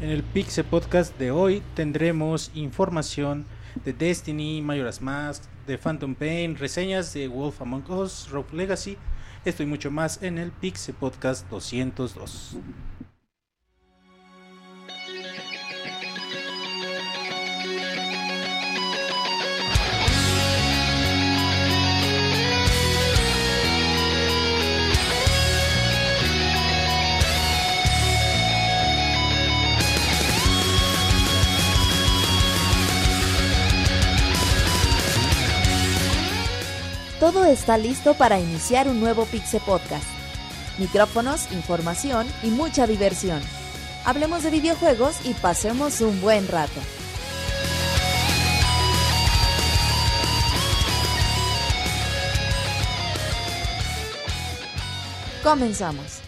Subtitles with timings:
[0.00, 3.46] En el Pixel Podcast de hoy tendremos información
[3.84, 8.96] de Destiny, Majora's Mask, de Phantom Pain, reseñas de Wolf Among Us, Rogue Legacy,
[9.44, 12.58] esto y mucho más en el Pixel Podcast 202.
[37.50, 40.06] Está listo para iniciar un nuevo Pixel Podcast.
[40.78, 43.40] Micrófonos, información y mucha diversión.
[44.04, 46.80] Hablemos de videojuegos y pasemos un buen rato.
[55.42, 56.27] Comenzamos.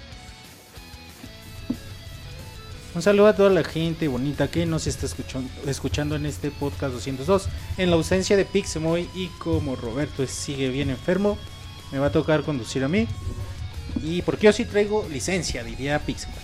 [2.93, 6.93] Un saludo a toda la gente bonita que nos está escuchando, escuchando en este podcast
[6.93, 7.49] 202.
[7.79, 11.39] En la ausencia de Pixemoy y como Roberto sigue bien enfermo,
[11.93, 13.07] me va a tocar conducir a mí.
[14.03, 16.37] Y porque yo sí traigo licencia, diría Pixemoy.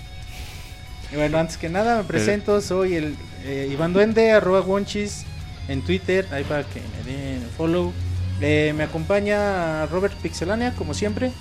[1.12, 5.24] Y bueno, antes que nada me presento, soy el eh, Iván Duende, arroba Wonchis
[5.66, 7.92] en Twitter, ahí para que me den follow.
[8.40, 11.32] Eh, me acompaña Robert Pixelania, como siempre.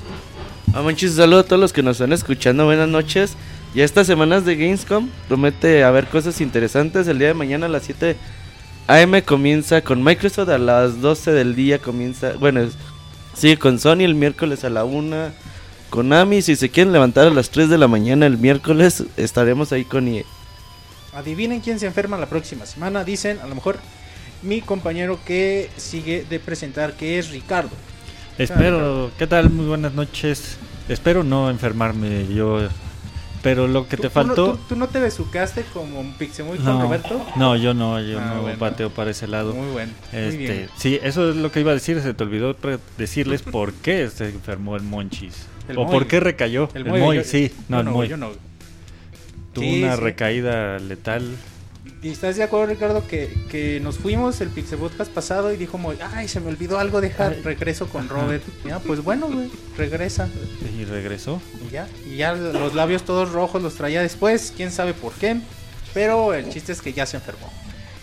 [0.73, 3.35] Ah, manches, saludo a todos los que nos están escuchando, buenas noches.
[3.75, 7.09] Y estas semanas de Gamescom promete haber cosas interesantes.
[7.09, 8.15] El día de mañana a las 7
[8.87, 12.61] AM comienza con Microsoft, a las 12 del día comienza, bueno,
[13.33, 15.31] sigue con Sony el miércoles a la 1.
[15.89, 19.83] Konami, si se quieren levantar a las 3 de la mañana el miércoles, estaremos ahí
[19.83, 20.23] con EA.
[21.13, 23.03] Adivinen quién se enferma la próxima semana.
[23.03, 23.79] Dicen, a lo mejor,
[24.41, 27.71] mi compañero que sigue de presentar, que es Ricardo.
[28.37, 29.49] Espero, ¿qué tal?
[29.49, 30.55] Muy buenas noches.
[30.87, 32.69] Espero no enfermarme yo.
[33.45, 34.51] Pero lo que ¿Tú- te no- faltó.
[34.53, 37.23] ¿Tú, tú no te besucaste como un Pixemoy con No, Roberto?
[37.35, 38.57] no, yo no, yo Ah, no bueno.
[38.57, 39.53] pateo para ese lado.
[39.53, 39.93] Muy bueno.
[40.11, 40.69] Muy Este, bien.
[40.77, 42.01] sí, eso es lo que iba a decir.
[42.01, 42.55] Se te olvidó
[42.97, 45.45] decirles por qué se enfermó el Monchis.
[45.69, 45.91] El o Moy.
[45.93, 46.69] por qué recayó.
[46.73, 48.07] El El, Moy, Moy, yo- sí, no, yo el Moy.
[48.07, 48.29] yo no.
[49.53, 50.01] Tuvo Sí, una sí.
[50.01, 51.35] recaída letal.
[52.05, 55.79] ¿Y estás de acuerdo, Ricardo, que, que nos fuimos el Pixel Podcast pasado y dijo,
[56.13, 57.41] ay, se me olvidó algo dejar, Ay.
[57.41, 58.43] regreso con Robert.
[58.63, 60.29] Ya, pues bueno, güey, regresa.
[60.77, 61.41] Y regresó.
[61.67, 65.37] Y ya, y ya los labios todos rojos los traía después, quién sabe por qué.
[65.95, 67.51] Pero el chiste es que ya se enfermó.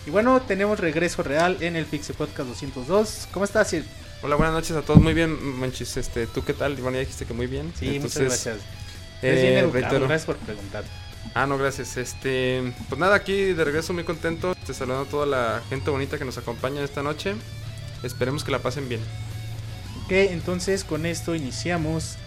[0.05, 3.29] Y bueno, tenemos regreso real en el Pixel Podcast 202.
[3.31, 3.85] ¿Cómo estás, Sir?
[4.21, 5.01] Hola, buenas noches a todos.
[5.01, 5.95] Muy bien, Manchis.
[5.95, 6.75] Este, ¿Tú qué tal?
[6.75, 7.71] Bueno, ya dijiste que muy bien.
[7.79, 8.57] Sí, Entonces, muchas gracias.
[9.21, 10.83] eh, bien educado, gracias por preguntar.
[11.33, 11.97] Ah, no, gracias.
[11.97, 14.55] Este, pues nada, aquí de regreso muy contento.
[14.65, 17.35] Te saludando a toda la gente bonita que nos acompaña esta noche.
[18.03, 19.01] Esperemos que la pasen bien.
[20.03, 22.17] Ok, entonces con esto iniciamos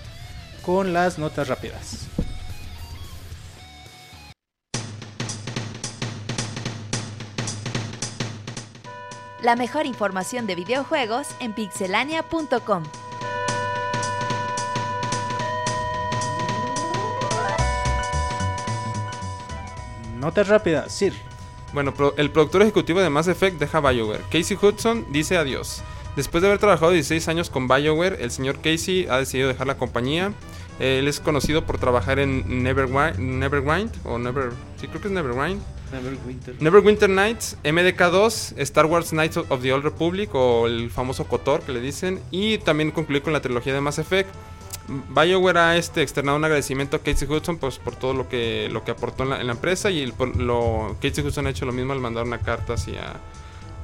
[0.62, 2.08] con las notas rápidas.
[9.42, 12.82] La mejor información de videojuegos en pixelania.com.
[20.18, 21.12] Notas rápidas, Sir.
[21.72, 24.22] Bueno, el productor ejecutivo de Mass Effect deja BioWare.
[24.30, 25.82] Casey Hudson dice adiós.
[26.16, 29.76] Después de haber trabajado 16 años con BioWare, el señor Casey ha decidido dejar la
[29.76, 30.32] compañía.
[30.78, 35.60] Él es conocido por trabajar en Neverwind, Neverwind o Never, sí creo que es Neverwind.
[36.60, 41.72] Neverwinter Nights, MDK2, Star Wars Knights of the Old Republic o el famoso KOTOR que
[41.72, 44.28] le dicen y también concluir con la trilogía de Mass Effect.
[44.88, 48.84] BioWare ha este, externado un agradecimiento a Casey Hudson pues, por todo lo que, lo
[48.84, 52.00] que aportó en la, empresa y el- lo, Casey Hudson ha hecho lo mismo al
[52.00, 53.14] mandar una carta hacia,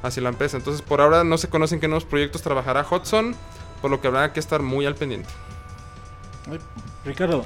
[0.02, 0.56] hacia la empresa.
[0.56, 3.34] Entonces por ahora no se conocen qué nuevos proyectos trabajará Hudson,
[3.80, 5.28] por lo que habrá que estar muy al pendiente.
[7.04, 7.44] Ricardo.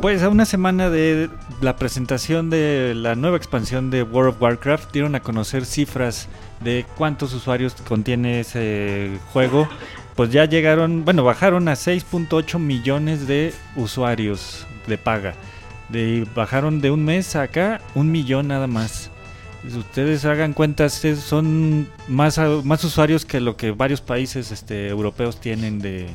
[0.00, 1.28] Pues a una semana de
[1.60, 6.28] la presentación de la nueva expansión de World of Warcraft dieron a conocer cifras
[6.60, 9.68] de cuántos usuarios contiene ese juego.
[10.16, 15.34] Pues ya llegaron, bueno, bajaron a 6.8 millones de usuarios de paga.
[15.88, 19.10] De, bajaron de un mes a acá un millón nada más.
[19.68, 25.40] Si ustedes hagan cuentas, son más, más usuarios que lo que varios países este, europeos
[25.40, 26.08] tienen de,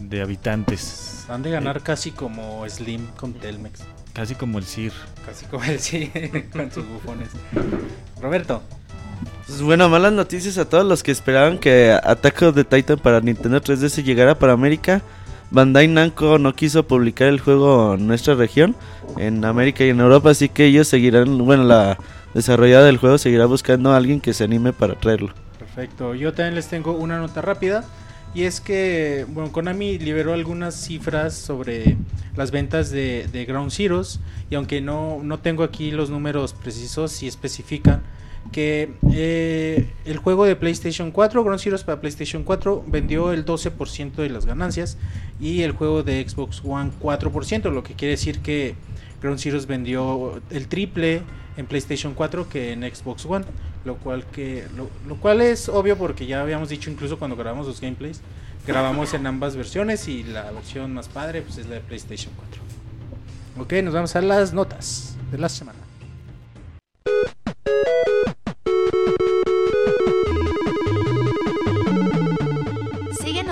[0.00, 1.26] de habitantes.
[1.28, 3.80] Han de ganar casi como Slim con Telmex.
[4.12, 4.92] Casi como el CIR.
[5.24, 6.10] Casi como el sí,
[6.52, 7.28] con sus bufones.
[8.20, 8.62] Roberto.
[9.46, 13.20] Pues bueno, malas noticias a todos los que esperaban que Attack of the Titan para
[13.20, 15.02] Nintendo 3DS llegara para América.
[15.50, 18.76] Bandai Namco no quiso publicar el juego en nuestra región,
[19.18, 21.98] en América y en Europa, así que ellos seguirán, bueno, la
[22.34, 25.34] desarrollada del juego seguirá buscando a alguien que se anime para traerlo.
[25.58, 26.14] Perfecto.
[26.14, 27.84] Yo también les tengo una nota rápida.
[28.32, 31.96] Y es que, bueno, Konami liberó algunas cifras sobre
[32.36, 34.20] las ventas de, de Ground Zeroes.
[34.50, 38.02] Y aunque no, no tengo aquí los números precisos, sí especifican
[38.52, 44.14] que eh, el juego de PlayStation 4, Ground Zeroes para PlayStation 4, vendió el 12%
[44.16, 44.98] de las ganancias.
[45.40, 48.74] Y el juego de Xbox One 4%, lo que quiere decir que
[49.20, 51.22] Ground Zeroes vendió el triple
[51.56, 53.44] en PlayStation 4 que en Xbox One,
[53.84, 57.80] lo cual que lo, cual es obvio porque ya habíamos dicho incluso cuando grabamos los
[57.80, 58.20] gameplays,
[58.66, 62.62] grabamos en ambas versiones y la versión más padre pues es la de PlayStation 4.
[63.62, 65.78] Ok, nos vamos a las notas de la semana.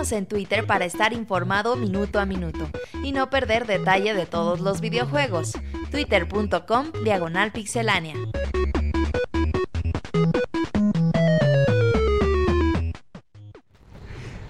[0.08, 2.70] Síguenos en Twitter para estar informado minuto a minuto
[3.02, 5.52] y no perder detalle de todos los videojuegos.
[5.90, 8.14] Twitter.com Diagonal Pixelánea.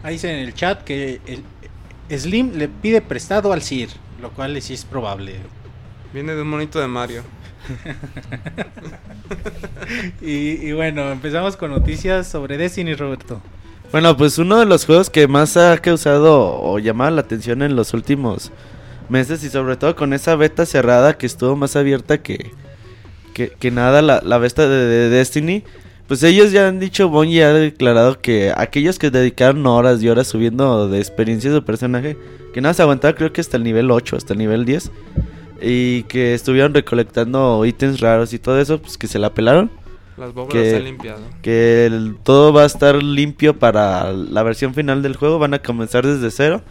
[0.03, 3.89] Ahí dice en el chat que el Slim le pide prestado al Sir,
[4.21, 5.37] lo cual sí es probable.
[6.13, 7.25] Viene de un monito de Mario.
[10.23, 13.43] y, y bueno, empezamos con noticias sobre Destiny, Roberto.
[13.90, 17.75] Bueno, pues uno de los juegos que más ha causado o llamado la atención en
[17.75, 18.52] los últimos
[19.08, 22.50] meses y sobre todo con esa beta cerrada que estuvo más abierta que,
[23.32, 25.64] que, nada la, la beta de, de Destiny.
[26.06, 30.26] Pues ellos ya han dicho, Bungie ha declarado que aquellos que dedicaron horas y horas
[30.26, 32.19] subiendo de experiencias de personaje,
[32.52, 34.90] que nada se aguantaba creo que hasta el nivel 8, hasta el nivel 10,
[35.62, 39.70] y que estuvieron recolectando ítems raros y todo eso, pues que se la pelaron.
[40.19, 41.20] Las bóvedas Que- se han limpiado.
[41.43, 45.61] Que el- todo va a estar limpio para la versión final del juego, van a
[45.61, 46.62] comenzar desde cero.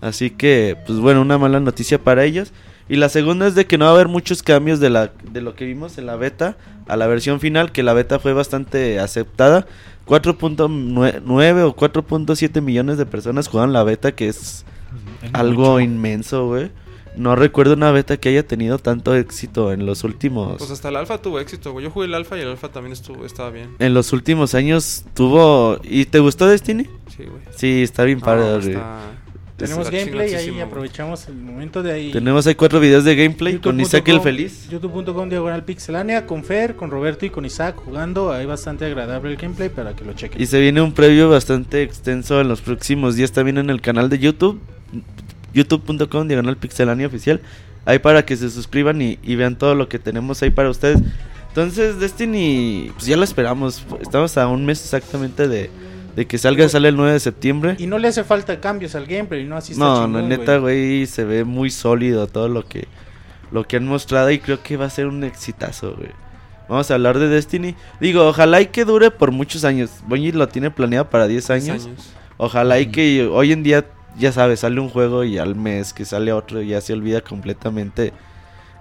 [0.00, 2.52] Así que, pues bueno, una mala noticia para ellos.
[2.88, 5.40] Y la segunda es de que no va a haber muchos cambios de, la, de
[5.42, 6.56] lo que vimos en la beta
[6.86, 9.66] a la versión final, que la beta fue bastante aceptada.
[10.06, 14.64] 4.9 o 4.7 millones de personas jugaron la beta, que es
[15.32, 15.80] algo Mucho.
[15.80, 16.70] inmenso, güey.
[17.18, 20.56] No recuerdo una beta que haya tenido tanto éxito en los últimos...
[20.58, 21.84] Pues hasta el alfa tuvo éxito, güey.
[21.84, 23.70] Yo jugué el alfa y el alfa también estuvo, estaba bien.
[23.80, 25.78] En los últimos años tuvo...
[25.82, 26.84] ¿Y te gustó Destiny?
[27.16, 27.42] Sí, güey.
[27.56, 28.58] Sí, está bien No, padre.
[28.58, 28.68] güey.
[28.74, 29.00] está-
[29.56, 32.12] Tenemos gameplay, ahí aprovechamos el momento de ahí.
[32.12, 34.68] Tenemos ahí cuatro videos de gameplay con Isaac el youtube.com, Feliz.
[34.70, 38.30] youtube.com diagonal pixelánea con Fer, con Roberto y con Isaac jugando.
[38.32, 40.40] Hay bastante agradable el gameplay para que lo chequen.
[40.40, 44.08] Y se viene un previo bastante extenso en los próximos días también en el canal
[44.08, 44.60] de YouTube.
[45.54, 47.40] youtube.com diagonal pixelania oficial.
[47.84, 51.00] Ahí para que se suscriban y, y vean todo lo que tenemos ahí para ustedes.
[51.48, 53.84] Entonces, Destiny, pues ya lo esperamos.
[54.00, 55.70] Estamos a un mes exactamente de,
[56.14, 57.76] de que salga, sale el 9 de septiembre.
[57.78, 59.56] Y no le hace falta cambios al gameplay, ¿no?
[59.56, 62.86] Así está No, chingón, no, neta, güey, se ve muy sólido todo lo que
[63.50, 66.10] lo que han mostrado y creo que va a ser un exitazo, güey.
[66.68, 67.74] Vamos a hablar de Destiny.
[67.98, 69.90] Digo, ojalá y que dure por muchos años.
[70.06, 71.88] Bungie lo tiene planeado para 10 Diez años.
[72.36, 73.86] Ojalá y que hoy en día,
[74.18, 78.12] ya sabes, sale un juego y al mes que sale otro ya se olvida completamente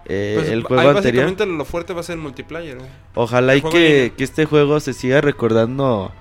[0.06, 1.26] eh, Pues, el ahí juego anterior.
[1.26, 2.90] básicamente lo fuerte va a ser el multiplayer, güey.
[3.16, 6.12] Ojalá el y que, que este juego se siga recordando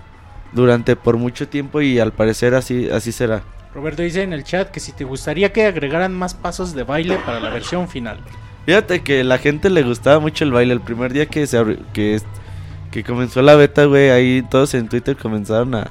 [0.52, 3.42] durante por mucho tiempo y al parecer así así será.
[3.74, 7.18] Roberto dice en el chat que si te gustaría que agregaran más pasos de baile
[7.26, 8.18] para la versión final.
[8.64, 10.72] Fíjate que la gente le gustaba mucho el baile.
[10.72, 12.20] El primer día que se abri- que,
[12.90, 15.90] que comenzó la beta, güey, ahí todos en Twitter comenzaron a,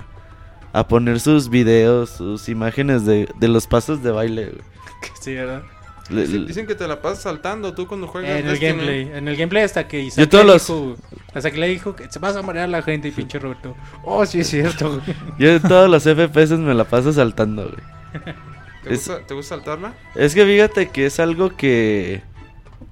[0.77, 4.61] a poner sus videos, sus imágenes de, de los pasos de baile, güey.
[5.21, 5.63] Sí, ¿verdad?
[6.09, 9.09] Le- Dicen, le- dicen que te la pasas saltando tú cuando juegas En el gameplay,
[9.13, 10.95] en el gameplay hasta que Isaac Yo todos le los- dijo,
[11.33, 13.75] hasta que le dijo que se vas a marear la gente y pinche Roberto.
[14.03, 14.89] Oh, sí es cierto.
[15.01, 15.01] güey.
[15.39, 18.23] Yo en todos los FPS me la paso saltando, güey.
[18.83, 19.93] ¿Te, Es- gusta, ¿Te gusta saltarla?
[20.13, 22.21] Es que fíjate que es algo que.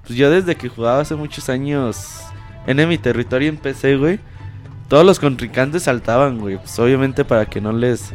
[0.06, 2.20] Pues yo desde que jugaba hace muchos años
[2.66, 4.18] en mi territorio en PC, güey.
[4.88, 6.56] Todos los contrincantes saltaban, güey.
[6.58, 8.12] Pues obviamente para que no les.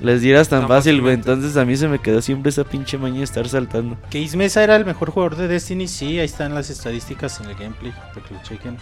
[0.00, 1.14] Les dieras tan Tan fácil, güey.
[1.14, 3.96] Entonces a mí se me quedó siempre esa pinche maña de estar saltando.
[4.10, 7.54] Que Ismesa era el mejor jugador de Destiny, sí, ahí están las estadísticas en el
[7.54, 8.78] gameplay, para que lo chequen.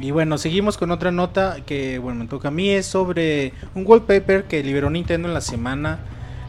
[0.00, 3.84] Y bueno, seguimos con otra nota que, bueno, me toca a mí, es sobre un
[3.86, 6.00] wallpaper que liberó Nintendo en la semana,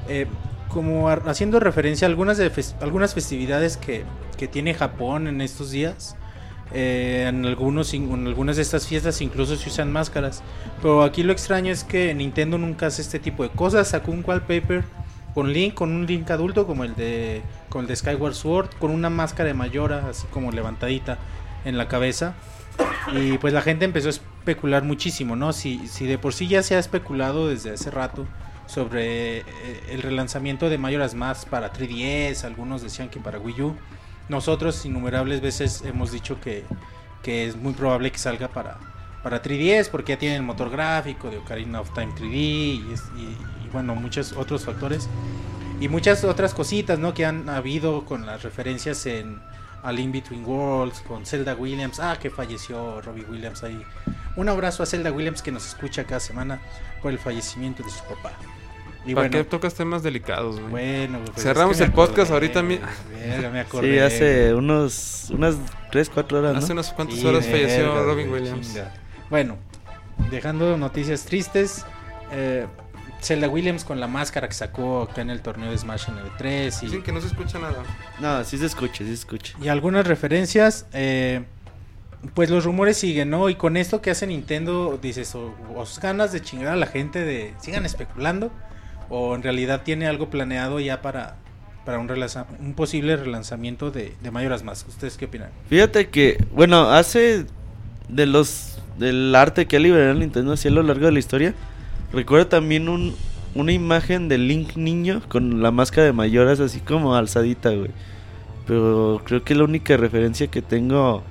[0.07, 0.25] eh,
[0.69, 4.03] como haciendo referencia a algunas, de fes- algunas festividades que,
[4.38, 6.15] que tiene Japón en estos días.
[6.73, 10.43] Eh, en, algunas de estas fiestas incluso se usan máscaras.
[10.81, 13.89] Pero aquí lo extraño es que Nintendo nunca hace este tipo de cosas.
[13.89, 14.83] Sacó un wallpaper
[15.33, 19.09] con Link, con un Link adulto como el de con el Skyward Sword, con una
[19.09, 21.17] máscara de Mayora así como levantadita
[21.65, 22.35] en la cabeza.
[23.13, 25.53] Y pues la gente empezó a especular muchísimo, ¿no?
[25.53, 28.25] Si, si de por sí ya se ha especulado desde hace rato
[28.65, 29.43] sobre eh,
[29.89, 33.75] el relanzamiento de Majora's Mask para 3DS, algunos decían que para Wii U.
[34.31, 36.63] Nosotros innumerables veces hemos dicho que,
[37.21, 38.77] que es muy probable que salga para,
[39.23, 43.03] para 3DS porque ya tiene el motor gráfico de Ocarina of Time 3D y, es-
[43.17, 45.09] y- y bueno, muchos otros factores.
[45.81, 47.13] Y muchas otras cositas, ¿no?
[47.13, 49.41] Que han habido con las referencias en
[49.83, 52.00] Al In Between Worlds, con Zelda Williams.
[52.00, 53.83] Ah, que falleció Robbie Williams ahí.
[54.38, 56.61] Un abrazo a Zelda Williams que nos escucha cada semana
[57.01, 58.31] por el fallecimiento de su papá.
[59.05, 60.70] Y ¿Para qué tocas temas delicados, güey?
[60.70, 62.62] Bueno, pues cerramos el podcast ahorita.
[62.62, 62.79] Mi...
[63.15, 63.93] Verga, me acordé.
[63.93, 65.55] Sí, hace unos unas
[65.91, 66.60] 3, 4 horas, ¿no?
[66.60, 68.79] Hace unas cuantas horas falleció Robin Williams.
[69.29, 69.58] Bueno,
[70.29, 71.86] dejando noticias tristes,
[72.31, 72.67] eh,
[73.22, 76.36] Zelda Williams con la máscara que sacó acá en el torneo de Smash en el
[76.38, 77.84] 3 y sí, que no se escucha nada.
[78.20, 79.58] No, sí se escucha, sí se escucha.
[79.62, 81.43] Y algunas referencias eh,
[82.34, 83.50] pues los rumores siguen, ¿no?
[83.50, 87.20] Y con esto que hace Nintendo, dices, o, os ganas de chingar a la gente
[87.20, 88.51] de sigan especulando
[89.12, 91.36] o en realidad tiene algo planeado ya para,
[91.86, 92.10] para un,
[92.60, 94.86] un posible relanzamiento de, de Mayoras Más.
[94.88, 95.50] ¿Ustedes qué opinan?
[95.70, 97.46] Fíjate que, bueno, hace
[98.08, 101.53] de los del arte que ha liberado Nintendo así a lo largo de la historia,
[102.13, 103.15] recuerdo también un,
[103.53, 107.91] una imagen de Link niño con la máscara de Mayoras así como alzadita, güey.
[108.65, 111.24] Pero creo que la única referencia que tengo...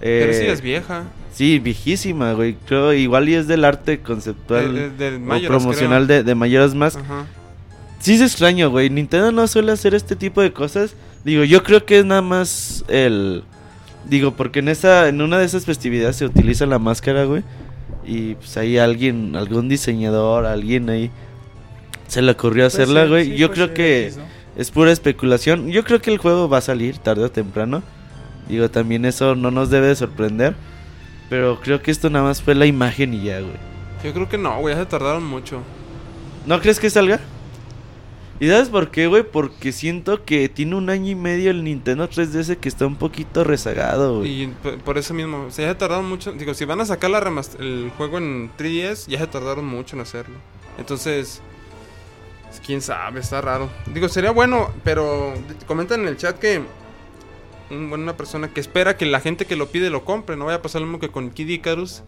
[0.00, 1.04] Eh, Pero sí es vieja.
[1.32, 2.56] Sí, viejísima, güey.
[2.66, 4.92] Creo igual y es del arte conceptual
[5.28, 6.98] o promocional de, de Mayoras más.
[8.00, 8.90] Sí es extraño, güey.
[8.90, 10.94] Nintendo no suele hacer este tipo de cosas.
[11.24, 13.44] Digo, yo creo que es nada más el...
[14.08, 17.44] Digo, porque en esa en una de esas festividades se utiliza la máscara, güey.
[18.04, 21.10] Y pues ahí alguien, algún diseñador, alguien ahí
[22.08, 23.36] se le ocurrió pues hacerla, güey.
[23.36, 24.12] yo creo que
[24.56, 25.70] es pura especulación.
[25.70, 27.82] Yo creo que el juego va a salir tarde o temprano.
[28.48, 30.54] Digo, también eso no nos debe sorprender.
[31.32, 33.54] Pero creo que esto nada más fue la imagen y ya, güey.
[34.04, 35.62] Yo creo que no, güey, ya se tardaron mucho.
[36.44, 37.20] ¿No crees que salga?
[38.38, 39.22] ¿Y sabes por qué, güey?
[39.22, 43.44] Porque siento que tiene un año y medio el Nintendo 3DS que está un poquito
[43.44, 44.42] rezagado, güey.
[44.42, 44.46] Y
[44.84, 46.32] por eso mismo, o sea, ya se tardaron mucho.
[46.32, 47.20] Digo, si van a sacar la
[47.58, 50.36] el juego en 3DS, ya se tardaron mucho en hacerlo.
[50.76, 51.40] Entonces,
[52.66, 53.70] quién sabe, está raro.
[53.86, 55.32] Digo, sería bueno, pero
[55.66, 56.60] comentan en el chat que
[57.72, 60.36] una persona que espera que la gente que lo pide lo compre.
[60.36, 62.02] No vaya a pasar lo mismo que con Kid Icarus.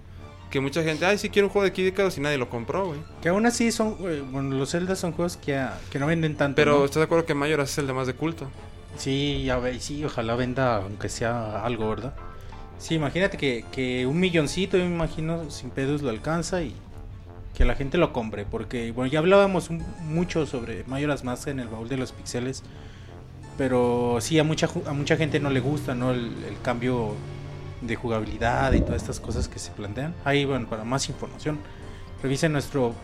[0.51, 2.87] Que mucha gente, ay, sí quiero un juego de Kid Icarus y nadie lo compró,
[2.87, 3.01] güey.
[3.21, 3.97] Que aún así son,
[4.31, 6.57] bueno, los Zelda son juegos que, que no venden tanto.
[6.57, 8.49] Pero ¿estás de acuerdo que Mayor es el de más de culto?
[8.97, 12.15] Sí, ya ve, sí, ojalá venda aunque sea algo, ¿verdad?
[12.79, 16.75] Sí, imagínate que, que un milloncito, yo me imagino, sin pedos lo alcanza y
[17.55, 18.45] que la gente lo compre.
[18.45, 22.63] Porque, bueno, ya hablábamos mucho sobre Mayoras Más en el baúl de los pixeles.
[23.57, 26.11] Pero sí, a mucha, a mucha gente no le gusta, ¿no?
[26.11, 26.33] El,
[26.63, 27.15] cambio
[27.83, 30.15] de jugabilidad y todas estas cosas que se plantean.
[30.25, 31.59] Ahí, bueno, para más información,
[32.23, 32.95] revisen nuestro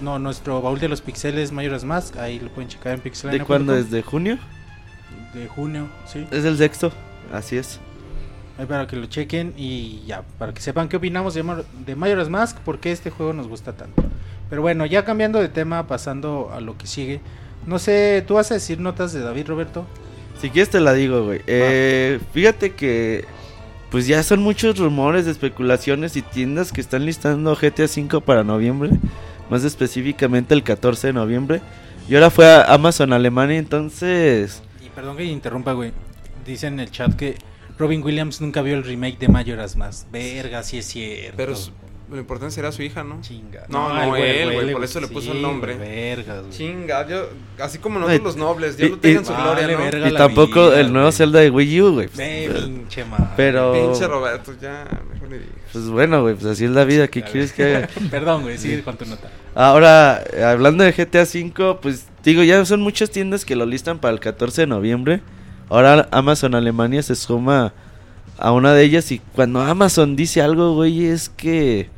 [0.00, 2.16] no, nuestro baúl de los pixeles mayores más.
[2.16, 3.30] Ahí lo pueden checar en Pixel.
[3.30, 3.90] ¿De cuándo es?
[3.90, 4.38] ¿De junio?
[5.34, 6.26] De junio, sí.
[6.30, 6.92] Es el sexto,
[7.32, 7.80] así es.
[8.58, 11.44] Ahí para que lo chequen y ya, para que sepan qué opinamos de,
[11.84, 14.02] de Majora's Mask, porque este juego nos gusta tanto.
[14.48, 17.20] Pero bueno, ya cambiando de tema, pasando a lo que sigue.
[17.66, 19.86] No sé, ¿tú vas a decir notas de David Roberto?
[20.40, 21.40] Si quieres te la digo, güey.
[21.46, 23.24] Eh, fíjate que
[23.90, 28.90] pues ya son muchos rumores, especulaciones y tiendas que están listando GTA V para noviembre,
[29.48, 31.60] más específicamente el 14 de noviembre.
[32.08, 34.62] Y ahora fue a Amazon Alemania, entonces...
[34.84, 35.92] Y perdón que interrumpa, güey.
[36.44, 37.36] Dice en el chat que
[37.78, 40.06] Robin Williams nunca vio el remake de Majora's Más.
[40.12, 41.36] Verga, sí es cierto.
[41.36, 41.54] Pero
[42.08, 43.20] lo importante será su hija, ¿no?
[43.20, 43.64] Chinga.
[43.68, 44.72] No, no, él, güey.
[44.72, 45.76] Por eso le puso el nombre.
[45.76, 46.50] Vergas, güey.
[46.50, 50.08] Chinga, yo, así como nosotros los nobles, Dios lo tenga en su gloria, ¿no?
[50.08, 52.08] Y tampoco el nuevo Zelda de Wii U, güey.
[52.08, 53.26] pinche madre.
[53.36, 53.72] Pero.
[53.72, 55.50] Pinche Roberto, ya, mejor le digo.
[55.72, 57.08] Pues bueno, güey, pues así es la vida.
[57.08, 57.88] ¿Qué quieres que haga?
[58.10, 59.30] Perdón, güey, sigue con tu nota.
[59.54, 64.14] Ahora, hablando de GTA V, pues digo, ya son muchas tiendas que lo listan para
[64.14, 65.20] el 14 de noviembre.
[65.68, 67.72] Ahora Amazon Alemania se suma
[68.38, 71.88] a una de ellas y cuando Amazon dice algo, güey, es que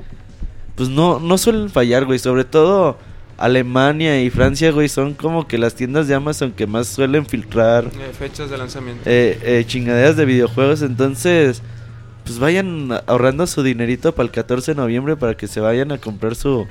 [0.78, 2.20] pues no, no suelen fallar, güey.
[2.20, 2.96] Sobre todo
[3.36, 7.86] Alemania y Francia, güey, son como que las tiendas de Amazon que más suelen filtrar
[7.86, 9.02] eh, fechas de lanzamiento.
[9.04, 10.82] Eh, eh, chingaderas de videojuegos.
[10.82, 11.62] Entonces,
[12.24, 15.98] pues vayan ahorrando su dinerito para el 14 de noviembre para que se vayan a
[15.98, 16.68] comprar su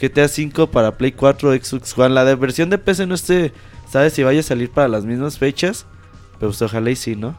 [0.00, 2.14] GTA V para Play 4, Xbox One.
[2.14, 3.52] La de versión de PC no esté,
[3.90, 5.86] ¿sabes si vaya a salir para las mismas fechas?
[6.38, 7.36] Pero pues ojalá y sí, ¿no?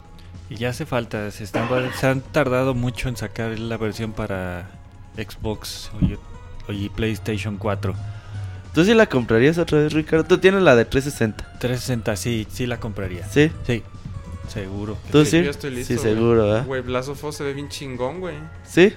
[0.50, 1.68] Y ya hace falta, se, están,
[2.00, 4.70] se han tardado mucho en sacar la versión para
[5.16, 5.92] Xbox
[6.70, 7.96] y PlayStation 4.
[8.74, 10.26] ¿Tú sí la comprarías otra vez, Ricardo?
[10.26, 11.60] Tú tienes la de 360.
[11.60, 13.28] 360, sí, sí la compraría.
[13.28, 13.52] ¿Sí?
[13.68, 13.84] Sí,
[14.48, 14.98] seguro.
[15.12, 15.44] ¿Tú sí?
[15.84, 18.36] sí, seguro, Güey, Blast of Us se ve bien chingón, güey.
[18.68, 18.94] ¿Sí?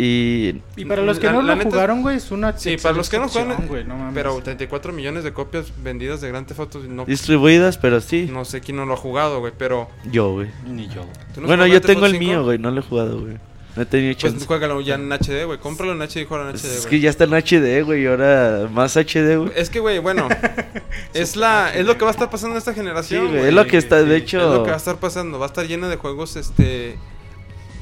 [0.00, 0.62] Y...
[0.76, 3.28] y para los que no lo jugaron, güey, es una Sí, para los que no
[3.28, 4.14] jugaron, güey, no mames.
[4.14, 8.28] Pero 34 millones de copias vendidas de Grand Theft Auto no distribuidas, pero sí.
[8.32, 10.50] No sé quién no lo ha jugado, güey, pero yo, güey.
[10.68, 11.04] Ni yo.
[11.44, 13.38] Bueno, yo tengo el mío, güey, no lo he jugado, güey.
[13.74, 14.46] No he tenido Pues chance.
[14.46, 15.58] juégalo ya en HD, güey.
[15.58, 16.90] Cómpralo en HD y juégalo en HD, es güey.
[16.90, 19.50] que ya está en HD, güey, y ahora más HD, güey.
[19.56, 20.28] Es que, güey, bueno,
[21.12, 23.26] es la es lo que va a estar pasando en esta generación.
[23.26, 25.40] Sí, güey, es lo que está, de hecho- Es lo que va a estar pasando.
[25.40, 26.96] Va a estar llena de juegos, este.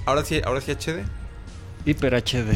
[0.06, 1.04] Ahora sí, ahora sí HD.
[1.86, 2.50] Hiper HD.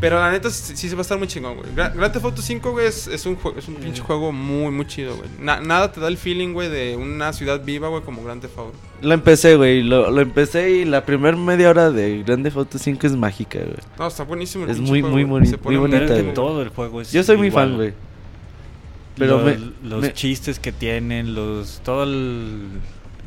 [0.00, 1.68] Pero la neta sí, sí se va a estar muy chingón, güey.
[1.74, 4.86] Gra- Grand Theft Auto 5, güey, es, es un, es un pinche juego muy, muy
[4.88, 5.28] chido, güey.
[5.38, 8.58] Na- nada te da el feeling, güey, de una ciudad viva, güey, como Grand Theft
[8.58, 8.76] Auto.
[9.00, 13.06] Lo empecé, güey, lo, lo empecé y la primera media hora de Grande Auto 5
[13.06, 13.76] es mágica, güey.
[13.98, 14.64] No, está buenísimo.
[14.64, 16.34] el Es muy, juego, muy muy Pero bonita, güey.
[16.34, 17.68] todo el juego es Yo soy muy igual.
[17.68, 17.92] fan, güey.
[19.16, 19.58] Pero me-
[19.88, 22.66] los me- chistes que tienen, los todo el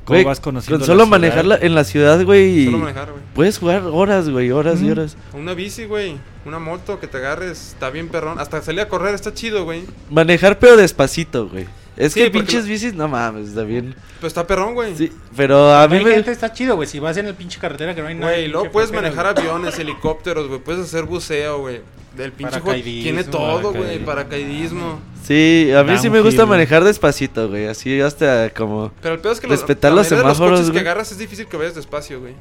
[0.05, 1.09] cómo Güey, vas conociendo con la solo ciudad.
[1.19, 2.65] manejarla en la ciudad, güey.
[2.65, 3.23] Solo manejar, güey.
[3.33, 5.17] Puedes jugar horas, güey, horas y horas.
[5.33, 6.17] Una bici, güey.
[6.45, 7.69] Una moto que te agarres.
[7.73, 8.39] Está bien perrón.
[8.39, 9.83] Hasta salir a correr está chido, güey.
[10.09, 11.65] Manejar pero despacito, güey.
[11.97, 13.95] Es Sí, que pinches lo- bicis, no mames, está bien.
[14.17, 14.95] Pero está perrón, güey.
[14.97, 16.11] Sí, pero a mí me...
[16.11, 16.87] gente está chido, güey.
[16.89, 18.33] Si vas en el pinche carretera que no hay nada.
[18.33, 20.59] Güey, luego puedes manejar aviones, helicópteros, güey.
[20.59, 21.81] Puedes hacer buceo, güey.
[22.15, 23.99] Del pinche juego Paracaidismo, tiene todo, güey.
[23.99, 24.05] paracaidismo.
[24.05, 24.99] Paracaidismo.
[25.23, 27.65] Sí, a mí sí me gusta manejar despacito, güey.
[27.67, 28.91] Así hasta como...
[29.01, 31.47] Pero el peor es que Respetar la los de semáforos, coches que agarras es difícil
[31.47, 32.33] que vayas despacio, güey.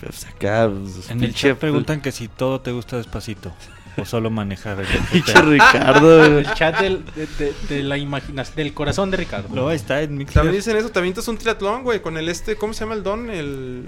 [0.00, 3.52] Pues acá, pues, En el chat preguntan que si todo te gusta despacito
[3.96, 5.40] o solo manejar el Pinche.
[5.40, 6.38] Ricardo, güey.
[6.44, 9.48] El chat del, de, de- de la imaginación, del corazón de Ricardo.
[9.54, 10.34] No, está en Mixer.
[10.34, 13.02] También dicen eso, también es un triatlón, güey, con el este, ¿cómo se llama el
[13.04, 13.30] don?
[13.30, 13.84] El...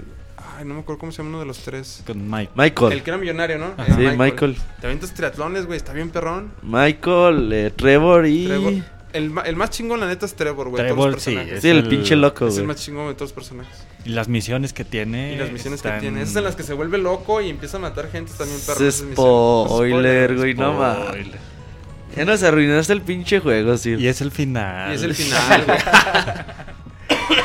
[0.57, 2.03] Ay, no me acuerdo cómo se llama uno de los tres.
[2.07, 2.51] Con Mike.
[2.55, 2.93] Michael.
[2.93, 3.73] El que era millonario, ¿no?
[3.77, 3.85] Ajá.
[4.01, 4.57] Eh, Sí, Michael.
[4.81, 6.51] Te avientas triatlones, güey, está bien perrón.
[6.63, 8.47] Michael, eh, Trevor y...
[8.47, 8.73] Trevor.
[9.13, 10.83] El, más chingón, la neta, es Trevor, güey.
[10.83, 11.37] todos Trevor, los sí.
[11.61, 12.67] Sí, el, el- pinche loco, Es el güey.
[12.67, 13.85] más chingón de todos los personajes.
[14.05, 15.33] Y las misiones que tiene.
[15.33, 16.21] Y las misiones que tiene.
[16.21, 18.85] Esas en las que se vuelve loco y empieza a matar gente también perro.
[18.87, 21.27] Es spoiler, güey, no mames.
[22.15, 23.95] Ya nos arruinaste el pinche juego, sí.
[23.97, 24.91] Y es el final.
[24.91, 25.77] Y es el final, güey.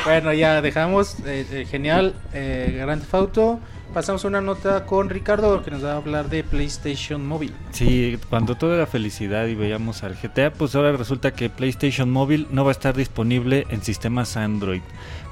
[0.04, 1.16] Bueno, ya dejamos.
[1.26, 2.14] eh, eh, genial.
[2.32, 3.60] Eh, Grand Theft Auto.
[3.94, 7.52] Pasamos una nota con Ricardo que nos va a hablar de PlayStation Móvil.
[7.72, 12.46] Sí, cuando todo era felicidad y veíamos al GTA, pues ahora resulta que PlayStation Móvil
[12.50, 14.80] no va a estar disponible en sistemas Android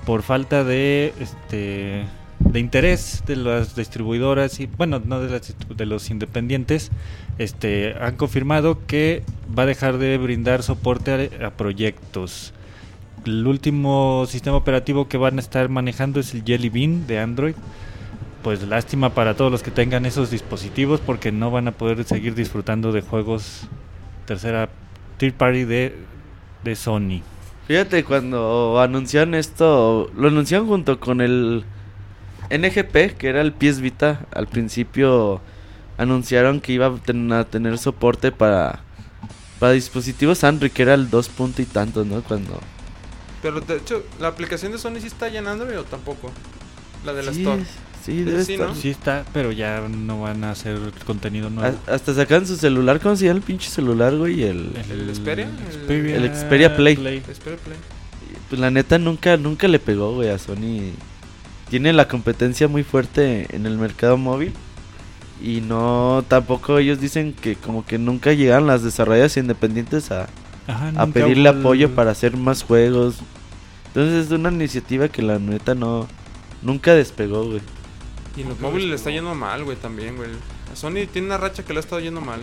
[0.05, 2.05] por falta de este
[2.41, 6.91] de interés de las distribuidoras y bueno, no de, las, de los independientes,
[7.39, 9.23] este han confirmado que
[9.57, 12.53] va a dejar de brindar soporte a proyectos.
[13.27, 17.55] El último sistema operativo que van a estar manejando es el Jelly Bean de Android.
[18.43, 22.35] Pues lástima para todos los que tengan esos dispositivos porque no van a poder seguir
[22.35, 23.69] disfrutando de juegos
[24.25, 24.71] tercera
[25.19, 25.95] third party de,
[26.65, 27.21] de Sony.
[27.69, 31.65] Fíjate, cuando anunciaron esto, lo anunciaron junto con el
[32.51, 34.27] NGP, que era el PS Vita.
[34.33, 35.43] Al principio
[35.99, 38.81] anunciaron que iba a ten- a tener soporte para,
[39.59, 42.23] para dispositivos Android, que era el 2 punto y tanto, ¿no?
[42.23, 42.59] Cuando...
[43.43, 46.31] Pero de hecho, ¿la aplicación de Sony sí está ya en Android o tampoco?
[47.05, 47.63] La de la sí, Store.
[48.05, 48.69] sí, debe Sí, estar.
[48.69, 48.75] ¿no?
[48.75, 51.75] Sí está, pero ya no van a hacer contenido nuevo.
[51.87, 54.43] Ha- Hasta sacan su celular, ¿cómo se llama el pinche celular, güey?
[54.43, 54.73] El...
[54.91, 55.49] ¿El Xperia?
[55.73, 57.23] Xperia El Xperia Play.
[58.49, 60.91] Pues la neta nunca, nunca le pegó, güey, a Sony.
[61.71, 64.53] Tiene la competencia muy fuerte en el mercado móvil.
[65.43, 70.29] Y no, tampoco ellos dicen que como que nunca llegan las desarrolladoras independientes a,
[70.71, 73.17] Ajá, a pedirle hubo apoyo para hacer más juegos.
[73.89, 76.07] Entonces es una iniciativa que la neta no,
[76.63, 77.61] nunca despegó, güey.
[78.37, 80.31] Y en los móviles le está yendo mal, güey, también, güey.
[80.73, 82.41] A Sony tiene una racha que le ha estado yendo mal.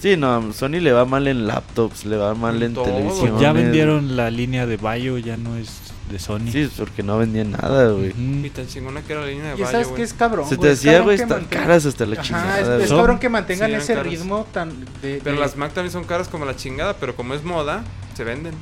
[0.00, 3.30] Sí, no, a Sony le va mal en laptops, le va mal En en televisión.
[3.30, 6.50] Pues ya vendieron la línea de Bayo, ya no es de Sony.
[6.52, 8.12] Sí, porque no vendían nada, güey.
[8.16, 10.48] Y tan chingona que era la línea de Y sabes que es cabrón.
[10.48, 12.82] Se te decía, cabrón güey, que están mantengan- caras hasta la Ajá, chingada.
[12.84, 14.12] es, cabrón que mantengan Sí, ese caras.
[14.12, 14.70] ritmo tan
[15.02, 17.82] de, Pero de- las Mac también son caras como la chingada, pero como es moda,
[18.14, 18.54] se venden.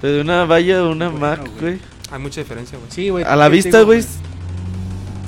[0.00, 1.78] Pero de una valla a una Bueno, Mac, güey.
[2.10, 2.90] Hay mucha diferencia, güey.
[2.90, 3.24] Sí, güey.
[3.24, 4.04] A la ¿qué vista, güey.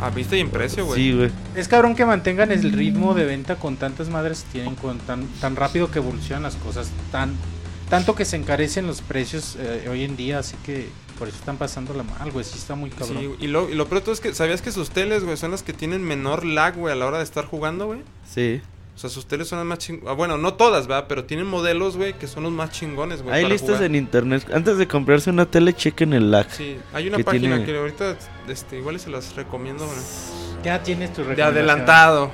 [0.00, 1.00] A vista y en precio, güey.
[1.02, 1.30] Sí, güey.
[1.56, 5.26] Es cabrón que mantengan el ritmo de venta con tantas madres que tienen, con tan,
[5.40, 7.34] tan rápido que evolucionan las cosas, tan
[7.90, 11.56] tanto que se encarecen los precios eh, hoy en día, así que por eso están
[11.56, 13.18] pasando la mal, güey, sí está muy cabrón.
[13.18, 15.50] Sí, y lo, y lo peor de es que, ¿sabías que sus teles, güey, son
[15.50, 18.00] las que tienen menor lag, güey, a la hora de estar jugando, güey?
[18.30, 18.60] Sí.
[18.94, 20.16] O sea, sus teles son las más chingones.
[20.16, 21.06] Bueno, no todas, ¿verdad?
[21.08, 23.32] Pero tienen modelos, güey, que son los más chingones, güey.
[23.34, 23.84] Hay para listas jugar.
[23.84, 24.44] en internet.
[24.52, 26.50] Antes de comprarse una tele, chequen el lag.
[26.50, 28.16] Sí, hay una que página tiene- que ahorita,
[28.48, 29.98] este, igual y se las recomiendo, güey.
[30.64, 31.56] Ya tienes tu De recomendación.
[31.70, 32.30] adelantado.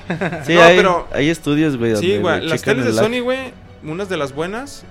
[0.46, 1.96] Sí, No, hay, pero- hay estudios, güey.
[1.96, 3.04] Sí, güey, las teles de lag.
[3.04, 4.84] Sony, güey, unas de las buenas,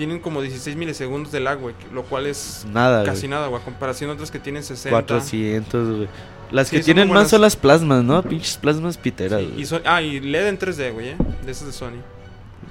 [0.00, 3.30] tienen como 16 milisegundos de lag, güey, lo cual es Nada, casi güey.
[3.32, 4.90] nada, güey, a comparación de otras que tienen 60.
[4.90, 6.08] 400, güey.
[6.50, 7.30] Las Sí, que tienen más buenas.
[7.30, 8.22] son las plasmas, ¿no?
[8.22, 9.60] Pinches plasmas piteras, Sí, güey.
[9.60, 11.16] y son- ah, y LED en 3D, güey, ¿eh?
[11.44, 12.00] De esas de Sony.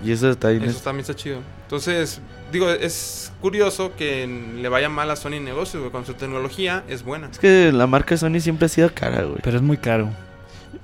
[0.03, 0.83] Y eso también Eso es...
[0.83, 1.37] también está chido.
[1.63, 2.19] Entonces,
[2.51, 6.83] digo, es curioso que le vaya mal a Sony en negocios, güey, cuando su tecnología
[6.89, 7.27] es buena.
[7.31, 9.37] Es que la marca Sony siempre ha sido cara, güey.
[9.43, 10.09] Pero es muy caro.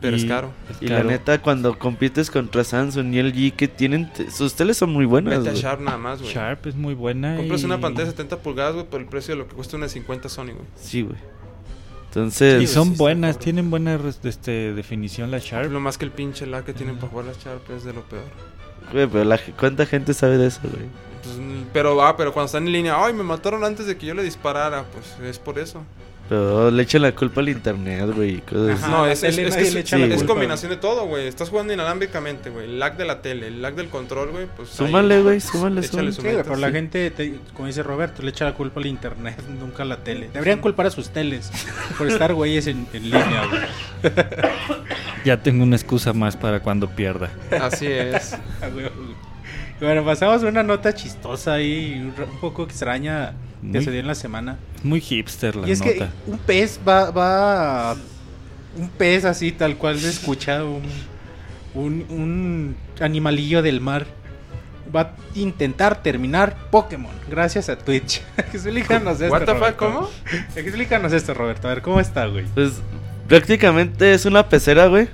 [0.06, 0.52] Pero Y- es caro.
[0.70, 4.12] es Y la neta, cuando compites contra Samsung y LG, que tienen.
[4.32, 5.62] sus teles son muy buenas, Vete a.
[5.62, 6.34] Sharp nada más, güey.
[6.34, 7.36] Sharp es muy buena.
[7.38, 9.78] Compras y- una pantalla de 70 pulgadas, güey, por el precio de lo que cuesta
[9.78, 10.66] una de 50 Sony, güey.
[10.76, 11.18] Sí, güey.
[12.08, 12.62] Entonces.
[12.62, 15.72] Y son sí buenas, tienen buena este, definición la Sharp.
[15.72, 18.02] Lo más que el pinche lag que tienen para jugar las Sharp es de lo
[18.04, 18.24] peor.
[18.92, 20.86] Güey, pero la, ¿cuánta gente sabe de eso, güey?
[21.24, 21.36] Pues,
[21.74, 24.22] pero, ah, pero cuando están en línea, ay, me mataron antes de que yo le
[24.24, 25.82] disparara, pues es por eso.
[26.28, 28.42] Pero le echan la culpa al internet, güey.
[28.90, 29.56] no, es, es, tele es
[30.12, 31.28] es, combinación de todo, güey.
[31.28, 32.66] Estás jugando inalámbricamente, güey.
[32.66, 34.48] El lag de la tele, el lag del control, güey.
[34.58, 36.12] Pues Súmale, güey, súmale, Échale súmale.
[36.14, 36.74] su Sí, pero la sí.
[36.74, 40.30] gente, te- como dice Roberto, le echa la culpa al internet, nunca a la tele.
[40.34, 41.52] Deberían culpar a sus teles
[41.98, 44.16] por estar güeyes en, en línea, güey.
[45.26, 47.30] Ya tengo una excusa más para cuando pierda.
[47.62, 48.36] Así es.
[49.80, 54.08] Bueno, pasamos a una nota chistosa y un, poco extraña que Muy- se dio en
[54.08, 54.58] la semana.
[54.78, 56.12] Es muy hipster la y es que nota.
[56.28, 57.96] un pez va, va
[58.78, 60.84] un pez así tal cual se escucha un,
[61.74, 64.06] un, un animalillo del mar
[64.96, 68.22] va a intentar terminar Pokémon gracias a Twitch.
[68.38, 69.34] Explícanos esto.
[69.34, 69.78] What the fuck, Roberto.
[69.78, 70.10] ¿cómo?
[70.56, 71.68] Explícanos esto, Roberto.
[71.68, 72.46] A ver, ¿cómo está, güey?
[72.54, 72.74] Pues
[73.28, 75.10] prácticamente es una pecera, güey.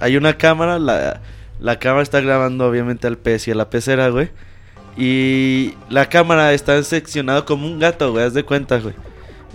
[0.00, 1.20] Hay una cámara, la,
[1.60, 4.30] la cámara está grabando obviamente al pez y a la pecera, güey.
[4.96, 8.94] Y la cámara está seccionada como un gato, güey, haz de cuenta, güey.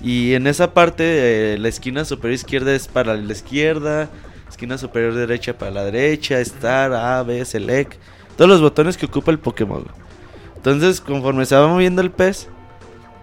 [0.01, 4.09] Y en esa parte, eh, la esquina superior izquierda es para la izquierda,
[4.49, 7.93] esquina superior derecha para la derecha, Star, A, B, Select,
[8.37, 9.83] todos los botones que ocupa el Pokémon.
[9.83, 9.95] güey.
[10.55, 12.47] Entonces, conforme se va moviendo el pez,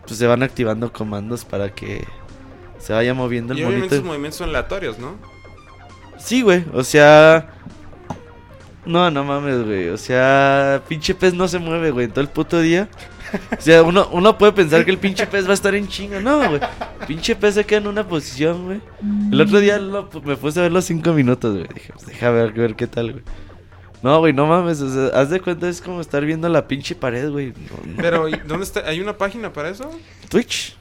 [0.07, 2.05] pues se van activando comandos para que
[2.79, 3.97] se vaya moviendo el Y obviamente monito.
[3.97, 5.17] sus movimientos son aleatorios, ¿no?
[6.19, 7.51] Sí, güey, o sea...
[8.87, 9.89] No, no mames, güey.
[9.89, 12.89] O sea, pinche pez no se mueve, güey, todo el puto día.
[13.57, 16.19] O sea, uno, uno puede pensar que el pinche pez va a estar en chinga.
[16.21, 16.61] No, güey.
[17.07, 18.81] Pinche pez se queda en una posición, güey.
[19.31, 21.67] El otro día lo- me puse a ver los cinco minutos, güey.
[21.73, 23.25] Dije, pues deja ver, ver qué tal, güey.
[24.03, 24.81] No, güey, no mames.
[24.81, 27.49] O sea, haz de cuenta, es como estar viendo la pinche pared, güey.
[27.49, 27.97] No, no.
[27.99, 28.81] Pero, ¿y ¿dónde está?
[28.89, 29.91] ¿Hay una página para eso?
[30.31, 30.75] Twitch.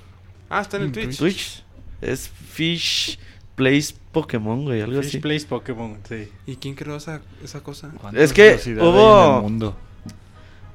[0.50, 1.18] Ah, está en el Mm, Twitch.
[1.18, 1.64] Twitch.
[2.02, 3.20] Es Fish
[3.60, 5.20] Plays Pokémon, güey, algo Fish así.
[5.20, 6.30] Plays Pokémon, sí.
[6.48, 7.92] ¿Y quién creó esa, esa cosa?
[8.00, 9.76] ¿Cuántas Es que hubo- en el mundo?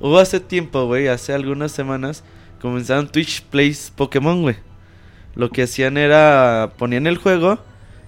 [0.01, 2.25] Hubo hace tiempo, güey, hace algunas semanas,
[2.61, 4.57] comenzaron Twitch Plays Pokémon, güey.
[5.35, 7.59] Lo que hacían era, ponían el juego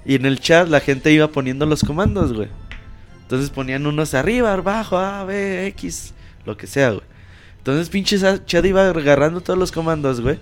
[0.05, 2.49] y en el chat la gente iba poniendo los comandos, güey.
[3.23, 6.12] Entonces ponían unos arriba, abajo, A, B, X,
[6.45, 7.03] lo que sea, güey.
[7.59, 10.39] Entonces pinche chat iba agarrando todos los comandos, güey.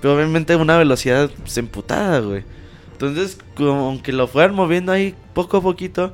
[0.00, 2.44] Pero obviamente a una velocidad pues, emputada, güey.
[2.98, 6.12] Entonces, como aunque lo fueran moviendo ahí poco a poquito,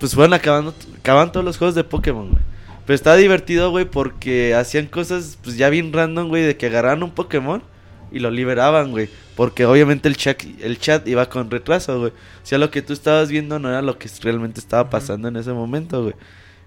[0.00, 2.42] pues fueron acabando, acaban todos los juegos de Pokémon, güey.
[2.84, 7.04] Pero estaba divertido, güey, porque hacían cosas, pues ya bien random, güey, de que agarraban
[7.04, 7.62] un Pokémon
[8.10, 9.08] y lo liberaban, güey.
[9.36, 12.10] Porque obviamente el chat, el chat iba con retraso, güey.
[12.10, 15.36] O sea, lo que tú estabas viendo no era lo que realmente estaba pasando en
[15.36, 16.14] ese momento, güey.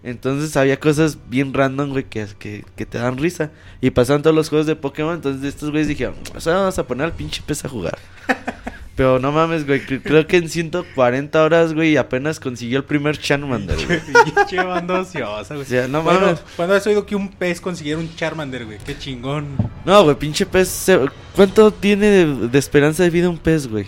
[0.03, 3.51] Entonces había cosas bien random, güey, que, que, que te dan risa.
[3.81, 5.15] Y pasaban todos los juegos de Pokémon.
[5.15, 7.99] Entonces estos güeyes dijeron, o sea, vamos a poner al pinche pez a jugar.
[8.97, 9.79] Pero no mames, güey.
[9.85, 13.99] cre- Creo que en 140 horas, güey, apenas consiguió el primer Charmander, güey.
[14.35, 15.65] Pinche banda ociosa, güey.
[15.65, 16.39] O sea, no Bueno, mames.
[16.55, 18.79] ¿Cuándo has oído que un pez consiguiera un Charmander, güey?
[18.79, 19.45] Qué chingón.
[19.85, 20.67] No, güey, pinche pez.
[20.67, 20.99] se-
[21.35, 23.85] ¿Cuánto tiene de, de esperanza de vida un pez, güey?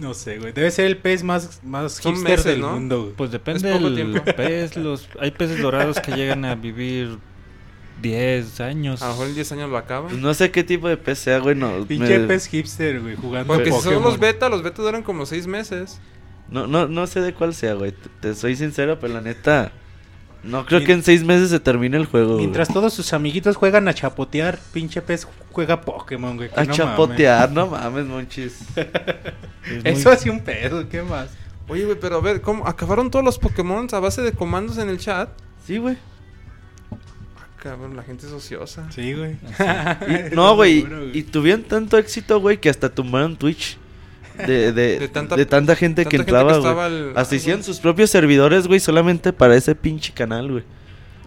[0.00, 0.52] No sé, güey.
[0.52, 2.72] Debe ser el pez más, más hipster meses, del ¿no?
[2.72, 3.12] mundo, güey.
[3.14, 4.22] Pues depende del tiempo.
[4.36, 4.76] pez.
[4.76, 7.18] Los, hay peces dorados que llegan a vivir
[8.02, 9.02] 10 años.
[9.02, 10.10] A lo mejor en 10 años lo acaba.
[10.12, 11.54] No sé qué tipo de pez sea, güey.
[11.54, 15.02] No, Pinche me- pez hipster, güey, jugando Porque si son los beta, los beta duran
[15.02, 15.98] como 6 meses.
[16.50, 17.92] no, no, no sé de cuál sea, güey.
[17.92, 19.72] Te, te soy sincero, pero la neta.
[20.42, 22.34] No creo Mien- que en seis meses se termine el juego.
[22.34, 22.40] güey.
[22.40, 26.50] Mientras todos sus amiguitos juegan a chapotear, pinche pez juega Pokémon, güey.
[26.54, 28.60] A no chapotear, no mames, monchis.
[28.76, 29.82] Es mames.
[29.82, 31.30] muy- Eso hace un pedo, ¿qué más?
[31.68, 32.64] Oye, güey, pero a ver, ¿cómo?
[32.68, 35.30] ¿Acabaron todos los Pokémon a base de comandos en el chat?
[35.66, 35.96] Sí, güey.
[37.68, 38.90] Cabrón, la gente es ociosa.
[38.92, 39.32] Sí, güey.
[40.32, 40.82] Y- No, güey.
[40.82, 43.76] Seguro, Y tuvieron tanto éxito, güey, que hasta tumbaron Twitch.
[44.38, 46.78] De, de, De de tanta- gente Tanta que gente entraba, güey.
[46.78, 47.66] al- Hasta ah, hicieron güey.
[47.66, 50.64] sus propios servidores, güey, solamente para ese pinche canal, güey.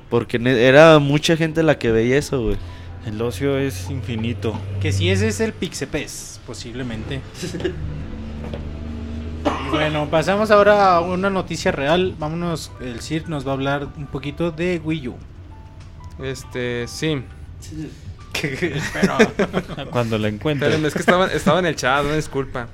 [0.10, 2.58] Porque era mucha gente la que veía eso, güey.
[3.06, 4.60] El ocio es infinito.
[4.82, 7.22] Que si ese es el Pixepez, posiblemente.
[9.68, 12.16] Y bueno, pasamos ahora a una noticia real.
[12.20, 15.16] Vámonos, el Sir nos va a hablar un poquito de Wii U.
[16.22, 17.24] Este, sí.
[18.34, 19.18] Espero.
[19.92, 20.74] Cuando la encuentre.
[20.86, 22.68] Es que estaba, estaba en el chat, una disculpa.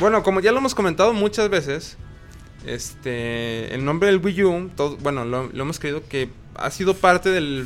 [0.00, 1.96] Bueno, como ya lo hemos comentado muchas veces,
[2.66, 6.94] este, el nombre del Wii U, todo, bueno, lo, lo hemos creído que ha sido
[6.94, 7.64] parte del,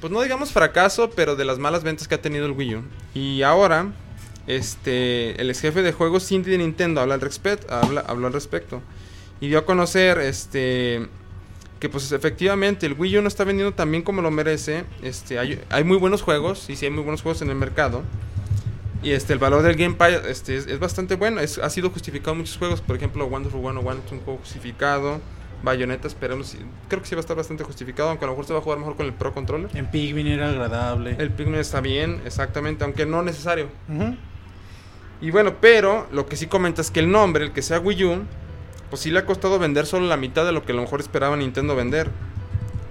[0.00, 2.82] pues no digamos fracaso, pero de las malas ventas que ha tenido el Wii U.
[3.14, 3.92] Y ahora,
[4.46, 8.32] este, el ex jefe de juegos indie de Nintendo habla al, respecto, habla, habló al
[8.32, 8.80] respecto.
[9.40, 11.08] Y dio a conocer, este,
[11.80, 14.84] que pues efectivamente el Wii U no está vendiendo tan bien como lo merece.
[15.02, 18.02] Este, hay, hay muy buenos juegos, y sí hay muy buenos juegos en el mercado.
[19.02, 21.40] Y este, el valor del Gamepad este, es, es bastante bueno.
[21.40, 22.82] Es, ha sido justificado en muchos juegos.
[22.82, 25.20] Por ejemplo, Wonderful 101 es un juego justificado.
[25.62, 26.54] Bayonetta, esperemos.
[26.88, 28.10] Creo que sí va a estar bastante justificado.
[28.10, 29.70] Aunque a lo mejor se va a jugar mejor con el Pro Controller.
[29.74, 31.16] En Pikmin era agradable.
[31.18, 32.84] El Pikmin está bien, exactamente.
[32.84, 33.68] Aunque no necesario.
[35.22, 38.04] Y bueno, pero lo que sí comenta es que el nombre, el que sea Wii
[38.04, 38.22] U,
[38.90, 41.00] pues sí le ha costado vender solo la mitad de lo que a lo mejor
[41.00, 42.10] esperaba Nintendo vender.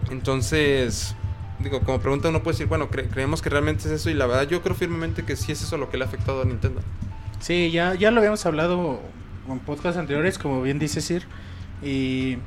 [0.10, 1.16] Entonces,
[1.60, 4.26] digo, como pregunta uno puede decir, bueno, cre- creemos que realmente es eso y la
[4.28, 6.82] verdad yo creo firmemente que sí es eso lo que le ha afectado a Nintendo.
[7.40, 9.14] Sí, ya, ya lo habíamos hablado
[9.48, 11.28] en podcasts anteriores, como bien dice Sir.
[11.82, 12.38] Y,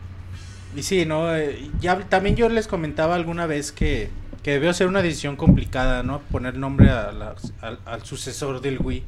[0.74, 1.34] y sí, ¿no?
[1.34, 4.10] Eh, Ya, también yo les comentaba alguna vez que,
[4.42, 6.20] que debió ser una decisión complicada, ¿no?
[6.20, 9.04] Poner nombre al sucesor del Wii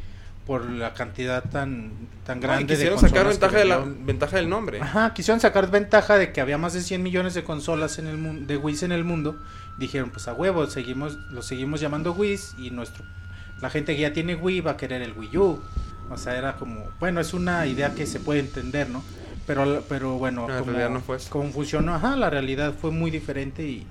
[0.47, 1.93] por la cantidad tan,
[2.27, 4.81] tan y grande de quisieron sacar ventaja, de la, ventaja del nombre.
[4.81, 8.19] Ajá, quisieron sacar ventaja de que había más de 100 millones de consolas en el
[8.19, 9.39] mundo, de Wii en el mundo.
[9.79, 13.05] Dijeron, pues a huevo, seguimos, lo seguimos llamando Wii y nuestro,
[13.61, 15.63] la gente que ya tiene Wii va a querer el Wii U.
[16.11, 19.03] O sea, era como, bueno, es una idea que se puede entender, ¿no?
[19.47, 21.31] Pero, pero bueno, En como, realidad no fue eso.
[21.31, 23.87] como funcionó, ajá, la realidad fue muy diferente y,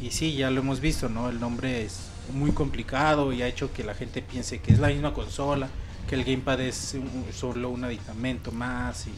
[0.00, 1.28] y sí, ya lo hemos visto, ¿no?
[1.28, 4.88] El nombre es muy complicado y ha hecho que la gente piense que es la
[4.88, 5.68] misma consola,
[6.08, 9.12] que el gamepad es un- solo un aditamento más y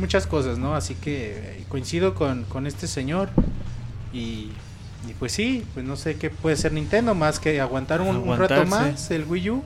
[0.00, 0.74] muchas cosas, ¿no?
[0.74, 3.28] Así que eh, coincido con, con este señor
[4.12, 4.50] y,
[5.08, 8.38] y pues sí, pues no sé qué puede ser Nintendo más que aguantar un, un
[8.38, 9.62] rato más el Wii U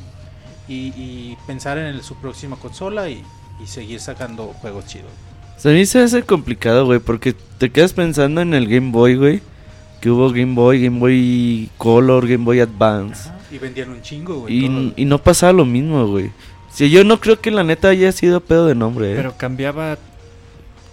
[0.68, 3.22] y, y pensar en el- su próxima consola y,
[3.62, 5.10] y seguir sacando juegos chidos.
[5.56, 9.42] Se me se hace complicado, güey, porque te quedas pensando en el Game Boy, güey.
[10.00, 13.28] Que hubo Game Boy, Game Boy Color, Game Boy Advance.
[13.28, 14.66] Ajá, Y vendían un chingo, güey.
[14.66, 14.80] todo.
[14.80, 16.30] Y, y no pasaba lo mismo, güey.
[16.70, 19.16] Si yo no creo que la neta haya sido pedo de nombre, eh.
[19.16, 19.98] Pero cambiaba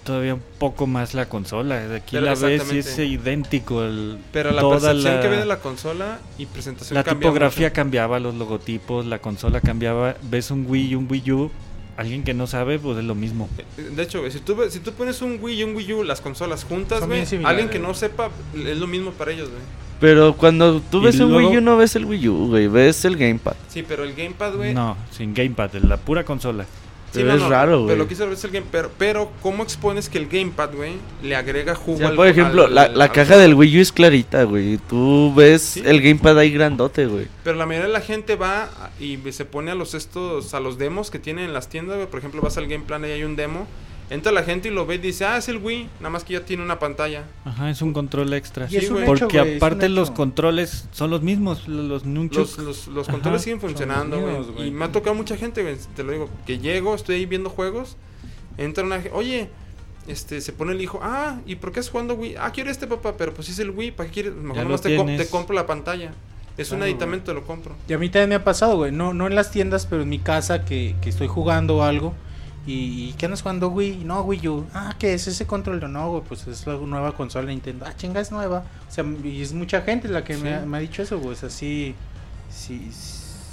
[0.03, 1.79] todavía un poco más la consola.
[1.87, 3.83] De aquí Pero la ves y es idéntico.
[3.83, 7.67] El, Pero la toda percepción la- que ve de la consola y presentación La tipografía
[7.67, 7.75] mucho.
[7.75, 10.15] cambiaba, los logotipos, la consola cambiaba.
[10.23, 11.51] Ves un Wii y un Wii U,
[11.97, 13.49] alguien que no sabe, pues es lo mismo.
[13.95, 16.21] De hecho, güey, si tú, si tú pones un Wii y un Wii U, las
[16.21, 19.61] consolas juntas, güey, alguien que no sepa, es lo mismo para ellos, güey.
[19.99, 22.67] Pero cuando tú ves un luego- Wii U, no ves el Wii U, güey.
[22.67, 23.55] Ves el Gamepad.
[23.69, 24.73] Sí, pero el Gamepad, güey.
[24.73, 26.65] No, sin gamepad, la pura consola.
[27.15, 27.87] Sí, pero no, es no, raro, güey.
[27.87, 30.93] Pero lo que hizo es el Game, pero, pero ¿cómo expones que el Gamepad, güey,
[31.23, 33.77] le agrega jugo O sea, al- por ejemplo, al- la, al- la caja del Wii
[33.77, 34.77] U es clarita, güey.
[34.89, 35.83] Tú ves Sí.
[35.85, 37.27] el Gamepad ahí grandote, güey.
[37.43, 40.77] Pero la mayoría de la gente va y se pone a los estos, a los
[40.77, 42.07] demos que tienen en las tiendas, güey.
[42.09, 43.67] Por ejemplo, vas al Game Plan y hay un demo.
[44.09, 46.33] Entra la gente y lo ve y dice, ah, es el Wii, nada más que
[46.33, 47.23] ya tiene una pantalla.
[47.43, 48.69] Ajá, es un control extra.
[48.69, 49.03] Sí, un güey.
[49.03, 52.37] hecho, Porque aparte los controles son los mismos, los nunchuk.
[52.39, 54.67] Los, los, los controles siguen funcionando, güey.
[54.67, 55.75] Y me ha tocado mucha gente, güey.
[55.95, 57.97] Te lo digo, que llego, estoy ahí viendo juegos.
[58.57, 59.49] Entra una ge- oye,
[60.07, 62.35] este, se pone el hijo, ah, ¿y por qué es jugando Wii?
[62.39, 64.35] Ah, quiero este papá, pero pues si es el Wii, ¿para qué quieres?
[64.35, 65.25] Mejor nomás te, com- tienes.
[65.25, 66.11] te compro la pantalla.
[66.57, 67.75] Es un aditamento, lo compro.
[67.89, 68.91] Y a mí también me ha pasado, güey.
[68.91, 72.13] No, no en las tiendas, pero en mi casa que, que estoy jugando algo.
[72.67, 74.03] Y, ¿qué andas jugando Wii?
[74.05, 74.65] No, Wii U.
[74.73, 75.91] Ah, ¿qué es ese control?
[75.91, 77.85] No, güey, pues es la nueva consola de Nintendo.
[77.87, 78.63] Ah, chinga, es nueva.
[78.89, 80.67] O sea, y es mucha gente la que me, ha, Sí.
[80.67, 81.33] me ha dicho eso, güey.
[81.33, 81.93] O sea, sí,
[82.49, 82.89] sí,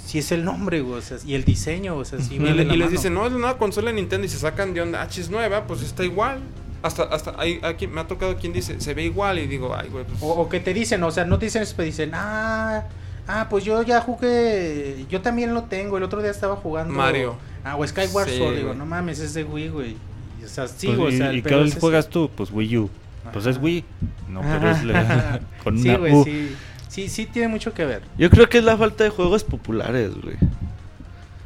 [0.05, 0.97] sí es el nombre, güey.
[0.97, 3.31] O sea, y el diseño, o sea, sí le- la y les dicen, no, es
[3.33, 6.03] la nueva consola de Nintendo y se sacan de onda, ah, chis nueva, pues está
[6.03, 6.39] igual.
[6.81, 9.87] Hasta, hasta, hay, quien- me ha tocado quien dice, se ve igual y digo, ay,
[9.89, 10.21] güey, pues...
[10.21, 12.83] O, o que te dicen, o sea, no te dicen eso, pero dicen, ah,
[13.27, 17.35] ah, pues yo ya jugué, yo también lo tengo, el otro día estaba jugando Mario.
[17.63, 19.95] Ah, o Skyward Sí, Sword, digo, no mames, es de Wii, güey.
[20.43, 22.29] O sea, sí, Pues, o ¿Y, sea, y qué es juegas tú?
[22.35, 22.89] Pues Wii U.
[23.31, 23.63] Pues es Ajá.
[23.65, 23.85] Wii.
[24.29, 26.23] No, pero es la- con Sí, una güey, U.
[26.25, 26.55] sí,
[26.89, 28.01] sí, sí tiene mucho que ver.
[28.17, 30.35] Yo creo que es la falta de juegos populares, güey.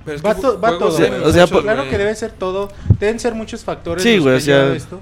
[0.05, 1.21] Pero es Va, que to- va todo, hay güey.
[1.21, 1.89] o sea, muchos, por- claro güey.
[1.91, 5.01] que debe ser todo, deben ser muchos factores Sí, güey, o sea- esto,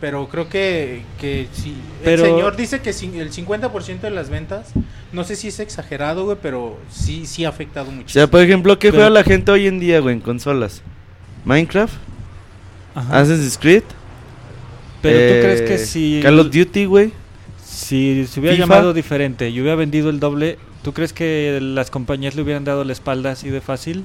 [0.00, 4.68] pero creo que, que sí, Pero- el señor dice que el 50% de las ventas,
[5.12, 8.12] no sé si es exagerado, güey, pero sí, sí ha afectado O muchísimo.
[8.12, 10.82] sea, por ejemplo, ¿qué Pero- juega la gente hoy en día, güey, en consolas?
[11.44, 11.94] Minecraft,
[12.94, 13.20] Ajá.
[13.20, 13.82] Assassin's Creed,
[15.02, 17.12] Pero eh, tú crees que si, Call of Duty, güey.
[17.64, 18.66] si se hubiera FIFA.
[18.68, 22.82] llamado diferente y hubiera vendido el doble, ¿tú crees que las compañías le hubieran dado
[22.84, 24.04] la espalda así de fácil?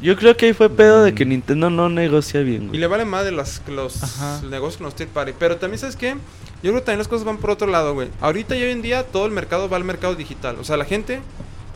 [0.00, 1.28] Yo creo que ahí fue pedo de que Mm.
[1.30, 2.80] Nintendo no negocia bien, Y güey.
[2.80, 4.40] le vale más de las, los Ajá.
[4.42, 5.32] negocios con los third party.
[5.38, 6.14] Pero también, ¿sabes qué?
[6.62, 8.08] Yo creo que también las cosas van por otro lado, güey.
[8.20, 10.56] Ahorita y hoy en día todo el mercado va al mercado digital.
[10.60, 11.20] O sea, la gente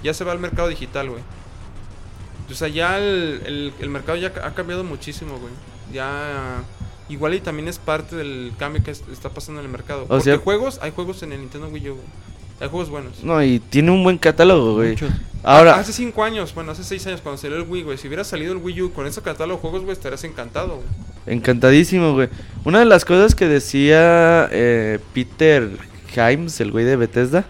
[0.02, 1.22] ya se va al mercado digital, güey.
[2.50, 5.52] O sea, ya el, el- el mercado ya ha cambiado muchísimo, güey.
[5.92, 6.62] Ya...
[7.08, 10.06] Igual y también es parte del cambio que es- está pasando en el mercado.
[10.06, 12.06] Porque sea- juegos, hay juegos en el Nintendo Wii U, güey.
[12.62, 13.24] Hay juegos buenos.
[13.24, 14.90] No, y tiene un buen catálogo, güey.
[14.90, 15.10] Muchos.
[15.42, 17.98] Ahora, Hace 5 años, bueno, hace 6 años cuando salió el Wii, güey.
[17.98, 20.86] Si hubiera salido el Wii U con ese catálogo de juegos, güey, estarías encantado, güey.
[21.26, 22.28] encantadísimo, güey.
[22.64, 25.70] Una de las cosas que decía eh, Peter
[26.14, 27.44] Himes, el güey de Bethesda,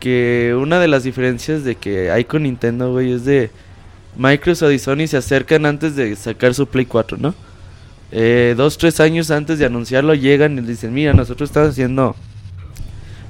[0.00, 3.50] que una de las diferencias de que hay con Nintendo, güey, es de
[4.16, 7.34] Microsoft y Sony se acercan antes de sacar su Play 4, ¿no?
[8.12, 12.16] Eh, dos, tres años antes de anunciarlo llegan y dicen, mira, nosotros estamos haciendo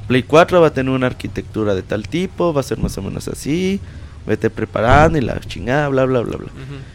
[0.06, 3.02] Play 4, va a tener una arquitectura de tal tipo, va a ser más o
[3.02, 3.80] menos así,
[4.26, 6.48] vete preparando y la chingada, bla, bla, bla, bla.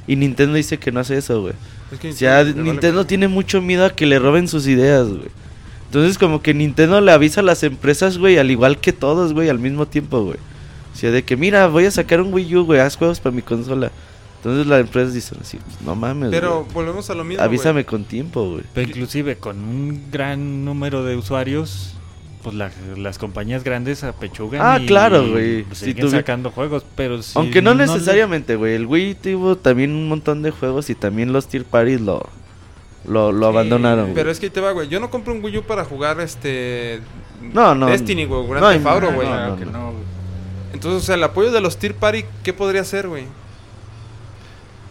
[0.07, 1.53] Y Nintendo dice que no hace eso, güey.
[1.91, 5.07] Es que O sea, vale Nintendo tiene mucho miedo a que le roben sus ideas,
[5.07, 5.29] güey.
[5.85, 9.49] Entonces, como que Nintendo le avisa a las empresas, güey, al igual que todos, güey,
[9.49, 10.37] al mismo tiempo, güey.
[10.93, 13.35] O sea, de que, mira, voy a sacar un Wii U, güey, haz juegos para
[13.35, 13.91] mi consola.
[14.37, 17.43] Entonces las empresas dicen así, no mames, Pero volvemos a lo mismo.
[17.43, 18.63] Avísame con tiempo, güey.
[18.73, 21.93] Pero inclusive con un gran número de usuarios,
[22.41, 25.63] pues la- las compañías grandes apechugan Ah, y claro, güey.
[25.63, 28.75] pues, Si siguen sacando juegos, pero si Aunque no necesariamente, güey.
[28.75, 32.27] El Wii tuvo también un montón de juegos y también los tier parties lo,
[33.05, 34.15] lo, lo abandonaron, güey.
[34.15, 34.87] Pero es que ahí te va, güey.
[34.89, 37.01] Yo no compro un Wii U para jugar este.
[37.53, 37.87] No, no.
[37.87, 38.47] Destiny, güey.
[38.47, 39.27] Grand No, Theft Auto, no, güey.
[40.73, 43.25] Entonces, o sea, el apoyo de los Tier Party, ¿qué podría ser, güey?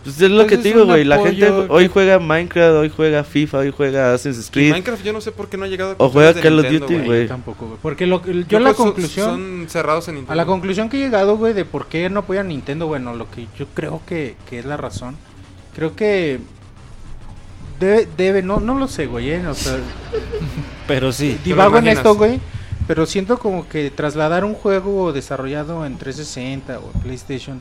[0.03, 1.05] Pues es lo Pues que te digo, güey.
[1.05, 4.71] La gente hoy juega Minecraft, hoy juega FIFA, hoy juega Assassin's Y Creed.
[4.71, 6.99] Minecraft yo no sé por qué no ha llegado a O juega Call of Duty,
[7.01, 7.29] güey.
[7.29, 7.79] tampoco, güey.
[7.83, 9.31] Porque lo, yo, la conclusión...
[9.31, 10.33] Son cerrados en Nintendo.
[10.33, 13.15] A la conclusión que he llegado, güey, de por qué no apoyan a Nintendo, bueno,
[13.15, 15.17] lo que yo creo que, que es la razón,
[15.75, 16.41] creo que
[17.79, 19.77] debe, debe no, no lo sé, güey, eh, o sea,
[20.87, 21.39] Pero sí.
[21.45, 22.41] Divago en esto, güey,
[22.89, 27.61] pero siento como que trasladar un juego desarrollado en 360 o en PlayStation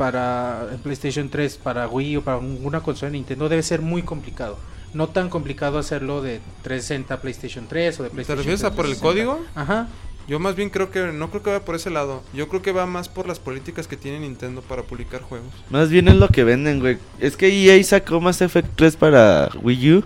[0.00, 4.02] para en PlayStation 3 para Wii o para una consola de Nintendo debe ser muy
[4.02, 4.56] complicado.
[4.94, 8.74] No tan complicado hacerlo de 360 a PlayStation 3 o de ¿Te PlayStation refieres a
[8.74, 9.02] por el 360.
[9.02, 9.46] código?
[9.54, 9.88] Ajá.
[10.26, 12.22] Yo más bien creo que no creo que vaya por ese lado.
[12.32, 15.52] Yo creo que va más por las políticas que tiene Nintendo para publicar juegos.
[15.68, 16.96] Más bien es lo que venden, güey.
[17.18, 20.04] Es que EA sacó Mass Effect 3 para Wii U.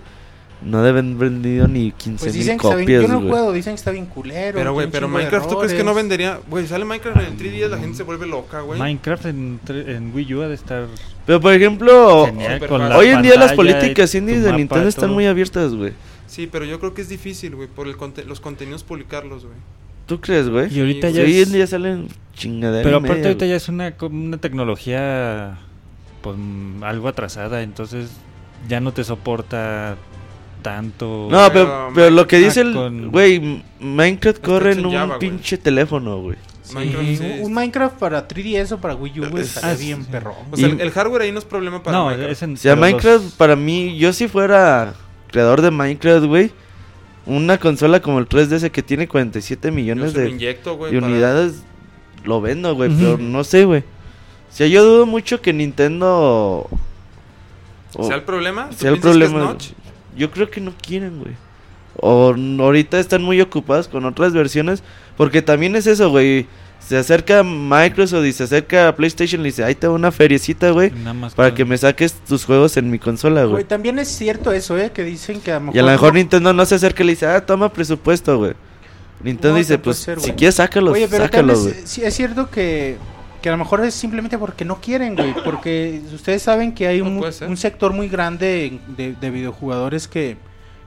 [0.64, 3.72] No deben vendido ni 15 Pues mil dicen que está bien, copias, yo no dicen
[3.72, 4.59] que está bien culero.
[4.59, 6.40] Pero, güey, pero Minecraft, ¿tú crees que no vendería?
[6.48, 8.81] Güey, sale Minecraft en el 3DS, la gente se vuelve loca, güey.
[8.81, 10.87] Minecraft en, en Wii U ha de estar
[11.27, 15.92] Pero por ejemplo, hoy en día las políticas indies de Nintendo están muy abiertas, güey.
[16.27, 19.57] Sí, pero yo creo que es difícil, güey, por el conte- los contenidos publicarlos, güey.
[20.07, 20.74] ¿Tú crees, güey?
[20.74, 22.85] Y ahorita Sí, ya hoy en día salen chingaderas.
[22.85, 25.59] Pero aparte ahorita ya es una, una tecnología
[26.22, 28.11] pues mm, algo atrasada, entonces
[28.68, 29.96] ya no te soporta
[30.64, 31.29] tanto.
[31.31, 33.09] No, pero, Pero pero lo que dice el...
[33.11, 36.37] Güey, Minecraft corre en un Java, pinche teléfono, güey.
[36.62, 39.74] Sí, Minecraft sí es- un Minecraft para 3DS o para Wii U, güey, estaría Ah,
[39.74, 40.09] bien sí.
[40.11, 40.35] perrón.
[40.50, 42.33] O sea, Y- el, hardware ahí no es problema para no, Minecraft.
[42.33, 44.94] es en O sea, los- Minecraft para mí, yo si fuera
[45.31, 46.50] creador de Minecraft, güey,
[47.27, 51.12] una consola como el 3DS que tiene 47 Yo millones de, inyecto, güey, de para-
[51.12, 51.62] unidades,
[52.24, 53.81] lo vendo, güey, pero no sé, güey.
[53.81, 56.66] O sea, yo dudo mucho que Nintendo...
[57.96, 58.68] o- ¿Sea el problema?
[58.70, 59.53] ¿Tú sea el piensas que es problema.
[59.53, 59.66] Notch?
[60.16, 61.35] Yo creo que no quieren, güey.
[61.96, 64.83] O ahorita están muy ocupados con otras versiones.
[65.16, 66.46] Porque también es eso, güey.
[66.81, 70.70] Se acerca Microsoft y se acerca PlayStation y le dice, ahí te va una feriecita,
[70.70, 70.90] güey.
[70.90, 74.53] nada más Para que me saques tus juegos en mi consola, Güey, también es cierto
[74.53, 74.90] eso, ¿eh?
[74.92, 75.77] Que dicen que a lo mejor...
[75.77, 78.37] Y a lo mejor no- Nintendo no se acerca y le dice, ah, toma presupuesto,
[78.37, 78.53] güey.
[79.22, 81.85] Nintendo No, dice, pues ser, si quieres sácalos, Oye, pero sácalos, también güey.
[81.85, 82.98] es, sí, es cierto que,
[83.45, 85.35] que a lo mejor es simplemente porque no quieren, güey.
[85.45, 90.39] Porque ustedes saben que hay No un, un sector muy grande de, de videojugadores que,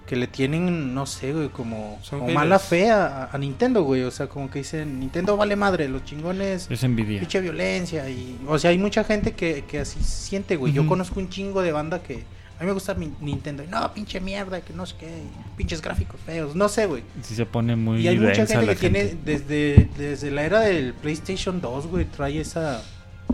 [0.07, 1.99] que le tienen, no sé, güey, como,
[2.33, 4.01] mala fe a, a Nintendo, güey.
[4.01, 7.19] O sea, como que dicen, Nintendo vale madre, los chingones, Es envidia.
[7.19, 8.09] pinche violencia.
[8.09, 10.73] y O sea, hay mucha gente que, que así siente, güey.
[10.73, 12.23] Yo conozco un chingo de banda que...
[12.59, 13.63] A mí me gusta mi Nintendo.
[13.63, 15.07] Y no, pinche mierda, que no sé qué.
[15.55, 16.55] Pinches gráficos feos.
[16.55, 17.03] No sé, güey.
[17.21, 20.93] Sí se pone muy Y hay mucha gente que tiene, desde, desde la era del
[20.93, 22.81] PlayStation 2, güey, trae esa,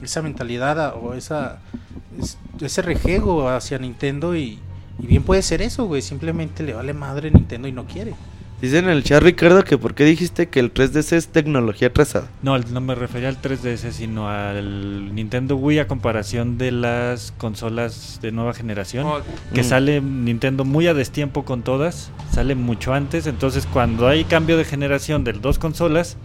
[0.01, 1.59] esa mentalidad o esa,
[2.19, 4.59] es- ese rejego hacia Nintendo y,
[4.99, 8.13] y bien puede ser eso, güey, simplemente le vale madre Nintendo y no quiere.
[8.63, 12.29] Dice en el chat, Ricardo, que por qué dijiste que el 3DS es tecnología atrasada.
[12.43, 18.19] No, no me refería al 3DS, sino al Nintendo Wii a comparación de las consolas
[18.21, 19.05] de nueva generación.
[19.05, 19.17] Oh,
[19.53, 19.65] que Mm.
[19.65, 24.63] sale Nintendo muy a destiempo con todas, sale mucho antes, entonces cuando hay cambio de
[24.63, 26.15] generación de dos consolas,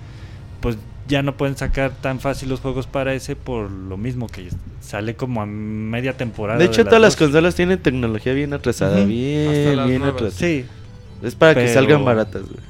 [0.61, 0.77] pues
[1.09, 4.49] ya no pueden sacar tan fácil los juegos para ese por lo mismo que
[4.81, 6.61] sale como a media temporada.
[6.61, 7.27] De hecho, todas las dos.
[7.27, 10.15] consolas tienen tecnología bien atrasada, bien, Hasta las bien nuevas.
[10.23, 10.39] atrasada.
[10.39, 10.65] Sí,
[11.23, 12.61] Es para que salgan baratas, güey.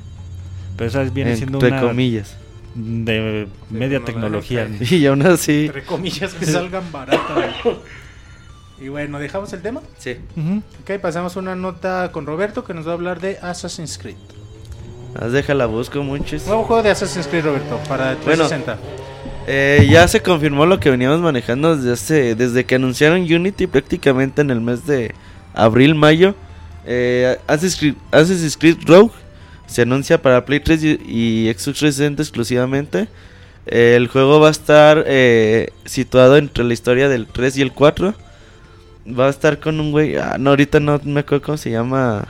[0.77, 2.37] pero esa viene siendo Entre una comillas.
[2.75, 4.65] de media tecnología.
[4.67, 4.99] tecnología.
[4.99, 5.67] Y aún así...
[5.67, 7.55] Entre comillas que salgan baratas.
[8.81, 9.81] Y bueno, ¿dejamos el tema?
[9.99, 10.17] Sí.
[10.37, 10.63] Ujú.
[10.83, 14.15] Ok, pasamos a una nota con Roberto que nos va a hablar de Assassin's Creed.
[15.21, 16.47] Haz déjala busco muchos.
[16.47, 18.47] Nuevo juego de Assassin's Creed, Roberto, para el Bueno.
[18.47, 18.79] 360.
[19.49, 24.43] Eh, ya se confirmó lo que veníamos manejando desde hace- desde que anunciaron Unity prácticamente
[24.43, 25.15] en el mes de
[25.55, 26.35] abril, mayo.
[26.91, 29.13] Eh, Assassin's, Creed, Assassin's Creed Rogue
[29.67, 33.09] se anuncia para Play 3 y, y Xbox 360 exclusivamente.
[33.67, 37.73] Eh, el juego va a estar eh, situado entre la historia del 3 y el
[37.73, 38.15] 4.
[39.19, 40.17] Va a estar con un güey.
[40.17, 42.27] Ah, no, ahorita no me acuerdo cómo se llama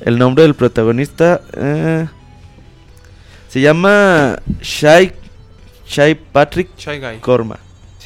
[0.00, 1.42] el nombre del protagonista.
[1.54, 2.06] eh,
[3.52, 5.12] se llama Shai,
[5.86, 6.70] Shai Patrick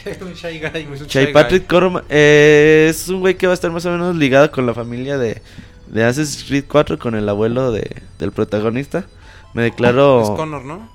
[0.20, 1.68] un Shy Guy, Patrick Guy.
[1.68, 4.74] Korma eh, es un güey que va a estar más o menos ligado con la
[4.74, 5.40] familia de,
[5.88, 9.06] de Assassin's Creed 4, con el abuelo de, del protagonista.
[9.54, 10.22] Me declaro.
[10.22, 10.88] Es Connor, ¿no?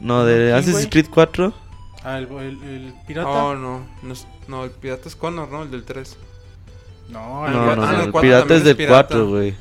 [0.00, 0.88] No, de ¿Quién, Assassin's?
[0.90, 1.54] Creed 4.
[2.04, 3.28] Ah, el, el- el pirata.
[3.28, 3.86] Oh, no.
[4.02, 5.62] No, es- no, el pirata es Connor, ¿no?
[5.62, 6.16] El del 3.
[7.08, 9.08] No, el No, pirata- no, ah, no, el el pirata es del pirata.
[9.08, 9.54] 4, güey.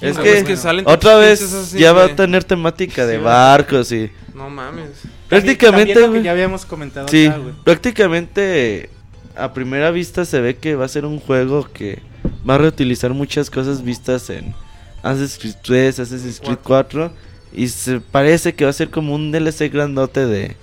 [0.00, 3.92] Es que, es que salen otra vez ya va a tener temática de Sí, barcos
[3.92, 4.88] y No mames.
[5.28, 7.54] prácticamente, También lo que güey, ya habíamos comentado sí, acá, güey.
[7.62, 8.88] prácticamente
[9.36, 12.00] a primera vista se ve que va a ser un juego que
[12.48, 14.54] va a reutilizar muchas cosas vistas en
[15.02, 17.12] Assassin's Creed 3, Assassin's Creed 4
[17.52, 20.56] y se parece que va a ser como un DLC grandote de,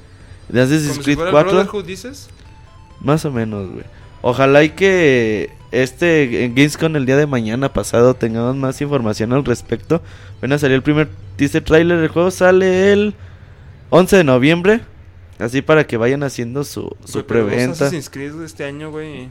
[0.49, 1.51] de Assassin's Como si Creed fuera 4.
[1.51, 2.29] Brotherhood, dices.
[3.01, 3.85] Más o menos, güey.
[4.21, 9.45] Ojalá y que este en Gamescom el día de mañana pasado tengamos más información al
[9.45, 10.01] respecto.
[10.39, 11.99] Bueno, salió el primer teaser trailer.
[11.99, 13.13] El juego sale el
[13.89, 14.81] 11 de noviembre.
[15.37, 17.71] Así para que vayan haciendo su, su preventa.
[17.71, 19.29] Assassin's Creed este año, güey.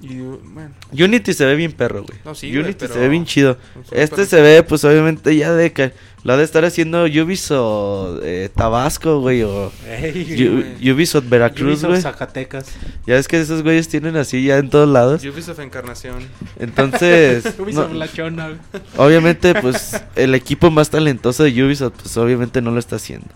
[0.00, 2.18] Y bueno, Unity se ve bien perro, güey.
[2.24, 3.56] No, sí, Unity pero- se ve bien chido.
[3.90, 5.92] Este se ve, pues obviamente ya de que
[6.22, 10.90] lo ha de estar haciendo Ubisoft eh, Tabasco, güey, o Ey, güey.
[10.92, 12.02] Ubisoft Veracruz, Ubisoft güey.
[12.02, 12.66] Zacatecas.
[13.06, 15.24] Ya es que esos güeyes tienen así ya en todos lados.
[15.24, 16.16] Ubisoft Encarnación.
[16.58, 18.50] Entonces, Ubisoft no- La Chona,
[18.98, 23.28] obviamente, pues el equipo más talentoso de Ubisoft, pues obviamente no lo está haciendo.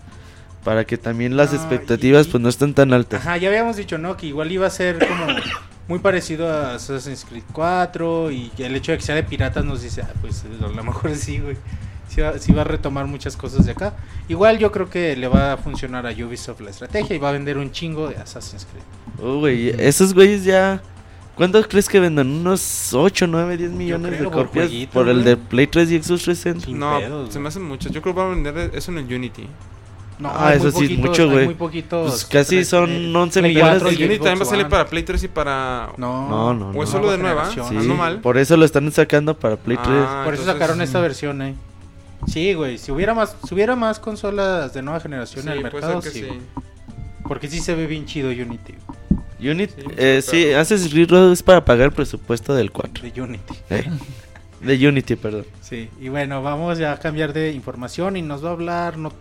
[0.63, 3.21] Para que también las No, expectativas, y- pues no estén tan altas.
[3.21, 4.15] Ajá, ya habíamos dicho, ¿no?
[4.15, 5.25] Que igual iba a ser como
[5.87, 9.81] muy parecido a Assassin's Creed 4 y el hecho de que sea de piratas nos
[9.81, 11.57] dice, ah, pues a lo mejor sí, güey.
[12.07, 13.93] Sí va, sí va a retomar muchas cosas de acá.
[14.27, 17.31] Igual yo creo que le va a funcionar a Ubisoft la estrategia y va a
[17.31, 18.83] vender un chingo de Assassin's Creed.
[19.25, 20.81] Oh, güey, esos güeyes ya.
[21.35, 22.29] ¿Cuántos crees que vendan?
[22.29, 25.91] ¿Unos 8, 9, 10 millones creo, de por copias jueguito, por el de Play 3
[25.91, 26.65] y Xbox 360?
[26.65, 27.91] Sin no, pedos, se me hacen muchos.
[27.93, 29.47] Yo creo que van a vender eso en el Unity.
[30.21, 31.45] No, Ah, hay eso muy sí poquitos, mucho, güey.
[31.45, 32.09] muy poquitos.
[32.11, 34.67] Pues casi Tres- son eh, 11 Play millones 4 de- Unity también va a salir
[34.67, 35.89] para Play 3 y para.
[35.97, 37.49] No, No, no, ¿O es solo de nueva?
[37.51, 38.19] Sí, mal.
[38.21, 39.87] por eso lo están sacando para Play 3.
[39.89, 41.55] Ah, Por eso entonces- sacaron esta versión, eh.
[42.27, 45.63] Sí, güey, si hubiera más si hubiera más consolas de nueva generación Sí, en el
[45.63, 46.27] mercado, sí.
[47.27, 48.75] Porque sí se ve bien chido Unity,
[49.39, 53.03] Unity, Sí, eh, sí, Assassin's Creed Rogue es para pagar el presupuesto del 4.
[53.09, 53.53] de Unity.
[53.71, 53.89] Eh,
[54.61, 55.45] de Unity, perdón.
[55.61, 59.13] Sí, y bueno, vamos ya a cambiar de información y nos va a hablar no-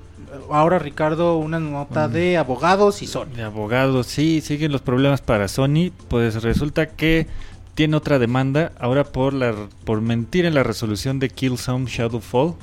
[0.51, 2.13] ahora Ricardo una nota Mm.
[2.13, 3.27] de abogados y Sony.
[3.37, 5.91] De abogados, sí, siguen los problemas para Sony.
[6.09, 7.27] Pues resulta que
[7.75, 9.55] tiene otra demanda ahora por la
[9.85, 12.55] por mentir en la resolución de Killzone Shadowfall.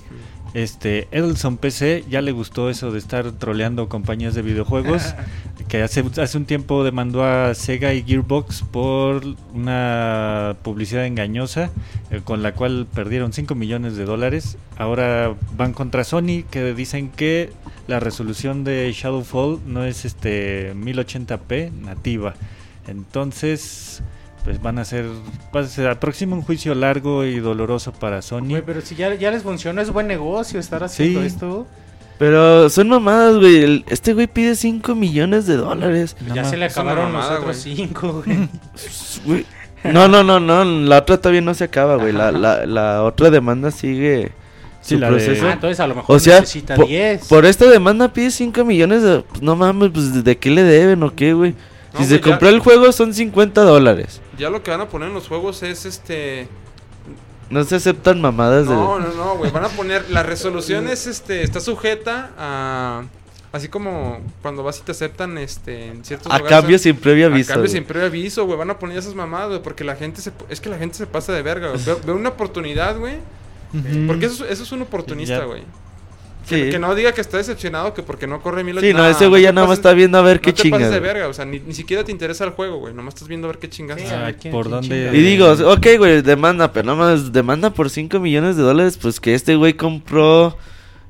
[0.53, 5.15] Este, Edelson PC ya le gustó eso de estar troleando compañías de videojuegos.
[5.67, 9.23] que hace, hace un tiempo demandó a Sega y Gearbox por
[9.53, 11.71] una publicidad engañosa
[12.09, 14.57] eh, con la cual perdieron 5 millones de dólares.
[14.77, 17.51] Ahora van contra Sony que dicen que
[17.87, 22.35] la resolución de Shadowfall no es este 1080p nativa.
[22.87, 24.01] Entonces,
[24.47, 25.05] pues van a ser
[25.53, 28.45] va- se aproxima un juicio largo y doloroso para Sony.
[28.51, 31.25] Güey, pero si ya, ya les funciona, es buen negocio estar haciendo Sí.
[31.27, 31.67] esto.
[32.17, 33.57] Pero son mamadas, güey.
[33.61, 36.13] El- Este güey pide 5 millones de dólares.
[36.13, 36.51] Pues Nada ya más.
[36.51, 37.67] se le acabaron los mamada, otros
[39.25, 39.45] güey.
[39.83, 40.63] No, no, no, no.
[40.63, 42.13] La otra todavía no se acaba, güey.
[42.13, 44.31] La, la, la otra demanda sigue
[44.81, 45.45] Sí, su la de- proceso.
[45.47, 47.27] Ah, entonces a lo mejor O sea, necesita po- 10.
[47.27, 49.19] Por esta demanda pide 5 millones de...
[49.21, 51.53] Pues no mames, pues ¿de qué le deben o qué, güey?
[51.93, 54.21] No, si se güey, ya- compró el juego son 50 dólares.
[54.37, 56.47] Ya lo que van a poner en los juegos es este.
[57.49, 59.05] No se aceptan mamadas No, de...
[59.07, 59.51] no, no, güey.
[59.51, 60.09] Van a poner.
[60.09, 61.43] La resolución es este.
[61.43, 63.03] Está sujeta a.
[63.53, 67.27] Así como cuando vas y te aceptan este en ciertos A lugares, cambio sin previo
[67.27, 67.47] A aviso.
[67.53, 67.73] cambio güey.
[67.73, 68.57] sin previo aviso, güey.
[68.57, 69.61] Van a poner esas mamadas, güey.
[69.63, 70.31] Porque la gente se.
[70.49, 71.81] Es que la gente se pasa de verga, güey.
[71.85, 73.15] Ve, ve una oportunidad, güey.
[74.05, 75.63] Porque eso, es- eso es un oportunista, güey.
[76.47, 76.69] Que, Sí.
[76.71, 79.27] que no diga que está decepcionado que porque no corre mil Sí, no, Nah, ese
[79.27, 80.79] güey ya te nada más está viendo a ver no qué te chingas.
[80.79, 82.93] pases de verga, o sea, ni, ni siquiera te interesa el juego, güey.
[82.93, 83.99] Nomás estás viendo a ver qué chingas.
[83.99, 85.11] Sí, Ah, ¿por dónde?
[85.13, 89.19] Y digo, ok, güey, demanda, pero nada más demanda por 5 millones de dólares, pues
[89.19, 90.57] que este güey compró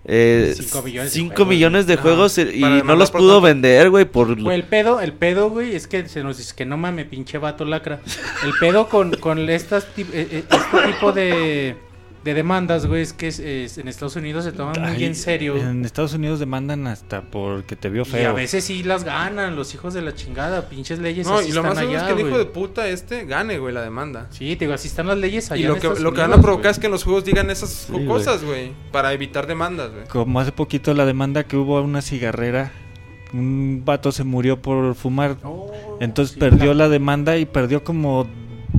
[0.10, 3.42] eh, Cinco millones de 5 juegos, millones de juegos eh, y no los pudo tanto.
[3.42, 4.42] vender, güey, por...
[4.42, 7.38] Güey, el pedo, el pedo, güey, es que se nos dice que no mames, pinche
[7.38, 8.00] vato lacra.
[8.46, 11.76] El pedo con, con estas, eh, eh, este tipo de,
[12.28, 15.16] de demandas, güey, es que es- es- en Estados Unidos se toman muy Ay, en
[15.16, 15.56] serio.
[15.58, 18.30] En Estados Unidos demandan hasta porque te vio Y feo.
[18.30, 21.52] a veces sí las ganan los hijos de la chingada, pinches leyes No, así y
[21.54, 23.82] lo están más seguro es allá, que el hijo de puta este gane, güey, la
[23.82, 24.28] demanda.
[24.32, 26.22] Sí, te digo, así están las leyes allá Y lo en que, Estados lo que
[26.22, 26.72] van a provocar güey.
[26.72, 28.06] es que en los juegos digan esas Sí, güey.
[28.06, 28.72] cosas, güey.
[28.92, 30.08] Para evitar demandas, güey.
[30.08, 32.72] Como hace poquito la demanda que hubo a una cigarrera,
[33.34, 35.38] un vato se murió por fumar.
[35.44, 38.26] Oh, Entonces sí, perdió la- la demanda y perdió como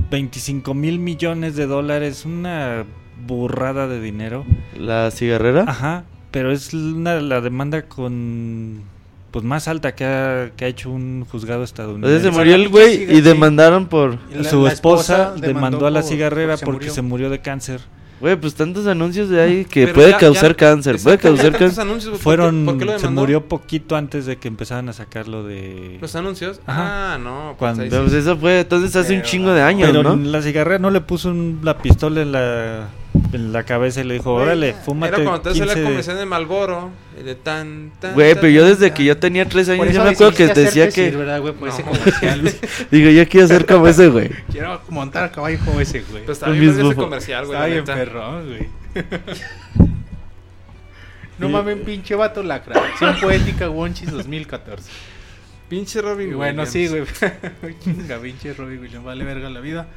[0.09, 2.25] 25 mil millones de dólares.
[2.25, 2.85] Una
[3.25, 4.45] burrada de dinero.
[4.77, 5.65] La cigarrera.
[5.67, 6.03] Ajá.
[6.31, 8.81] Pero es una, la demanda con
[9.31, 12.13] pues más alta que ha, que ha hecho un juzgado estadounidense.
[12.15, 14.17] sea, se Esa murió el güey cigarra, y demandaron por...
[14.35, 16.93] La- Su esposa demandó demandó a la por- cigarrera porque se porque murió.
[16.93, 17.81] se murió de cáncer.
[18.21, 20.97] Güey, pues tantos anuncios de ahí que Pero puede ya- causar ya- cáncer.
[21.01, 21.79] Puede causar cáncer.
[21.81, 24.93] anuncios, ¿por qué- Fueron, ¿Por qué lo se murió poquito antes de que empezaran a
[24.93, 25.99] sacarlo de...
[26.01, 26.59] ¿Los anuncios?
[26.65, 27.13] Ajá.
[27.13, 27.55] Ah, no.
[27.57, 30.15] Pues Cuando- pues eso fue, entonces hace un chingo de años, Pero ¿no?
[30.15, 32.89] la cigarrera no le puso un- la pistola en la,
[33.33, 36.17] en la cabeza y le dijo, órale, fúmate Era cuando te hace la 15 comercial
[36.17, 36.91] de Malboro.
[37.23, 38.97] De tan, tan, Güey, pero yo desde tan.
[38.97, 41.09] que yo tenía tres años, yo me acuerdo que decía que...
[41.09, 41.53] sir, ¿verdad, güey?
[41.53, 41.89] Por ese No.
[41.91, 42.53] comercial.
[42.91, 44.29] Digo, yo quiero ser como ese güey.
[44.51, 46.23] Quiero montar a caballo como ese, güey.
[46.25, 47.57] Pues está Con bien ese comercial, güey.
[47.57, 48.69] Está la bien perrón, güey.
[51.39, 52.79] no mames, pinche vato lacra.
[52.79, 54.89] Acción poética Wonchis 2014.
[55.69, 56.69] Pinche Robin bueno, Williams.
[56.69, 57.03] sí, güey.
[57.83, 59.87] Chinga, pinche Robbie Williams, vale verga la vida.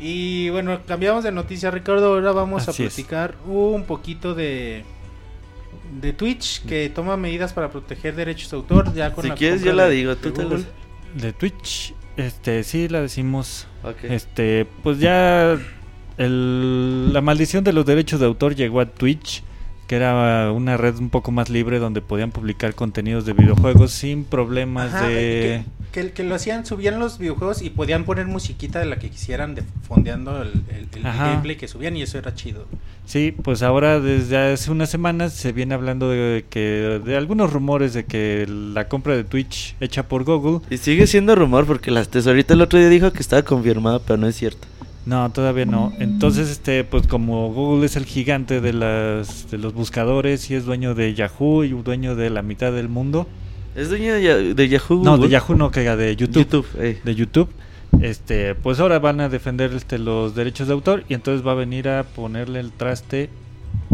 [0.00, 2.14] Y bueno, cambiamos de noticia, Ricardo.
[2.14, 2.94] Ahora vamos Así a es.
[2.94, 4.84] platicar un poquito de
[6.00, 8.94] de Twitch que toma medidas para proteger derechos de autor.
[8.94, 10.64] Ya con Si la quieres yo la de- digo, de tú Google.
[11.14, 11.20] lo...
[11.22, 11.94] de Twitch.
[12.16, 13.66] Este, sí, la decimos.
[14.02, 15.58] Este, pues ya
[16.18, 19.42] el- la maldición de los derechos de autor llegó a Twitch,
[19.86, 24.24] que era una red un poco más libre donde podían publicar contenidos de videojuegos sin
[24.24, 25.14] problemas Ajá, de...
[25.14, 29.10] que, que- que lo hacían, subían los videojuegos y podían poner musiquita de la que
[29.10, 32.66] quisieran de, fondeando el, el- gameplay que subían y eso era chido.
[33.06, 37.92] Sí, pues ahora desde hace unas semanas se viene hablando de que de algunos rumores
[37.92, 42.04] de que la compra de Twitch hecha por Google, Y sigue siendo rumor porque la
[42.04, 44.68] tesorita el otro día dijo que estaba confirmada, pero no es cierto.
[45.06, 45.92] no, todavía no.
[45.98, 50.64] Entonces, este, pues como Google es el gigante de las de los buscadores y es
[50.64, 53.26] dueño de Yahoo y dueño de la mitad del mundo.
[53.74, 55.02] ¿Es dueño de, Ya- de Yahoo?
[55.02, 55.28] No, de?
[55.28, 56.66] Yahoo no, que era de YouTube.
[56.74, 57.48] De YouTube.
[58.00, 61.56] Este, pues ahora van a defender este, los derechos de autor y entonces va a
[61.56, 63.28] venir a ponerle el traste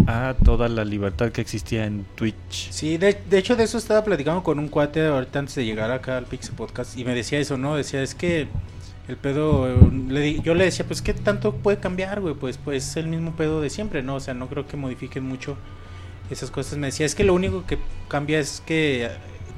[0.06, 2.70] a toda la libertad que existía en Twitch.
[2.70, 5.90] Sí, de, de hecho de eso estaba platicando con un cuate ahorita antes de llegar
[5.90, 7.74] acá al Pixel Podcast y me decía eso, ¿no?
[7.76, 8.46] Decía, es que
[9.08, 9.76] el pedo, eh,
[10.08, 12.34] le di- yo le decía, pues ¿qué tanto puede cambiar, güey?
[12.34, 14.16] Pues, pues es el mismo pedo de siempre, ¿no?
[14.16, 15.56] O sea, no creo que modifiquen mucho
[16.30, 16.78] esas cosas.
[16.78, 19.08] Me decía, es que lo único que cambia es que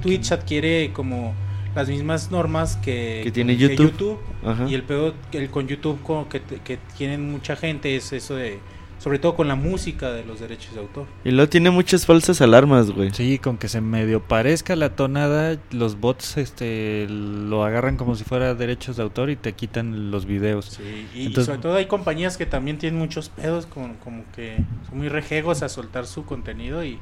[0.01, 1.33] Twitch adquiere como
[1.75, 3.91] las mismas normas que, Que tiene YouTube.
[3.91, 4.19] YouTube.
[4.45, 4.67] Ajá.
[4.67, 8.35] Y el pedo el con YouTube como que, te- que tienen mucha gente es eso
[8.35, 8.59] de,
[8.97, 11.05] sobre todo con la música de los derechos de autor.
[11.23, 13.11] Y luego tiene muchas falsas alarmas, güey.
[13.13, 18.23] Sí, con que se medio parezca la tonada, los bots este lo agarran como si
[18.23, 20.65] fuera derechos de autor y te quitan los videos.
[20.65, 24.57] Sí, y, y sobre todo hay compañías que también tienen muchos pedos, como, como que
[24.89, 26.97] son muy rejegos a soltar su contenido y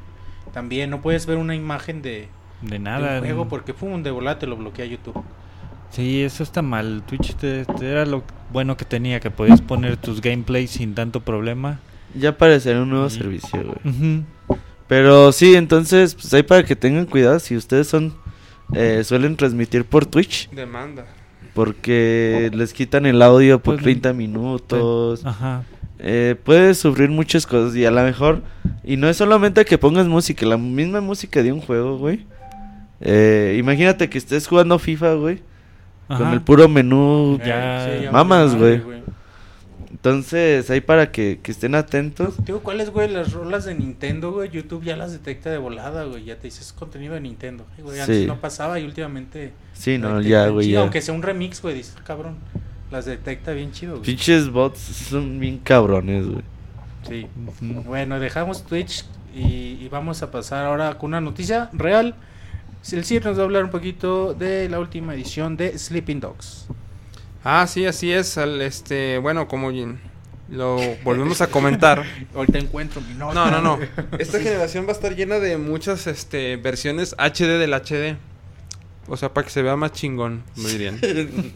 [0.54, 2.28] también no puedes ver una imagen de,
[2.62, 3.20] De de nada.
[3.20, 5.22] un juego porque pum, de volada te lo bloquea YouTube.
[5.92, 7.04] Sí, eso está mal.
[7.08, 11.22] Twitch te- te era lo bueno que tenía, que podías poner tus gameplays sin tanto
[11.22, 11.80] problema.
[12.16, 13.20] Ya aparecerá un nuevo Sí.
[13.20, 13.96] servicio, güey.
[13.96, 14.24] Ujú.
[14.88, 18.14] Pero sí, entonces, pues ahí para que tengan cuidado si ustedes son...
[18.74, 21.06] eh, suelen transmitir por Twitch Demanda.
[21.54, 25.26] porque les quitan el audio por Pues, 30 minutos.
[25.26, 25.64] Ajá.
[26.00, 28.42] Eh, puedes sufrir muchas cosas y a lo mejor...
[28.84, 32.26] Y no es solamente que pongas música, la misma música de un juego, güey.
[33.02, 35.42] Eh, imagínate que estés jugando FIFA, güey.
[36.08, 37.38] Con el puro menú.
[37.46, 38.98] Ya, Eh, mamas, vale güey.
[39.92, 42.36] Entonces, ahí para que, que estén atentos.
[42.46, 43.10] Digo, ¿cuáles, güey?
[43.10, 44.50] Las rolas de Nintendo, güey.
[44.50, 46.24] YouTube ya las detecta de volada, güey.
[46.26, 47.66] Ya te dices contenido de Nintendo.
[47.82, 48.26] Güey, antes Sí.
[48.26, 49.54] no pasaba y últimamente.
[49.74, 50.82] Sí, no, ya, güey, chido, ya.
[50.82, 52.36] Aunque sea un remix, güey, dices, cabrón.
[52.92, 54.04] Las detecta bien chido, güey.
[54.06, 56.44] Pinches bots son bien cabrones, güey.
[57.08, 57.28] Sí.
[57.62, 62.16] Bueno, dejamos Twitch y, y vamos a pasar ahora con una noticia real.
[62.94, 66.68] El CIR nos va a hablar un poquito de la última edición de Sleeping Dogs.
[67.44, 68.38] Ah, sí, así es.
[68.38, 69.72] al- este, bueno, como
[70.50, 72.04] lo volvemos a comentar.
[72.36, 73.34] Ahorita encuentro mi nota.
[73.34, 73.80] No, no, no.
[74.20, 78.18] Esta generación va a estar llena de muchas este, versiones HD del HD.
[79.10, 81.00] O sea, para que se vea más chingón, me dirían.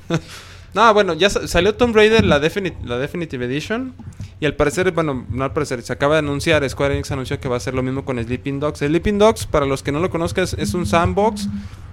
[0.73, 3.93] no, bueno, ya sa- salió Tomb Raider, la, Definite, la Definitive Edition.
[4.39, 7.47] Y al parecer, bueno, no al parecer, se acaba de anunciar, Square Enix anunció que
[7.47, 8.79] va a hacer lo mismo con Sleeping Dogs.
[8.79, 11.47] Sleeping Dogs, para los que no lo conozcan, es, es un sandbox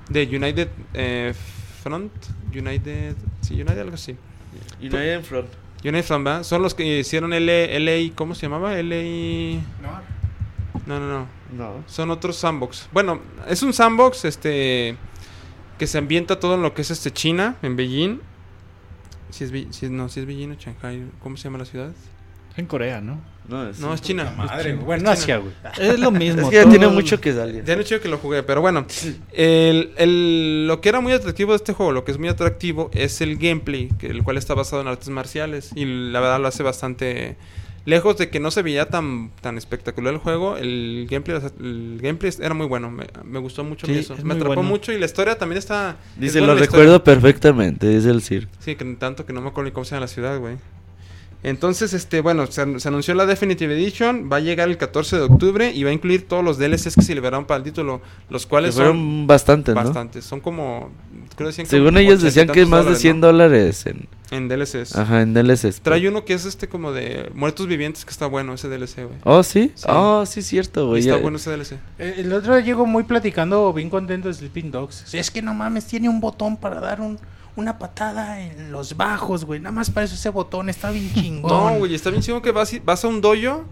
[0.09, 1.35] de United eh,
[1.83, 2.11] Front.
[2.55, 3.17] United...
[3.43, 4.17] Sí, United algo así.
[4.81, 5.49] United Front.
[5.85, 6.43] Unite From, ¿verdad?
[6.43, 8.73] Son los que hicieron L, LA, ¿cómo se llamaba?
[8.83, 9.61] LA...
[10.87, 11.27] No, no, no.
[11.53, 11.85] No.
[11.87, 12.89] Son otros sandbox.
[12.93, 14.97] Bueno, es un sandbox, este...
[15.79, 18.21] Que se ambienta todo en lo que es este China, en Beijing.
[19.31, 21.91] Si es, si es- no, si es Beijing o Shanghai, ¿cómo se llama la ciudad?
[22.57, 23.21] En Corea, ¿no?
[23.49, 24.35] No, es China.
[24.37, 25.13] Madre, Es bueno, China.
[25.13, 25.53] Asia, güey.
[25.81, 26.43] Es lo mismo.
[26.43, 27.65] Es que ya tiene mucho que salir.
[27.65, 28.85] Ya no chido que lo jugué, pero bueno.
[29.33, 32.91] El, el- lo que era muy atractivo de este juego, lo que es muy atractivo,
[32.93, 35.71] es el gameplay, que, el cual está basado en artes marciales.
[35.77, 37.37] Y la verdad lo hace bastante.
[37.89, 42.31] Lejos de que no se veía tan, tan espectacular el juego, el gameplay, el gameplay
[42.39, 42.91] era muy bueno.
[42.91, 44.13] Me, me gustó mucho Sí, eso.
[44.13, 44.69] es Me atrapó bueno.
[44.69, 45.97] mucho y la historia también está.
[46.17, 46.67] es Dice, lo la historia".
[46.71, 48.47] recuerdo perfectamente, dice el Sir.
[48.59, 50.57] Sí, que tanto que no me acuerdo ni cómo se llama la ciudad, güey.
[51.45, 55.17] Entonces, este, bueno, se, an- se anunció la Definitive Edition, va a llegar el 14
[55.17, 58.01] de octubre y va a incluir todos los DLCs que se liberaron para el título,
[58.29, 59.83] los Que cuales fueron son bastantes, ¿no?
[59.85, 60.25] bastantes.
[60.25, 60.91] Son como,
[61.37, 63.21] creo decían que Según como ellos 80 y decían que tantos más de dólares, 100
[63.21, 63.27] ¿no?
[63.29, 64.97] dólares en, En DLCs.
[64.97, 65.81] ajá, en DLCs.
[65.81, 69.19] Trae uno que es este como de muertos vivientes que está bueno ese DLC, güey.
[69.23, 69.71] Oh, ¿sí?
[69.77, 69.87] Sí.
[69.89, 71.03] Oh, sí, cierto, güey.
[71.03, 71.75] está ya- bueno ese DLC.
[72.01, 75.15] Eh, El otro día llegó muy platicando, bien contento de Sleeping Dogs.
[75.15, 77.17] Es que no mames, tiene un botón para dar un,
[77.59, 79.61] una patada en los bajos, güey.
[79.61, 81.51] Nada más para eso ese botón está bien chingón.
[81.51, 83.65] No, güey, está bien chido que vas, vas a un dojo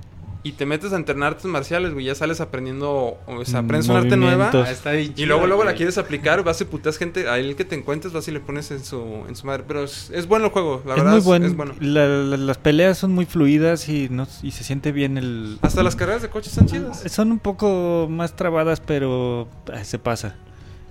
[0.42, 2.04] y te metes a entrenar artes marciales, güey.
[2.06, 4.50] Ya sales aprendiendo, o sea, aprendes un arte nueva.
[4.54, 7.56] Ah, está bien Y luego, luego la quieres aplicar, vas y putas gente, a él
[7.56, 9.64] que te encuentres, vas y le pones en su, en su madre.
[9.66, 11.46] Pero es, es bueno el juego, la es verdad muy es, bueno.
[11.46, 11.74] es bueno.
[11.80, 15.58] La- la- las peleas son muy fluidas y, no, y se siente bien el...
[15.62, 17.02] Hasta las carreras de coches están chidas.
[17.12, 20.36] Son un poco más trabadas, pero eh, se pasa.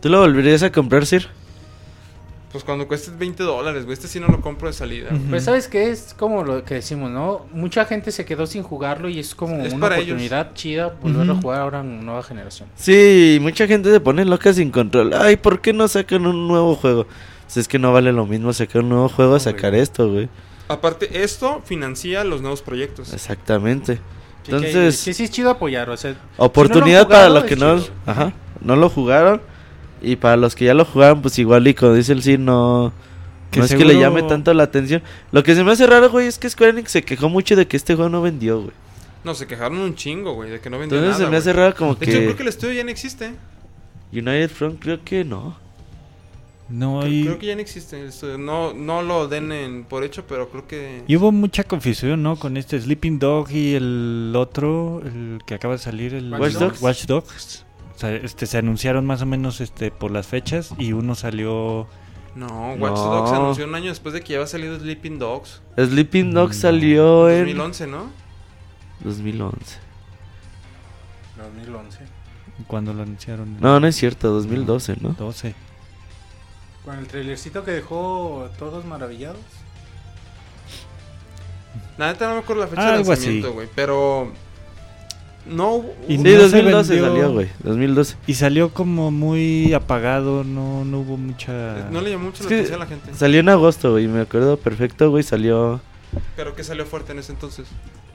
[0.02, 1.30] ¿Tú lo volverías a comprar, Sir?
[2.56, 5.10] Pues cuando cueste 20 dólares, güey, este sí no lo compro de salida.
[5.30, 7.45] Pues sabes que es como lo que decimos, ¿no?
[7.51, 10.12] Mucha gente se quedó sin jugarlo y es como Es una para ellos.
[10.12, 11.39] oportunidad chida volverlo Ujú.
[11.39, 12.70] a jugar ahora en nueva generación.
[12.78, 15.14] Sí, mucha gente se pone loca sin control.
[15.16, 17.08] Ay, ¿por qué no sacan un nuevo juego?
[17.43, 19.82] Pues es que no vale lo mismo sacar un nuevo juego a sacar güey.
[19.82, 20.30] esto, güey.
[20.70, 23.12] Aparte, esto financia los nuevos proyectos.
[23.14, 23.91] Exactamente.
[23.91, 24.01] Así
[24.45, 27.80] que Entonces, sí, sí es chido apoyar, o sea, oportunidad para jugado, los que no,
[27.82, 27.93] chido.
[28.06, 28.32] ajá,
[28.62, 29.41] no lo jugaron.
[30.02, 32.91] Y para los que ya lo jugaron, pues igual y como dice el Sir, no,
[33.52, 35.02] Que no es que le llame tanto la atención.
[35.32, 37.68] Lo que se me hace raro, güey, es que Square Enix se quejó mucho de
[37.68, 38.72] que este juego no vendió, güey.
[39.24, 41.52] No, se quejaron un chingo, güey, de que no vendió Entonces nada, se me hace
[41.54, 41.64] güey.
[41.64, 43.34] raro como De hecho, creo que que el estudio ya no existe.
[44.12, 45.58] United Front creo que no.
[46.68, 48.02] No, Creo, y, creo que ya no existe.
[48.02, 48.38] el estudio.
[48.38, 51.04] No, no lo den en- por hecho, pero creo que...
[51.08, 52.38] y hubo mucha confusión, ¿no?
[52.38, 56.82] Con este Sleeping Dog y el otro, el que acaba de salir, el Watch Dogs.
[56.82, 57.66] Watch Dogs.
[57.96, 61.88] O sea, este, se anunciaron más o menos este por las fechas y uno salió...
[62.36, 63.06] No, Watch No.
[63.06, 65.62] Dogs se anunció un año después de que ya había salido Sleeping Dogs.
[65.78, 68.10] Sleeping Dog Mm, salió en 2011, ¿no?
[69.06, 69.78] 2011.
[71.38, 72.00] 2011.
[72.68, 73.58] cuando lo anunciaron.
[73.60, 75.10] No, no es cierto, 2012, ¿no?
[75.14, 75.56] 12.
[76.84, 79.39] Con el trailercito que dejó todos maravillados.
[81.98, 83.68] La neta no me acuerdo la fecha Ah, de lanzamiento, güey.
[83.74, 84.32] Pero...
[85.48, 87.10] No hubo- Y Sí, no se 2012 vendió.
[87.12, 87.48] salió, güey.
[87.64, 88.16] 2012.
[88.28, 91.88] Y salió como muy apagado, no, no hubo mucha...
[91.91, 93.14] No le llamó mucho Es la atención a la gente.
[93.14, 94.08] Salió en agosto, güey.
[94.08, 95.24] Me acuerdo perfecto, güey.
[95.24, 95.82] Salió.
[96.36, 97.68] Pero que salió fuerte en ese entonces.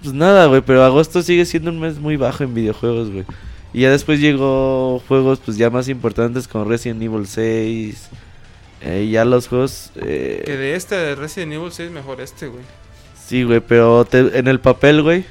[0.03, 0.61] Pues nada, güey.
[0.61, 3.25] Pero agosto sigue siendo un mes muy bajo en videojuegos, güey.
[3.73, 8.09] Y ya después llegó juegos, pues ya más importantes como Resident Evil 6.
[8.83, 9.93] eh, y ya los juegos.
[9.97, 12.65] eh, Que de este de Resident Evil 6 mejor este, güey.
[13.25, 13.61] Sí, güey.
[13.61, 15.25] Pero te- en el papel, güey.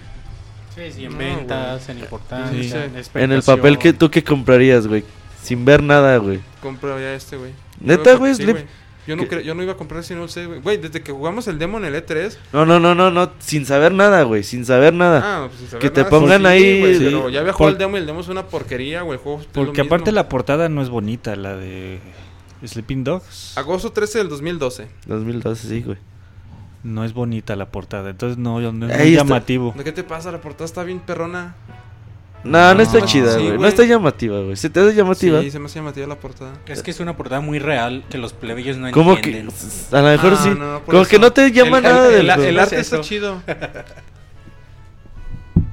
[0.80, 2.72] Sí, sí, en No, ventas, en importancia, Sí.
[3.16, 5.04] en En el papel, que ¿tú qué comprarías, güey?
[5.44, 6.40] Sin ver nada, güey.
[6.62, 7.52] Compro ya este, güey.
[7.80, 8.36] ¿Neta, güey?
[8.36, 8.46] sí,
[9.08, 10.60] Yo no, yo no iba a comprar Resident Evil 6, güey.
[10.62, 12.38] Güey, desde que jugamos el demo en el E3.
[12.54, 13.32] No, no, no, no, no.
[13.40, 14.44] Sin saber nada, güey.
[14.44, 15.22] Sin saber nada.
[15.24, 17.04] Ah, pues sin saber Que te nada, pongan sí, ahí- güey, sí.
[17.06, 19.18] pero ya había jugado Por- el demo y el demo es una porquería, güey.
[19.20, 19.84] Porque mismo.
[19.84, 22.00] aparte la portada no es bonita, la de
[22.64, 23.58] Sleeping Dogs.
[23.58, 24.88] Agosto 13 del 2012.
[25.08, 25.98] 2012, sí, güey.
[26.84, 29.24] No es bonita la portada, entonces no, no es muy está.
[29.24, 29.74] llamativo.
[29.78, 30.32] ¿De qué te pasa?
[30.32, 31.56] La portada está bien perrona.
[32.46, 33.58] No, no, está No, chida, sí, güey.
[33.58, 34.56] no está llamativa, güey.
[34.56, 35.42] ¿Se te hace llamativa?
[35.42, 36.54] Sí, se me hace llamativa la portada.
[36.68, 39.30] Es que es una portada muy real que los plebeyos no ¿Cómo que?
[39.42, 39.56] entienden.
[39.92, 40.50] A lo mejor Ah, sí.
[40.58, 41.10] no, Como eso.
[41.10, 42.50] que no te llama El- nada el, del el, juego.
[42.50, 43.42] el arte Es está chido.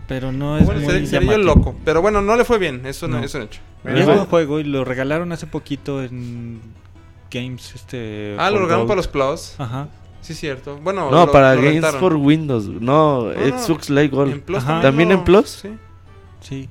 [0.08, 1.74] Pero no es Bueno, muy sería, sería yo loco.
[1.84, 2.84] Pero bueno, no le fue bien.
[2.86, 3.24] Eso no, No.
[3.24, 3.60] es un hecho.
[3.82, 4.12] Bueno.
[4.12, 6.60] el juego y lo regalaron hace poquito en
[7.30, 9.54] Games este Ah, lo regalaron para los Plus.
[9.58, 9.88] Ajá.
[10.26, 10.76] Sí, cierto.
[10.82, 12.00] Bueno, No, lo- para lo Games rentaron.
[12.00, 12.66] for Windows.
[12.66, 14.42] No, No, no, Xbox Live Gold.
[14.82, 15.48] ¿También en Plus?
[15.62, 15.70] Sí,
[16.40, 16.68] Sí.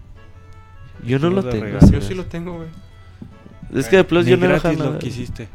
[1.06, 1.64] Yo no Sí, lo tengo.
[1.66, 1.88] regalo.
[1.92, 2.68] yo sí lo tengo, güey.
[3.74, 5.00] Es que de Plus yo no he bajado lo nada.
[5.00, 5.48] quisiste.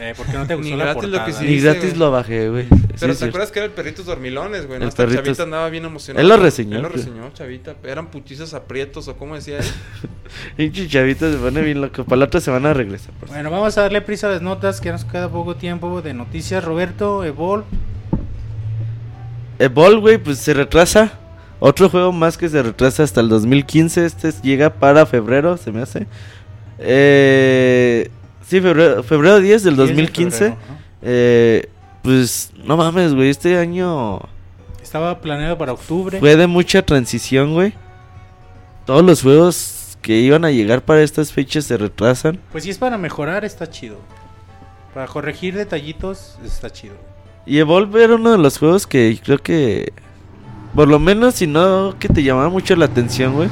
[0.00, 1.26] Eh, ¿Por qué no te gustó Ni la gratis lo portada?
[1.26, 2.66] que sí Ni dice, gratis lo bajé, güey.
[3.00, 4.78] Pero Sí, ¿te acuerdas que era el Perritos Dormilones, güey?
[4.78, 4.86] ¿no?
[4.86, 6.22] El Perritos- Chavita andaba bien emocionado.
[6.22, 7.74] Él lo reseñó, Él lo reseñó, Chavita.
[7.84, 9.64] Eran puchizas aprietos o como decía él.
[10.56, 12.04] Pinche chavito se pone bien loco.
[12.04, 13.10] Para la otra semana regresa.
[13.18, 16.14] por Bueno, vamos a darle prisa a las notas, que nos queda poco tiempo de
[16.14, 16.62] noticias.
[16.64, 17.64] Roberto, Evol,
[19.58, 21.12] Evolve, güey, pues se retrasa.
[21.60, 24.04] Otro juego más que se retrasa hasta el 2015.
[24.06, 26.06] Este es- llega para febrero, se me hace.
[26.78, 28.08] Eh,
[28.48, 30.38] sí, febrero, febrero 10 del 10 de 2015.
[30.38, 30.78] febrero, ¿no?
[31.02, 31.68] Eh,
[32.02, 33.28] pues no mames, güey.
[33.30, 34.20] Este año
[34.82, 36.18] Estaba planeado para octubre.
[36.18, 37.72] fue de mucha transición, güey.
[38.86, 42.40] Todos los juegos que iban a llegar para estas fechas se retrasan.
[42.52, 43.98] Pues si es para mejorar, está chido.
[44.94, 46.94] Para corregir detallitos, está chido.
[47.44, 49.92] Y Evolve era uno de los juegos que creo que.
[50.74, 53.48] Por lo menos, si no, que te llamaba mucho la atención, güey.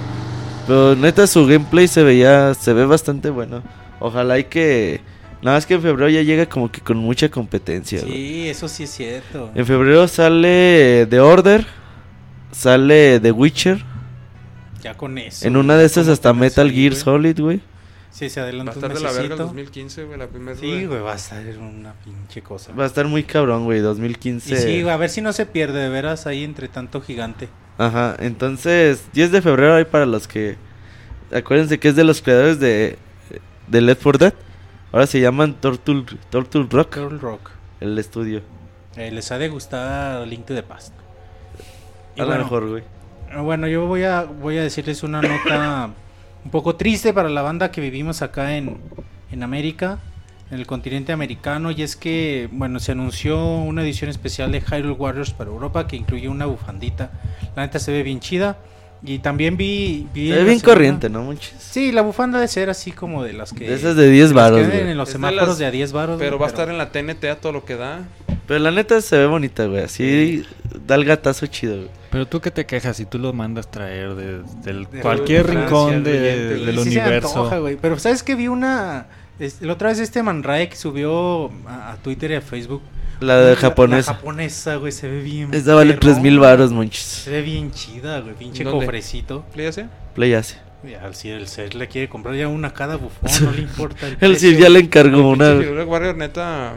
[0.66, 2.55] Pero neta, su gameplay se veía.
[2.55, 3.62] Se ve bastante bueno.
[4.07, 5.00] Ojalá y que.
[5.42, 8.12] Nada más que en febrero ya llega como que con mucha competencia, güey.
[8.12, 9.50] Sí, eso sí es cierto.
[9.54, 11.66] En febrero sale The Order.
[12.52, 13.84] Sale The Witcher.
[14.82, 15.46] Ya con eso.
[15.46, 16.94] En una de esas ¿Cómo hasta Metal Gear?
[16.94, 17.61] Solid, güey.
[18.11, 19.36] Sí, se Va a un estar de la verga el mesecito.
[19.44, 22.72] 2015, güey, la primera Sí, güey, va a estar una pinche cosa.
[22.72, 23.80] Va a estar muy cabrón, güey.
[23.80, 24.57] Y 2015.
[24.57, 27.48] sí, güey, a ver si no se pierde de veras ahí entre tanto gigante.
[27.76, 30.57] Ajá, entonces 10 de febrero hay para los que
[31.30, 32.96] acuérdense que es de los creadores de
[33.67, 34.35] de Left 4 Dead.
[34.93, 37.51] Ahora se llaman Turtle Turtle Rock Girl Rock.
[37.81, 38.43] el estudio.
[38.97, 40.95] Eh, les ha de gustar Link to the Past.
[42.17, 42.83] Y A lo bueno, mejor, güey.
[43.33, 45.91] eh, bueno, yo voy a, voy a decirles una nota
[46.45, 48.79] un poco triste para la banda que vivimos acá en,
[49.31, 49.99] en América,
[50.51, 54.93] en el continente americano, y es que, bueno, se anunció una edición especial de Hyrule
[54.93, 57.11] Warriors para Europa que incluye una bufandita.
[57.55, 58.57] La neta se ve bien chida.
[59.07, 60.07] Y también vi...
[60.12, 61.22] vi Se la bien corriente, ¿no?
[61.22, 61.52] Muchos.
[61.59, 63.68] Sí, la bufanda de ser así como de las que...
[63.68, 65.70] De esas de 10 las que varos, en los Es de semáforos las- de a
[65.70, 66.18] 10 varos.
[66.18, 68.00] Pero güey, va a estar en la TNT a todo lo que da.
[68.46, 69.82] Pero la neta se ve bonita, güey.
[69.84, 70.44] Así
[70.86, 71.88] da el gatazo chido, güey.
[72.11, 75.62] Pero tú que te quejas si tú lo mandas traer de, del De cualquier Francia,
[75.64, 76.12] rincón de-
[76.59, 77.28] Sí, del sí se universo.
[77.28, 77.76] antoja, güey.
[77.76, 79.07] Pero ¿sabes que Vi una...
[79.38, 82.82] es- La otra vez este Man Ray que subió a, a Twitter y a Facebook.
[83.21, 84.12] La de japonesa.
[84.12, 85.53] La japonesa, güey, se ve bien.
[85.55, 86.51] Esta vale perrón, 3000 güey.
[86.51, 87.03] varos, monchis.
[87.03, 88.35] Se ve bien chida, güey.
[88.35, 88.85] Pinche ¿Dónde?
[88.85, 89.45] cofrecito.
[89.53, 89.87] ¿Play ese?
[90.14, 90.59] Play hace.
[90.89, 94.07] Ya, si el ser le quiere comprar ya una a cada bufón, no le importa.
[94.07, 94.39] El El.
[94.39, 95.62] Sir ya le encargó El pinche una.
[95.62, 96.75] Hyrule Warrior, neta,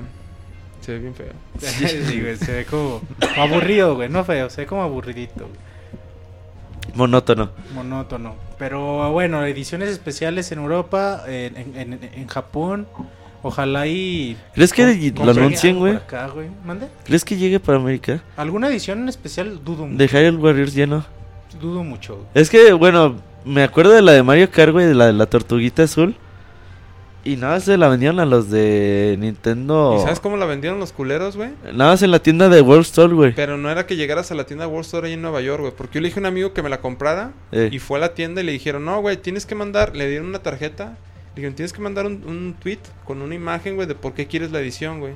[0.82, 1.34] se ve bien feo.
[1.60, 4.08] sí, güey, se ve como, como aburrido, güey.
[4.10, 5.70] No feo, se ve como aburridito, güey.
[6.96, 7.52] Monótono.
[7.76, 8.36] monótono.
[8.58, 12.88] Pero bueno, ediciones especiales en Europa, en, en- en- en Japón.
[13.42, 14.38] Ojalá y.
[14.54, 15.98] ¿Crees que con- lo anuncien, güey?
[17.06, 18.22] ¿Crees que llegue para América?
[18.36, 19.64] ¿Alguna edición en especial?
[19.64, 19.98] Dudo mucho.
[19.98, 21.06] De Hyrule Warriors ya no.
[21.60, 22.16] Dudo mucho.
[22.16, 22.28] güey.
[22.36, 23.16] Es que, bueno,
[23.46, 26.16] me acuerdo de la de Mario Kart, güey, de la de la tortuguita azul.
[27.22, 29.98] Y nada más se la vendieron a los de Nintendo.
[30.00, 31.50] ¿Y sabes cómo la vendieron los culeros, güey?
[31.74, 33.36] Nada más en la tienda de World Store, güey.
[33.36, 35.74] Pero no era que llegaras a la tienda World Store ahí en Nueva York, güey.
[35.76, 37.32] Porque yo le dije a un amigo que me la comprara.
[37.52, 37.70] Eh.
[37.74, 39.96] Y fue a la tienda y le dijeron, no, güey, tienes que mandar.
[39.98, 40.98] Le dieron una tarjeta.
[41.40, 44.52] Dijeron, tienes que mandar un, un tweet con una imagen, güey, de por qué quieres
[44.52, 45.14] la edición, güey.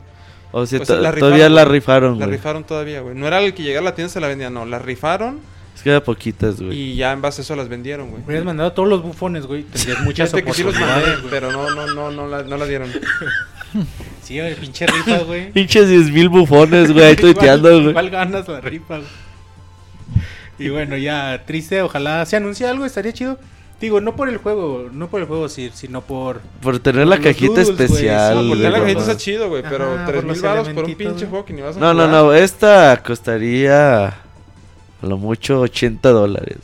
[0.52, 1.74] O sea, O sea, to- la todavía rifaron, la güey.
[1.80, 3.16] rifaron, La rifaron todavía, güey.
[3.16, 4.66] No era el que llegara a la tienda y se la vendían, no.
[4.66, 5.40] La rifaron
[5.76, 6.78] Es que era poquitas, güey.
[6.78, 8.22] y ya en base a eso las vendieron, güey.
[8.24, 9.64] Hubieras mandado todos los bufones, güey.
[9.64, 12.58] Tendrías muchas Fíjate que sí los oportunidades, mandé, pero no, no, no, no la, no
[12.58, 12.90] la dieron.
[14.22, 15.52] Sí, güey, pinche rifa, güey.
[15.52, 17.90] Pinches 10 mil bufones, güey, ahí tuiteando, güey.
[17.90, 19.10] Igual ganas la rifa, güey.
[20.60, 23.40] Y bueno, ya triste, ojalá se anuncie algo, estaría chido.
[23.82, 26.40] Digo, no por el juego, no por el juego, sí, sino por...
[26.62, 28.40] Por tener la cajita doodles, especial.
[28.42, 30.86] sí, Porque la cajita está chido, güey, pero Ajá, tres por mil los baros por
[30.86, 32.24] un pinche juego que ni vas a No, no, jugar.
[32.24, 34.16] no, esta costaría a
[35.02, 36.58] lo mucho 80 dólares.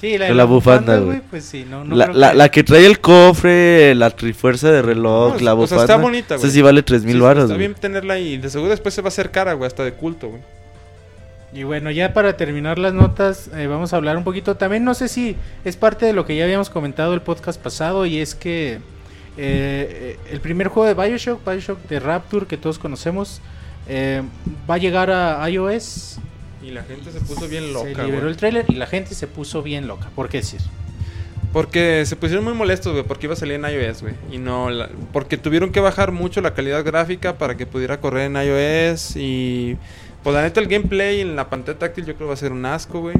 [0.00, 1.20] Sí, la, bufanda, güey.
[1.28, 4.80] Pues sí, no, no la, la, que- la que trae el cofre, la trifuerza de
[4.82, 5.82] reloj, No, la o sea, bufanda.
[5.82, 6.52] está bonita, Esa güey.
[6.52, 8.38] sí vale 3 Sí, mil sí, baros, Está bien tenerla ahí.
[8.38, 10.40] De seguro después se va a hacer cara, güey, hasta de culto, güey.
[11.52, 14.56] Y bueno, ya para terminar las notas, eh, vamos a hablar un poquito.
[14.56, 15.34] También no sé si
[15.64, 18.78] es parte de lo que ya habíamos comentado el podcast pasado, y es que
[19.36, 23.40] eh, el primer juego de Bioshock, Bioshock de Rapture, que todos conocemos,
[23.88, 24.22] eh,
[24.68, 26.18] va a llegar a iOS.
[26.62, 28.30] Y la gente se puso bien se loca, liberó güey.
[28.32, 30.08] el trailer y la gente se puso bien loca.
[30.14, 30.60] ¿Por qué decir?
[31.52, 34.14] Porque se pusieron muy molestos, güey, porque iba a salir en iOS, güey.
[34.30, 38.30] Y no, la- porque tuvieron que bajar mucho la calidad gráfica para que pudiera correr
[38.30, 39.16] en iOS.
[39.16, 39.76] Y
[40.22, 42.52] pues la neta el gameplay en la pantalla táctil yo creo que va a ser
[42.52, 43.16] un asco, güey.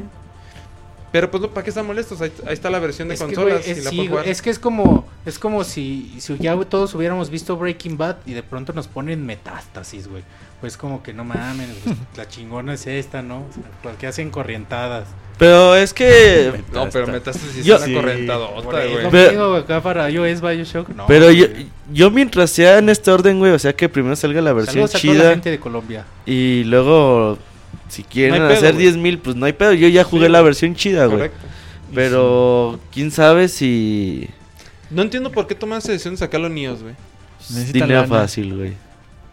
[1.12, 2.20] Pero pues, ¿para qué están molestos?
[2.20, 3.62] Ahí, ahí está la versión de Es que, consolas.
[3.62, 4.28] güey, es, y la sí, jugar.
[4.28, 8.32] es que es como es como si, si ya todos hubiéramos visto Breaking Bad y
[8.32, 10.22] de pronto nos ponen metástasis, güey.
[10.60, 13.38] Pues como que no mames, pues, la chingona es esta, ¿no?
[13.38, 15.08] O sea, porque hacen corrientadas.
[15.38, 16.52] Pero es que.
[16.74, 17.92] No, pero Metastasis Yo- es Sí.
[17.92, 19.10] una correntadota, Por eso, güey.
[19.10, 21.06] Pero- acá para iOS Bioshock, no.
[21.06, 21.66] pero yo, güey.
[21.92, 24.94] yo mientras sea en este orden, güey, o sea que primero salga la versión Saludos
[24.96, 26.04] a toda la chida gente de Colombia.
[26.26, 27.38] y luego
[27.88, 28.84] si quieren No hacer güey.
[28.84, 29.72] 10 mil, pues no hay pedo.
[29.72, 30.44] Yo ya jugué Sí, la güey.
[30.48, 31.16] versión chida, güey.
[31.18, 31.46] Correcto.
[31.94, 34.28] Pero quién sabe si
[34.90, 36.94] No entiendo por qué toman esa decisión de sacar los niños, güey.
[37.72, 38.74] Dinero fácil, güey.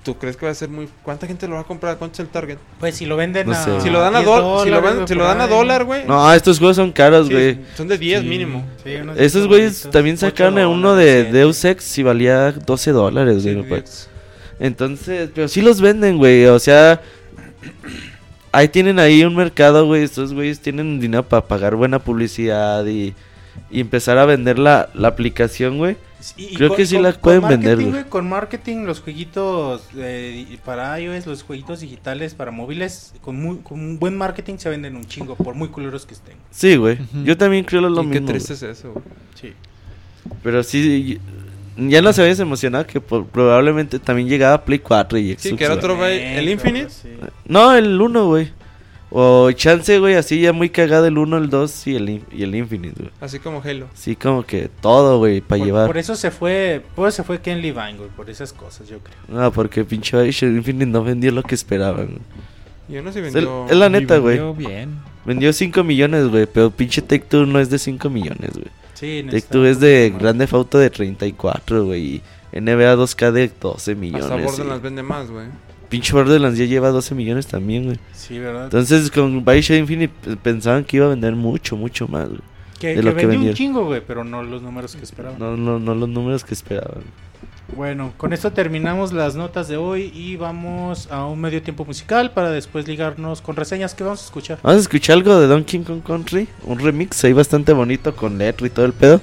[0.07, 0.87] ¿Tú crees que va a ser muy...
[1.03, 1.97] ¿Cuánta gente lo va a comprar?
[1.97, 2.57] ¿Cuánto es el target?
[2.79, 3.55] Pues si lo venden No a.
[3.63, 3.81] sé.
[3.81, 6.05] Si lo dan a, 10 dol- si lo, van- si dan a dólar, güey.
[6.05, 7.59] No, estos juegos son caros, sí, güey.
[7.75, 8.27] son de 10 Sí.
[8.27, 8.65] mínimo.
[8.83, 11.25] Sí, unos Esos diez güeyes también sacaron uno de.
[11.25, 13.83] Deus Ex y valía 12 dólares, güey.
[14.59, 16.45] Entonces, pero sí los venden, güey.
[16.47, 17.01] O sea,
[18.51, 20.03] ahí tienen ahí un mercado, güey.
[20.03, 23.13] Estos güeyes tienen dinero para pagar buena publicidad y,
[23.69, 25.97] y empezar a vender la, la aplicación, güey.
[26.35, 28.03] Y- y Creo que sí la con pueden marketing, vender, güey.
[28.05, 33.79] Con marketing, los jueguitos eh, para iOS, los jueguitos digitales para móviles, con, muy, con
[33.79, 36.35] un buen marketing se venden un chingo, por muy culeros que estén.
[36.51, 36.97] Sí, güey.
[37.23, 38.11] Yo también creo lo Y mismo.
[38.11, 38.31] qué güey.
[38.33, 39.05] triste es eso, güey.
[39.39, 39.53] Sí.
[40.43, 41.19] Pero sí,
[41.77, 45.41] ya nos habías emocionado que por- probablemente también llegaba a Play 4 y Xbox.
[45.43, 46.19] Sí, que era otro, güey.
[46.35, 46.89] ¿El Infinite?
[46.89, 47.09] Sí.
[47.45, 48.51] No, el 1, güey.
[49.09, 52.55] O chance, güey, así ya muy cagado el 1, el 2 y el, y el
[52.55, 53.11] Infinite, güey.
[53.21, 53.87] Así como Halo.
[53.93, 55.87] Sí, como que todo, güey, para llevar.
[55.87, 58.99] por eso se fue, por eso se fue Ken Levine, güey, por esas cosas, yo
[58.99, 59.17] creo.
[59.27, 62.07] No, porque pinche Bioshock Infinite no vendió lo que esperaban.
[62.07, 62.19] güey.
[62.89, 63.65] Yo no sé Es, vendió...
[63.69, 64.37] es la neta, güey.
[64.37, 64.99] vendió bien.
[65.25, 68.67] Vendió 5 millones, güey, pero pinche Take Two no es de 5 millones, güey.
[68.93, 70.13] Sí, Two un es de.
[70.17, 72.01] Grande Auto de 34, güey.
[72.03, 72.21] Y
[72.59, 74.25] NBA 2K de 12 millones.
[74.25, 75.47] Hasta Borderlands vende más, güey.
[75.89, 77.99] Pinche Borderlands ya lleva 12 millones también, güey.
[78.13, 78.65] Sí, ¿verdad?
[78.65, 82.41] Entonces con Bioshock Infinite pensaban que iba a vender mucho, mucho más, güey.
[82.79, 85.39] que de que lo que vendió un chingo, güey, pero no los números que esperaban.
[85.39, 87.03] No, no, no los números que esperaban.
[87.75, 92.31] Bueno, con esto terminamos las notas de hoy y vamos a un medio tiempo musical
[92.31, 94.59] para después ligarnos con reseñas que vamos a escuchar.
[94.63, 98.67] Vamos a escuchar algo de Donkey Kong Country, un remix ahí bastante bonito con letra
[98.67, 99.21] y todo el pedo.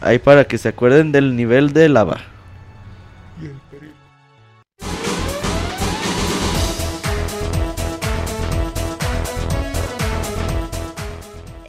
[0.00, 2.20] Ahí para que se acuerden del nivel de lava.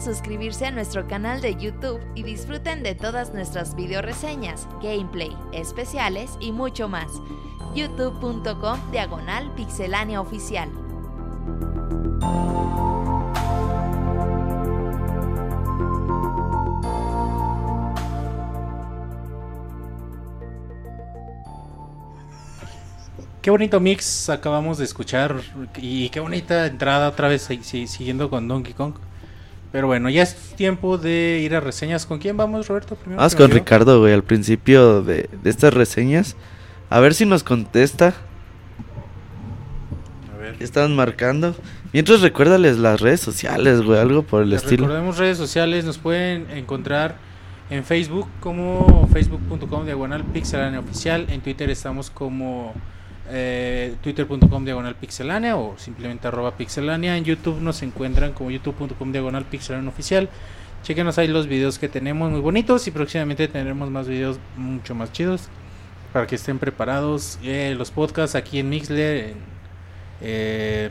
[0.00, 6.30] Suscribirse a nuestro canal de YouTube y disfruten de todas nuestras video reseñas, gameplay, especiales
[6.40, 7.10] y mucho más.
[7.74, 10.70] youtube.com diagonal pixelánea oficial.
[23.42, 25.40] Qué bonito mix acabamos de escuchar
[25.76, 28.94] y qué bonita entrada otra vez si- si- siguiendo con Donkey Kong.
[29.72, 32.06] Pero bueno, ya es tiempo de ir a reseñas.
[32.06, 32.96] ¿Con quién vamos, Roberto?
[32.96, 33.50] Primero Vamos con.
[33.50, 36.36] Ricardo, güey, al principio de, de estas reseñas.
[36.90, 38.14] A ver si nos contesta.
[40.34, 40.56] A ver.
[40.60, 41.54] Estaban marcando.
[41.92, 44.86] Mientras recuérdales las redes sociales, güey, algo por el Les estilo.
[44.86, 47.16] Recordemos redes sociales, nos pueden encontrar
[47.70, 52.74] en Facebook como facebook.com diagonal pixelánea oficial, en Twitter estamos como
[53.30, 59.44] eh, twitter.com diagonal pixelánea o simplemente arroba pixelánea, en YouTube nos encuentran como youtube.com diagonal
[59.44, 60.28] pixelánea oficial.
[60.82, 65.12] Chequenos ahí los videos que tenemos muy bonitos y próximamente tendremos más videos mucho más
[65.12, 65.48] chidos
[66.12, 67.38] para que estén preparados.
[67.42, 69.36] Eh, los podcasts aquí en Mixler, en,
[70.20, 70.90] eh,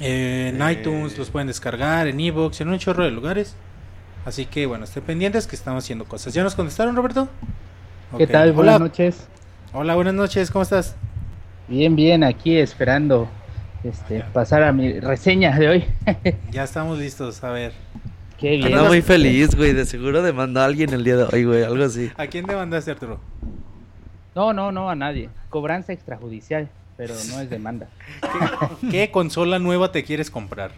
[0.00, 3.56] en iTunes los pueden descargar, en Evox, en un chorro de lugares.
[4.24, 6.34] Así que bueno, estén pendientes que estamos haciendo cosas.
[6.34, 7.28] ¿Ya nos contestaron, Roberto?
[8.18, 8.52] ¿Qué tal?
[8.52, 8.84] Buenas Hola.
[8.84, 9.26] noches.
[9.72, 10.96] Hola, buenas noches, ¿cómo estás?
[11.68, 13.28] Bien, bien, aquí esperando
[13.82, 15.84] este, pasar a mi reseña de hoy.
[16.50, 17.72] Ya estamos listos, a ver.
[18.38, 18.66] Qué bien.
[18.74, 19.72] Anda muy feliz, güey.
[19.72, 21.62] De seguro demandó a alguien el día de hoy, güey.
[21.64, 22.10] Algo así.
[22.16, 23.18] ¿A quién demandaste, Arturo?
[24.34, 25.30] No, no, no, a nadie.
[25.48, 27.88] Cobranza extrajudicial, pero no es demanda.
[28.82, 30.72] ¿Qué, qué consola nueva te quieres comprar?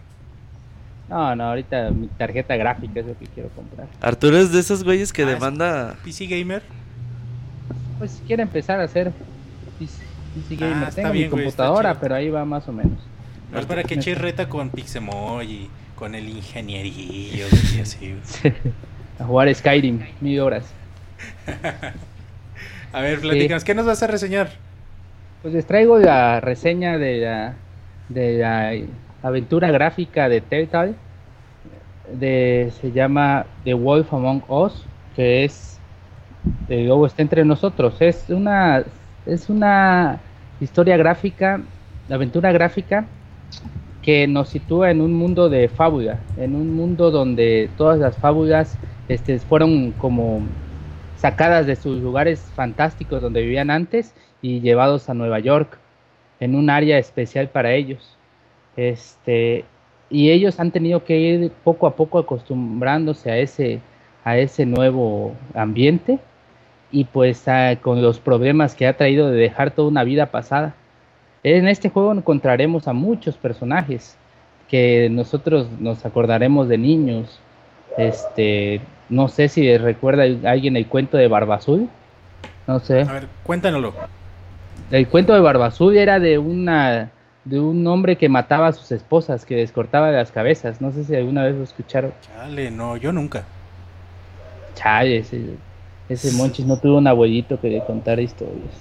[1.09, 3.87] No, no, ahorita mi tarjeta gráfica es lo que quiero comprar.
[3.99, 5.97] Arturo es de esos güeyes que Ah, demanda.
[6.03, 6.61] PC Gamer.
[7.97, 9.11] Pues quiero empezar a hacer
[10.41, 10.89] PC, Ah, Gamer.
[10.89, 12.99] está Tengo bien, mi computadora, pero ahí va más o menos.
[13.51, 18.15] No es para que eches reta con Pixemoy y con el ingenierillo y así.
[19.19, 20.71] a jugar Skyrim, mil horas.
[22.91, 24.49] A ver, platícanos, ¿qué nos vas a reseñar?
[25.41, 27.53] Pues les traigo la reseña de la,
[28.09, 28.73] de la
[29.21, 30.95] aventura gráfica de Telltale.
[32.11, 34.85] De, se llama The Wolf Among Us,
[35.15, 35.79] que es
[36.67, 37.95] el lobo está entre nosotros.
[37.99, 38.83] Es una
[39.25, 40.19] es una
[40.59, 41.61] historia gráfica,
[42.09, 43.05] aventura gráfica
[44.01, 48.77] que nos sitúa en un mundo de fábula, en un mundo donde todas las fábulas
[49.07, 50.41] este, fueron como
[51.17, 55.77] sacadas de sus lugares fantásticos donde vivían antes y llevados a Nueva York
[56.39, 58.17] en un área especial para ellos.
[58.77, 59.65] Este,
[60.09, 63.81] y ellos han tenido que ir poco a poco acostumbrándose a ese,
[64.23, 66.19] a ese nuevo ambiente
[66.91, 70.73] y pues ah, con los problemas que ha traído de dejar toda una vida pasada.
[71.43, 74.17] En este juego encontraremos a muchos personajes
[74.69, 77.39] que nosotros nos acordaremos de niños.
[77.97, 81.89] Este, no sé si recuerda alguien el cuento de Barba Azul.
[82.67, 83.01] No sé.
[83.01, 83.93] A ver, cuéntanoslo.
[84.91, 87.11] El cuento de Barba Azul era de una
[87.45, 90.81] de un hombre que mataba a sus esposas, que les cortaba las cabezas.
[90.81, 92.13] No sé si alguna vez lo escucharon.
[92.21, 93.43] Chale, no, yo nunca.
[94.75, 95.55] Chale, ese,
[96.09, 98.73] ese Monchis no tuvo un abuelito que le contara historias.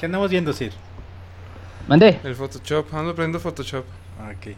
[0.00, 0.72] ¿Qué andamos viendo, Sir?
[1.88, 2.18] Mandé.
[2.24, 3.84] El Photoshop, ando aprendiendo Photoshop.
[4.30, 4.54] Ok.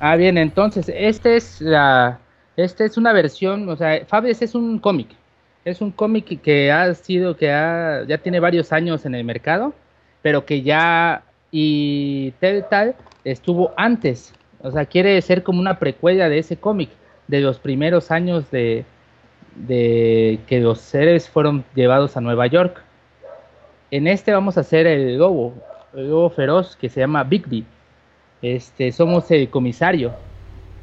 [0.00, 2.18] Ah, bien, entonces, este es la
[2.56, 5.08] esta es una versión, o sea, Fables es un cómic.
[5.64, 9.74] Es un cómic que ha sido que ha ya tiene varios años en el mercado,
[10.22, 12.94] pero que ya y Telltale
[13.24, 14.32] estuvo antes.
[14.60, 16.90] O sea, quiere ser como una precuela de ese cómic,
[17.28, 18.84] de los primeros años de,
[19.56, 22.82] de que los seres fueron llevados a Nueva York.
[23.90, 25.54] En este vamos a hacer el lobo,
[25.94, 27.64] el lobo feroz que se llama Bigby.
[28.42, 30.12] Este, somos el comisario.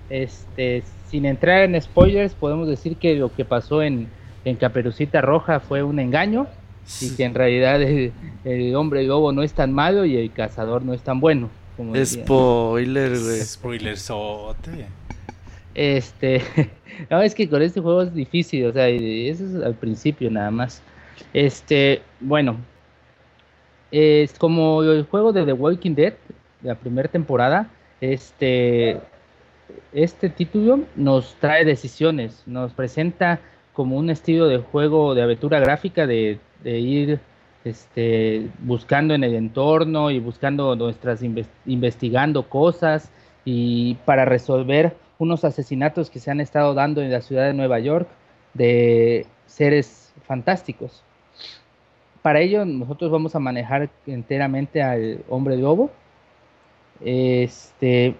[0.10, 4.08] Este, sin entrar en spoilers, podemos decir que lo que pasó en,
[4.46, 6.48] en Caperucita Roja fue un engaño
[7.00, 8.12] y que en realidad el,
[8.44, 11.50] el hombre lobo no es tan malo y el cazador no es tan bueno.
[11.78, 11.94] Como.
[12.06, 13.42] Spoiler, güey.
[13.42, 14.88] Spoilersote.
[15.74, 16.42] Este,
[17.10, 20.52] no, es que con este juego es difícil, o sea, eso es al principio nada
[20.52, 20.82] más.
[21.34, 22.58] Este, bueno,
[23.92, 26.14] es como el juego de The Walking Dead,
[26.64, 27.70] la primera temporada,
[28.00, 29.00] este,
[29.94, 33.40] este título nos trae decisiones, nos presenta
[33.74, 37.20] como un estilo de juego de aventura gráfica de, de ir
[37.64, 43.12] este, buscando en el entorno y buscando nuestras inves- investigando cosas
[43.46, 47.80] y para resolver unos asesinatos que se han estado dando en la ciudad de Nueva
[47.80, 48.08] York
[48.56, 51.04] de seres fantásticos.
[52.24, 55.92] Para ello nosotros vamos a manejar enteramente al hombre lobo.
[57.04, 58.16] Este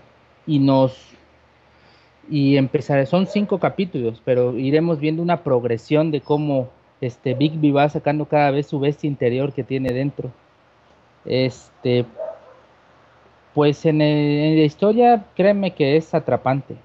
[0.46, 1.10] y nos
[2.30, 6.70] y empezar, son cinco capítulos, pero iremos viendo una progresión de cómo
[7.02, 10.32] este Bigby va sacando cada vez su bestia interior que tiene dentro.
[11.26, 12.06] Este,
[13.54, 16.76] pues en, el- en la historia, créeme que es atrapante.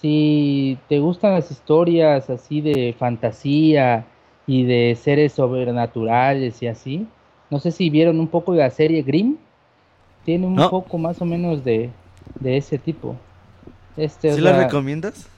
[0.00, 4.04] Si te gustan las historias así de fantasía
[4.46, 7.06] y de seres sobrenaturales y así,
[7.50, 9.36] no sé si vieron un poco de la serie Grimm.
[10.24, 10.68] Tiene un No.
[10.68, 11.90] poco más o menos de,
[12.40, 13.16] de ese tipo.
[13.96, 15.28] Este, o ¿Sí la sea, recomiendas?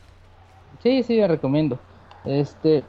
[0.82, 1.78] Sí, sí, la recomiendo.
[2.24, 2.82] Este,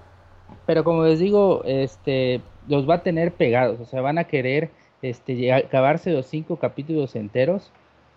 [0.65, 4.69] pero como les digo, este, los va a tener pegados, o sea, van a querer,
[5.01, 7.69] este, acabarse los cinco capítulos enteros,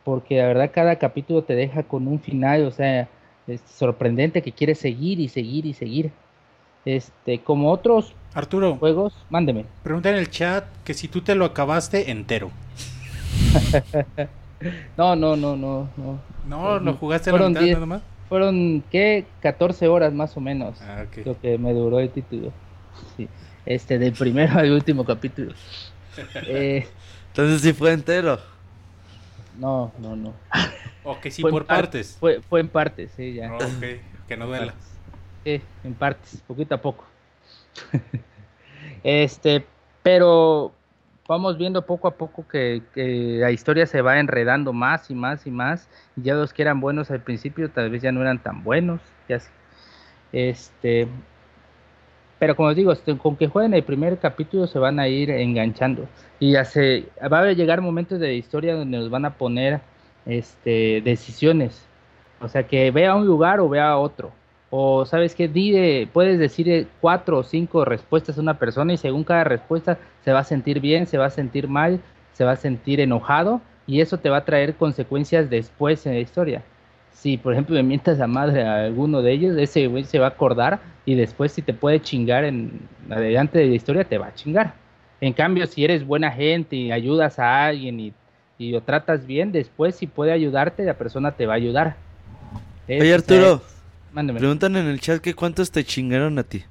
[0.05, 3.09] porque la verdad cada capítulo te deja con un final, o sea,
[3.47, 6.11] es sorprendente que quieres seguir y seguir y seguir.
[6.85, 9.67] Este, como otros Arturo, juegos, mándeme.
[9.83, 12.51] pregunta en el chat que si tú te lo acabaste entero.
[14.97, 16.21] No, no, no, no, no.
[16.47, 17.75] No, lo jugaste a la Fueron mitad diez.
[17.75, 18.03] nada más.
[18.29, 19.27] Fueron, ¿qué?
[19.41, 20.81] 14 horas más o menos.
[20.83, 21.27] Ah, ok.
[21.27, 22.53] lo que me duró el título.
[23.17, 23.29] Sí.
[23.67, 25.53] Este, del primero al último capítulo.
[26.47, 26.87] Eh,
[27.29, 28.39] Entonces sí fue entero.
[29.59, 30.35] No, no, no.
[31.05, 32.17] O que sí Fue por par- partes.
[32.21, 33.51] Fue, fue en partes, sí, ya.
[33.53, 34.75] Oh, ok, que no duela.
[35.45, 37.05] Sí, en partes, poquito a poco.
[39.05, 39.67] este,
[40.03, 40.73] pero
[41.29, 45.47] vamos viendo poco a poco que, que la historia se va enredando más y más
[45.47, 45.89] y más.
[46.17, 49.01] Y ya los que eran buenos al principio tal vez ya no eran tan buenos.
[49.29, 49.51] Ya se-
[50.33, 51.09] este,
[52.43, 56.09] pero como digo, este, con que jueguen el primer capítulo se van a ir enganchando.
[56.41, 59.81] Y va a llegar momentos de la historia donde nos van a poner
[60.27, 61.87] este, decisiones.
[62.41, 64.33] O sea, que vea un lugar o vea otro.
[64.71, 69.23] O sabes que puedes decir eh, cuatro o cinco respuestas a una persona y según
[69.23, 72.01] cada respuesta se va a sentir bien, se va a sentir mal,
[72.33, 76.19] se va a sentir enojado y eso te va a traer consecuencias después en la
[76.19, 76.65] historia.
[77.15, 80.27] Si por ejemplo le mientas a madre a alguno de ellos, ese güey se va
[80.27, 82.81] a acordar y después si te puede chingar en
[83.11, 84.75] adelante de la historia te va a chingar.
[85.21, 88.13] En cambio, si eres buena gente y ayudas a alguien y,
[88.59, 91.97] y lo tratas bien, después si puede ayudarte, la persona te va a ayudar.
[92.89, 93.63] Es- Oye, o sea, Arturo,
[94.13, 94.41] mándeme.
[94.41, 96.65] preguntan en el chat que cuántos te chingaron a ti.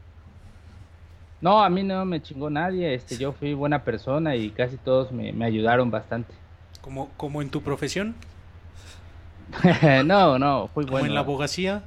[1.40, 5.12] No, a mí no me chingó nadie, este, yo fui buena persona y casi todos
[5.12, 6.34] me, me ayudaron bastante.
[6.82, 8.16] Como, como en tu profesión,
[10.06, 11.08] no, no, fui como bueno.
[11.08, 11.84] en la abogacía.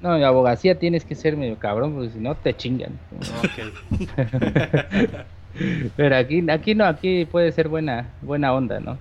[0.00, 2.98] No, en la abogacía tienes que ser medio cabrón, porque si no te chingan.
[5.96, 8.98] Pero aquí, aquí no, aquí puede ser buena, buena onda, ¿no?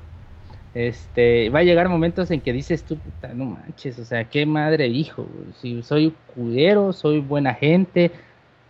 [0.74, 4.46] Este, va a llegar momentos en que dices tú, puta, no manches, o sea, qué
[4.46, 5.28] madre hijo,
[5.60, 8.12] si soy culero, soy buena gente,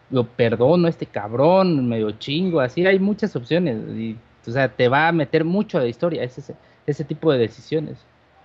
[0.10, 4.16] lo perdono a este cabrón, medio chingo, así hay muchas opciones, y,
[4.48, 6.56] o sea, te va a meter mucho a la historia, ese,
[6.86, 7.98] ese tipo de decisiones,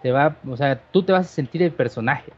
[0.03, 2.33] te va, o sea, tú te vas a sentir el personaje,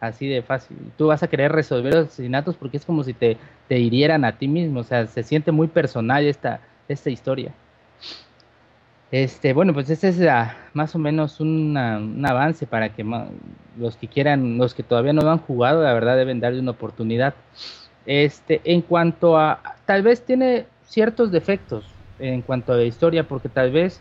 [0.00, 3.36] así de fácil, tú vas a querer resolver los asesinatos porque es como si te,
[3.68, 7.52] te hirieran a ti mismo, o sea, se siente muy personal esta, esta historia.
[9.10, 11.76] Este, bueno, pues este es la- más o menos un
[12.24, 13.04] avance para que
[13.76, 16.70] los que quieran, los que todavía no lo han jugado, la verdad deben darle una
[16.70, 17.34] oportunidad.
[18.06, 21.84] Este, en cuanto a, tal vez tiene ciertos defectos
[22.20, 24.00] en cuanto a la historia, porque tal vez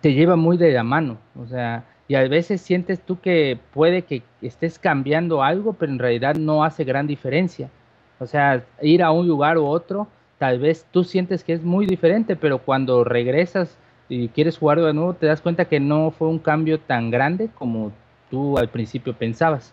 [0.00, 4.02] te lleva muy de la mano, o sea, y a veces sientes tú que puede
[4.02, 7.70] que estés cambiando algo, pero en realidad no hace gran diferencia.
[8.18, 10.06] O sea, ir a un lugar u otro,
[10.36, 13.78] tal vez tú sientes que es muy diferente, pero cuando regresas
[14.10, 17.48] y quieres jugar de nuevo, te das cuenta que no fue un cambio tan grande
[17.54, 17.92] como
[18.30, 19.72] tú al principio pensabas.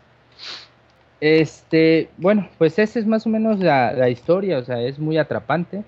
[1.19, 5.17] Este, bueno, pues esa es más o menos la, la historia, o sea, es muy
[5.17, 5.83] atrapante.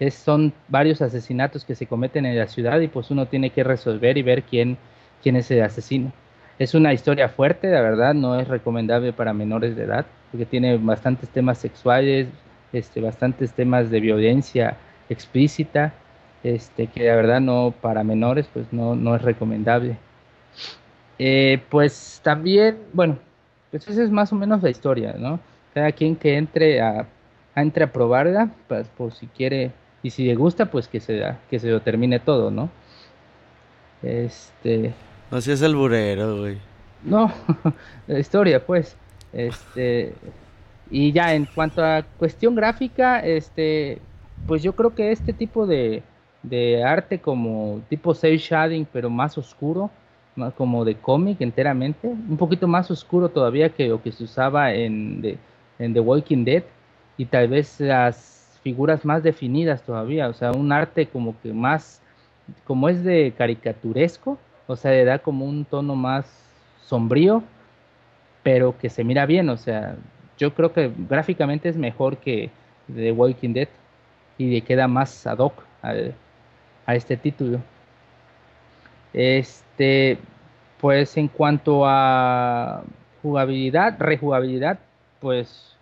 [0.00, 3.62] Es, son varios asesinatos que se cometen en la ciudad y pues uno tiene que
[3.62, 4.76] resolver y ver quién,
[5.22, 6.12] quién es el asesino.
[6.58, 10.76] Es una historia fuerte, la verdad, no es recomendable para menores de edad, porque tiene
[10.76, 12.28] bastantes temas sexuales,
[12.72, 14.76] este, bastantes temas de violencia
[15.08, 15.92] explícita,
[16.42, 19.96] este, que la verdad no para menores pues no, no es recomendable.
[21.18, 23.18] Eh, pues también, bueno,
[23.70, 25.40] pues esa es más o menos la historia, ¿no?
[25.74, 27.06] Cada quien que entre a,
[27.54, 29.72] entre a probarla, pues por si quiere
[30.02, 32.70] y si le gusta, pues que se que se lo termine todo, ¿no?
[34.02, 34.92] Este,
[35.32, 36.58] No seas alburero, güey.
[37.02, 37.32] no,
[38.06, 38.94] la historia, pues.
[39.32, 40.12] Este,
[40.90, 43.98] y ya en cuanto a cuestión gráfica, este,
[44.46, 46.02] pues yo creo que este tipo de,
[46.42, 49.90] de arte como tipo cel shading, pero más oscuro,
[50.36, 54.74] más como de cómic enteramente, un poquito más oscuro todavía que lo que se usaba
[54.74, 55.38] en The,
[55.78, 56.64] en The Walking Dead,
[57.16, 62.02] y tal vez las figuras más definidas todavía, o sea, un arte como que más,
[62.66, 64.36] como es de caricaturesco,
[64.72, 66.26] o sea, le da como un tono más
[66.86, 67.42] sombrío
[68.42, 69.96] pero que se mira bien, o sea,
[70.36, 72.50] yo creo que gráficamente es mejor que
[72.92, 73.68] The Walking Dead
[74.38, 77.60] y le queda más ad hoc a este título.
[79.12, 80.18] Este,
[80.80, 82.82] pues en cuanto a
[83.22, 84.78] jugabilidad, rejugabilidad,
[85.20, 85.76] pues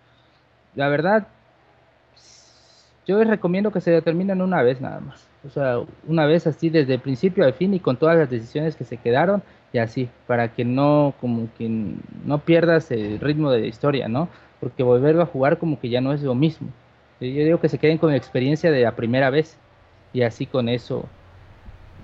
[0.75, 1.27] la verdad,
[3.07, 5.30] yo les recomiendo que se determinen una vez nada más.
[5.45, 8.75] O sea, una vez así desde el principio al fin y con todas las decisiones
[8.75, 9.41] que se quedaron
[9.73, 11.69] y así, para que no, como que
[12.25, 14.27] no pierdas el ritmo de la historia, ¿no?
[14.59, 16.67] Porque volverlo a jugar como que ya no es lo mismo.
[17.19, 19.57] Yo digo que se queden con la experiencia de la primera vez
[20.13, 21.05] y así con eso.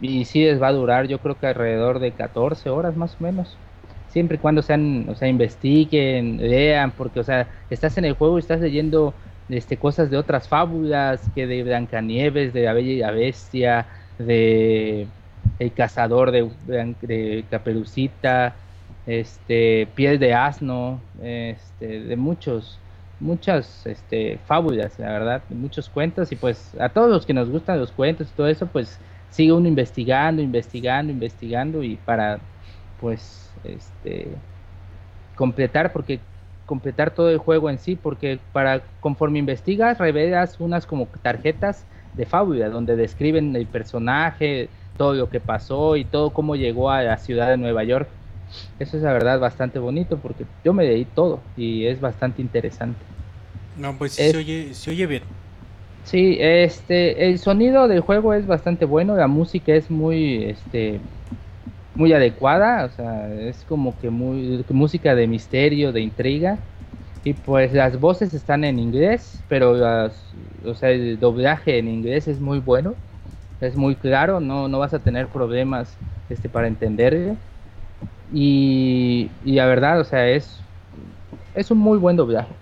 [0.01, 3.23] Y sí les va a durar, yo creo que alrededor de 14 horas más o
[3.23, 3.57] menos.
[4.07, 8.37] Siempre y cuando sean, o sea, investiguen, lean, porque, o sea, estás en el juego
[8.37, 9.13] y estás leyendo
[9.49, 13.85] este, cosas de otras fábulas, que de Blancanieves, de la Bella y la Bestia,
[14.19, 15.07] de
[15.59, 16.49] El Cazador de,
[17.01, 18.55] de Caperucita,
[19.05, 22.77] este, Piel de Asno, este, de muchos,
[23.19, 27.79] muchas este, fábulas, la verdad, muchos cuentos, y pues a todos los que nos gustan
[27.79, 28.99] los cuentos y todo eso, pues
[29.29, 32.39] sigue uno investigando, investigando, investigando, y para,
[32.99, 34.27] pues, este,
[35.35, 36.19] completar, porque
[36.67, 42.27] completar todo el juego en sí, porque para conforme investigas revelas unas como tarjetas de
[42.27, 47.17] fábula donde describen el personaje, todo lo que pasó y todo cómo llegó a la
[47.17, 48.09] ciudad de Nueva York.
[48.79, 53.05] Eso es la verdad bastante bonito porque yo me leí todo y es bastante interesante.
[53.77, 55.23] No, pues sí Es- se oye, se oye bien.
[56.03, 61.01] Sí, este, el sonido del juego es bastante bueno, la música es muy, este,
[61.97, 66.59] muy adecuada, o sea, es como que muy música de misterio, de intriga,
[67.23, 70.13] y pues las voces están en inglés, pero las,
[70.63, 72.93] o sea, el doblaje en inglés es muy bueno,
[73.59, 75.97] es muy claro, no, no vas a tener problemas,
[76.29, 77.35] este, para entenderle,
[78.31, 80.59] y, y la verdad, o sea, es,
[81.55, 82.53] es un muy buen doblaje.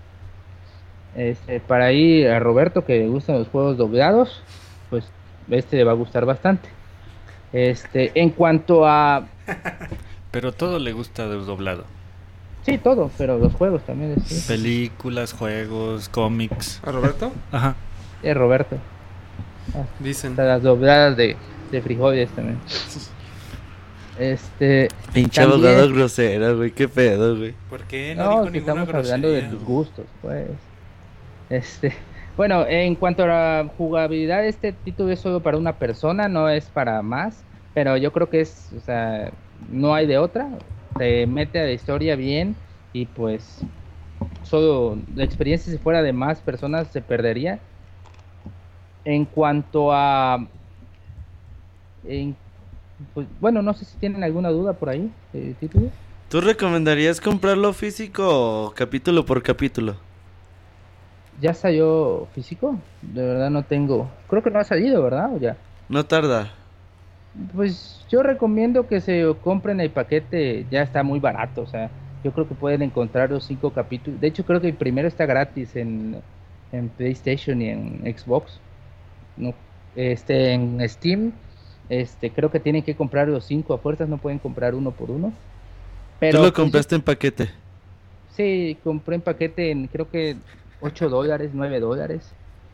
[1.13, 4.41] Este, para ir a Roberto que le gustan los juegos doblados,
[4.89, 5.05] pues
[5.49, 6.69] este le va a gustar bastante.
[7.55, 9.27] Este, en cuanto a
[10.31, 11.85] Pero todo le gusta de doblado.
[12.65, 16.81] sí, todo, pero los juegos también sí, Películas, juegos, cómics.
[16.83, 17.31] ¿A Roberto?
[17.53, 17.75] Ajá.
[18.21, 18.77] es Roberto.
[19.99, 20.31] Dicen.
[20.31, 21.37] Hasta las dobladas de,
[21.71, 22.59] de frijoles también.
[24.19, 26.71] Este, Pinche También- abogado grosero, güey.
[26.71, 27.53] Qué pedo, güey.
[27.69, 30.47] ¿Por qué no, no, dijo ninguna estamos hablando de tus gustos, pues.
[31.49, 31.93] Este,
[32.37, 36.65] bueno, en cuanto a la jugabilidad, este título es solo para una persona, no es
[36.65, 37.43] para más,
[37.73, 39.31] pero yo creo que es, o sea,
[39.69, 40.49] no hay de otra.
[40.97, 42.55] Te mete a la historia bien
[42.93, 43.61] y pues
[44.43, 47.59] solo la experiencia si fuera de más personas se perdería.
[49.03, 50.45] En cuanto a
[52.07, 52.35] en-
[53.13, 55.89] pues, bueno, no sé si tienen alguna duda por ahí del título.
[56.29, 59.95] ¿Tú recomendarías comprarlo físico capítulo por capítulo?
[61.41, 62.79] ¿Ya salió físico?
[63.01, 64.09] De verdad no tengo.
[64.27, 65.33] Creo que no ha salido, ¿verdad?
[65.33, 65.57] ¿O ya?
[65.89, 66.53] No tarda.
[67.53, 71.91] Pues yo recomiendo que se compren el paquete, ya está muy barato, o sea,
[72.23, 74.21] yo creo que pueden encontrar los cinco capítulos.
[74.21, 76.21] De hecho, creo que el primero está gratis en,
[76.71, 78.61] en PlayStation y en Xbox.
[79.35, 79.53] No,
[79.95, 81.33] este, en Steam,
[81.89, 85.11] este, creo que tienen que comprar los cinco a fuerzas, no pueden comprar uno por
[85.11, 85.33] uno.
[86.19, 87.51] Pero Tú lo pues, compraste en paquete.
[88.35, 90.37] Sí, compré en paquete en creo que
[90.81, 92.31] 8 dólares, 9 dólares.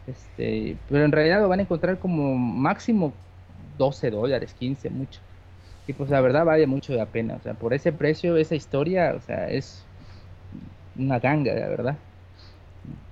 [0.08, 3.14] Este, pero en realidad lo van a encontrar como máximo
[3.78, 5.20] 12 dólares, 15 mucho.
[5.88, 7.36] Y pues la verdad vale mucho la pena.
[7.36, 9.84] O sea, por ese precio, esa historia, o sea, es
[10.98, 11.98] una ganga, la verdad.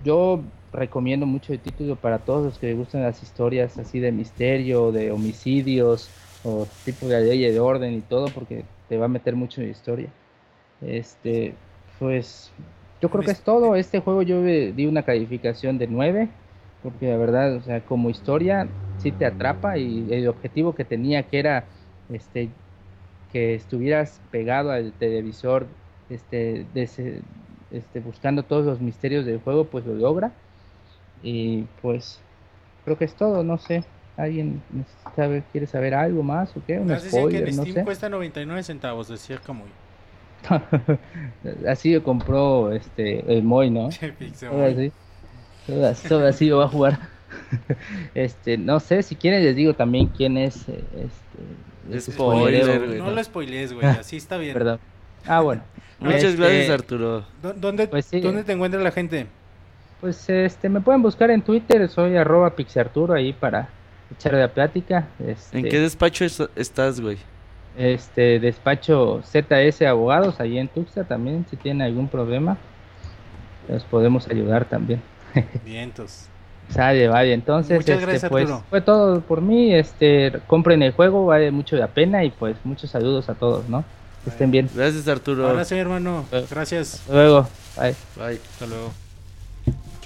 [0.04, 0.42] Yo
[0.72, 4.92] recomiendo mucho el título para todos los que les gustan las historias así de misterio,
[4.92, 6.10] de homicidios,
[6.44, 9.70] o tipo de ley de orden y todo, porque te va a meter mucho en
[9.70, 10.10] historia.
[10.82, 11.54] Este,
[11.98, 12.52] pues
[13.02, 13.76] yo creo que es todo.
[13.76, 16.28] Este juego yo di una calificación de 9,
[16.84, 18.68] porque la verdad, o sea, como historia
[18.98, 21.66] sí te atrapa y el objetivo que tenía que era
[22.12, 22.50] este
[23.32, 25.68] que estuvieras pegado al televisor
[26.10, 27.22] este, de ese-
[27.72, 30.32] este buscando todos los misterios del juego, pues lo logra.
[31.22, 32.20] Y pues
[32.86, 33.84] creo que es todo, no sé.
[34.18, 34.62] ¿Alguien
[35.16, 36.80] sabe, quiere saber algo más o qué?
[36.80, 37.84] Un decían que en spoiler, no Steam sé.
[37.84, 39.70] cuesta 99 centavos, decía Camuy.
[41.68, 43.90] así lo compró este el Moy, ¿no?
[44.20, 44.92] Pixel Ahora Moy.
[45.68, 45.72] sí.
[45.74, 47.00] Ahora, ahora sí lo va a jugar.
[48.16, 53.00] este, no sé, si quieren les digo también quién es eh, este, este Spoiler, güey.
[53.00, 54.54] No lo spoilees, güey, así está bien.
[54.54, 54.80] Perdón.
[55.26, 55.62] Ah, bueno.
[56.00, 57.26] Muchas Este, gracias, Arturo.
[57.44, 58.22] ¿Dó- ¿Dónde, Pues sí.
[58.22, 59.28] ¿Dónde te encuentra la gente?
[60.00, 63.68] Pues este me pueden buscar en Twitter, soy arroba pixarturo ahí para
[64.16, 65.08] echar la plática.
[65.28, 67.18] Este, ¿En qué despacho es- estás, güey?
[67.80, 72.58] Este despacho ZS Abogados ahí en Tuxtla también si tienen algún problema
[73.70, 75.02] los podemos ayudar también.
[75.66, 76.26] Vientos.
[76.70, 78.64] Sale, vale, entonces Muchas este, gracias, pues Arturo.
[78.70, 82.92] fue todo por mí, este compren el juego, vale mucho la pena y pues muchos
[82.92, 83.84] saludos a todos, ¿no?
[84.24, 84.70] Que estén bien.
[84.76, 85.64] Gracias, Arturo.
[85.66, 86.26] Sí, hermano.
[86.50, 86.96] Gracias.
[86.96, 87.48] Hasta luego.
[87.76, 87.96] Bye.
[88.18, 88.40] Bye.
[88.52, 88.92] Hasta luego.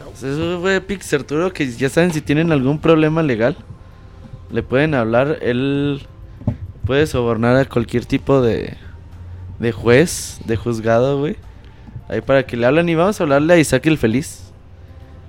[0.06, 3.56] Pues eso fue Pix Arturo, que ya saben si tienen algún problema legal,
[4.52, 6.06] le pueden hablar, él
[6.86, 8.76] puede sobornar a cualquier tipo de,
[9.60, 11.38] de juez, de juzgado, güey.
[12.10, 14.52] Ahí para que le hablen y vamos a hablarle a Isaac el Feliz.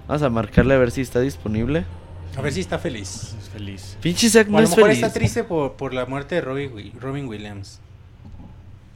[0.08, 1.84] Vamos a marcarle a ver si está disponible.
[2.36, 3.34] A ver si está feliz.
[3.40, 3.96] Es feliz.
[4.02, 5.02] Pinche Isaac O no a lo es mejor feliz.
[5.04, 7.80] está triste por, por la muerte de Robin, Wi- Robin Williams.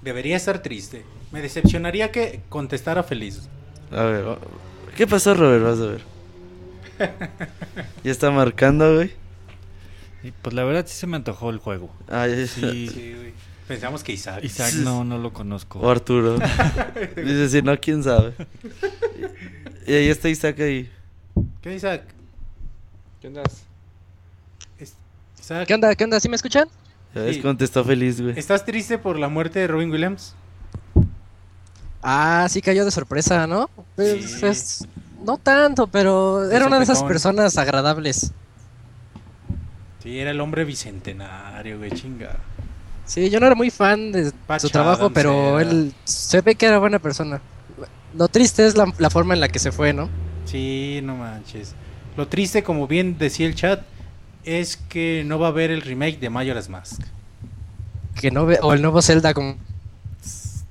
[0.02, 1.04] Debería estar triste.
[1.32, 3.48] Me decepcionaría que contestara feliz.
[3.92, 4.24] A ver,
[4.96, 5.62] ¿qué pasó, Robert?
[5.64, 6.00] Vas a ver.
[8.04, 9.12] ya está marcando, güey.
[10.28, 11.88] Y pues la verdad sí se me antojó el juego.
[12.06, 13.32] Ay, Sí, Sí, güey.
[13.66, 14.44] Pensamos que Isaac.
[14.44, 15.78] Isaac no, no lo conozco.
[15.80, 16.38] O Arturo.
[17.16, 18.34] Dice, si no, quién sabe.
[19.86, 20.90] Y ahí está Isaac ahí.
[21.62, 22.02] ¿Qué Isaac?
[23.22, 23.28] ¿Qué
[25.40, 25.94] Isaac, ¿Qué onda?
[25.94, 26.20] ¿Qué onda?
[26.20, 26.68] ¿Sí me escuchan?
[27.14, 27.42] Ya ves, Sí.
[27.42, 28.38] contestó feliz, güey.
[28.38, 30.34] ¿Estás triste por la muerte de Robin Williams?
[32.02, 33.70] Ah, sí cayó de sorpresa, ¿no?
[33.96, 34.46] Pues, Sí.
[34.46, 34.86] es-
[35.24, 38.32] no tanto, pero era una de esas personas agradables.
[40.02, 42.36] Sí, era el hombre bicentenario, güey, chinga.
[43.04, 45.70] Sí, yo no era muy fan de su trabajo, Adams pero era.
[45.70, 47.40] él se ve que era buena persona.
[48.14, 50.08] Lo triste es la, la forma en la que se fue, ¿no?
[50.44, 51.74] Sí, no manches.
[52.16, 53.82] Lo triste, como bien decía el chat,
[54.44, 57.00] es que no va a haber el remake de Majora's Mask.
[58.14, 59.56] Que no ve, o el nuevo Zelda, como,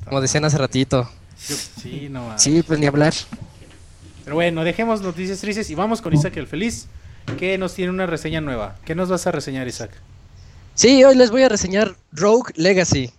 [0.05, 1.09] como decían hace ratito.
[1.37, 2.41] Sí, no manches.
[2.43, 3.13] Sí, pues ni hablar.
[4.23, 6.87] Pero bueno, dejemos noticias tristes y vamos con Isaac el Feliz,
[7.35, 8.75] que nos tiene una reseña nueva.
[8.85, 9.91] ¿Qué nos vas a reseñar, Isaac?
[10.75, 13.11] Sí, hoy les voy a reseñar Rogue Legacy.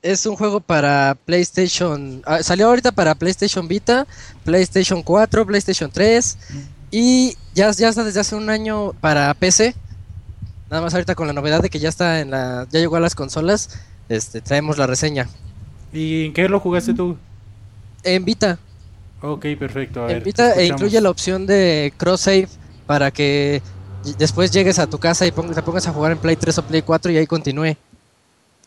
[0.00, 2.22] Es un juego para PlayStation.
[2.24, 4.06] ah, salió ahorita para PlayStation Vita,
[4.44, 6.38] PlayStation 4, PlayStation 3
[6.90, 9.74] y ya, ya está desde hace un año para PC.
[10.70, 13.00] Nada más ahorita con la novedad de que ya está en la, ya llegó a
[13.00, 13.80] las consolas.
[14.08, 15.28] Este, traemos la reseña.
[15.92, 17.18] ¿Y en qué lo jugaste tú?
[18.04, 18.58] En Vita,
[19.20, 20.02] Ok, perfecto.
[20.02, 22.48] A ver, en Vita e incluye la opción de cross save
[22.88, 23.60] para que
[24.16, 26.80] después llegues a tu casa y te pongas a jugar en Play 3 o Play
[26.80, 27.76] 4 y ahí continúe.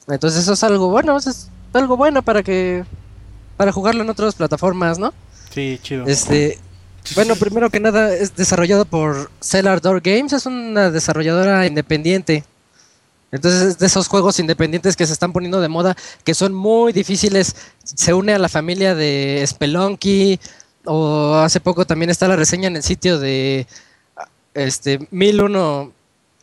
[0.08, 2.86] Entonces eso es algo bueno, eso es algo bueno para que
[3.58, 5.12] para jugarlo en otras plataformas, ¿no?
[5.52, 6.06] Sí, chido.
[6.06, 6.60] Este,
[7.16, 12.44] bueno, primero que nada es desarrollado por Cellar Door Games, es una desarrolladora independiente.
[13.32, 16.94] Entonces es de esos juegos independientes que se están poniendo de moda, que son muy
[16.94, 17.56] difíciles.
[17.84, 20.40] Se une a la familia de Spelunky,
[20.86, 23.66] o hace poco también está la reseña en el sitio de
[24.54, 25.92] este 1001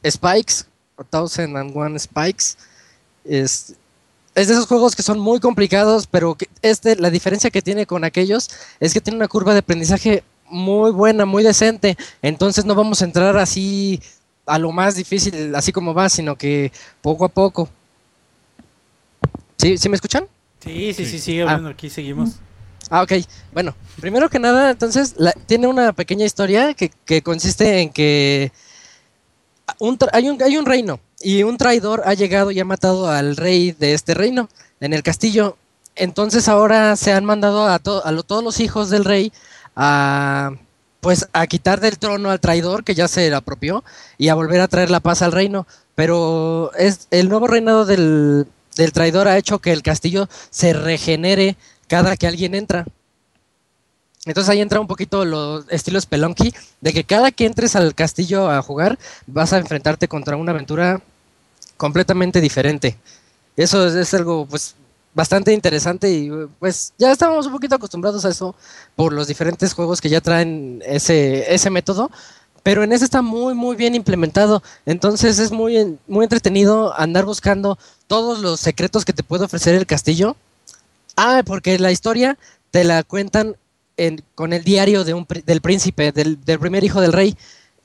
[0.09, 0.64] Spikes,
[0.97, 2.56] o 1001 Spikes.
[3.24, 3.74] Es,
[4.35, 7.86] es de esos juegos que son muy complicados, pero que este, la diferencia que tiene
[7.86, 8.48] con aquellos
[8.80, 11.97] es que tiene una curva de aprendizaje muy buena, muy decente.
[12.22, 14.01] Entonces no vamos a entrar así
[14.47, 16.72] a lo más difícil, así como va, sino que
[17.02, 17.68] poco a poco.
[19.59, 20.26] ¿Sí, ¿sí me escuchan?
[20.60, 21.68] Sí, sí, sí, sigue hablando.
[21.68, 22.36] Aquí seguimos.
[22.90, 23.12] Ah, ok.
[23.52, 28.51] Bueno, primero que nada, entonces, la- tiene una pequeña historia que, que consiste en que
[30.12, 33.73] hay, un, hay un reino y un traidor ha llegado y ha matado al rey
[33.73, 34.48] de este reino
[34.81, 35.56] en el castillo.
[35.97, 39.32] Entonces ahora se han mandado a, a todos los hijos del rey
[39.77, 40.52] a
[41.01, 43.85] pues a quitar del trono al traidor que ya se apropió
[44.16, 45.66] y a volver a traer la paz al reino.
[45.94, 48.47] Pero es el nuevo reinado del,
[48.77, 51.56] del traidor ha hecho que el castillo se regenere
[51.89, 52.86] cada que alguien entra.
[54.27, 58.51] Entonces ahí entra un poquito lo estilo Spelunky, de que cada que entres al castillo
[58.51, 61.01] a jugar vas a enfrentarte contra una aventura
[61.77, 62.97] completamente diferente.
[63.56, 64.74] Eso es, es algo pues
[65.15, 68.55] bastante interesante y pues ya estábamos un poquito acostumbrados a eso
[68.94, 72.10] por los diferentes juegos que ya traen ese, ese método,
[72.62, 77.78] pero en ese está muy muy bien implementado, entonces es muy, muy entretenido andar buscando
[78.06, 80.36] todos los secretos que te puede ofrecer el castillo.
[81.20, 82.38] Ah, porque la historia
[82.70, 83.56] te la cuentan
[83.96, 87.36] en- con el diario del príncipe, del, del primer hijo del rey.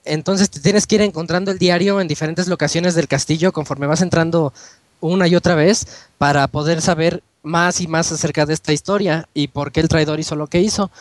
[0.05, 4.01] Entonces te tienes que ir encontrando el diario en diferentes locaciones del castillo conforme vas
[4.01, 4.53] entrando
[4.99, 5.87] una y otra vez
[6.19, 10.19] para poder saber más y más acerca de esta historia y por qué el traidor
[10.19, 10.91] hizo lo que hizo.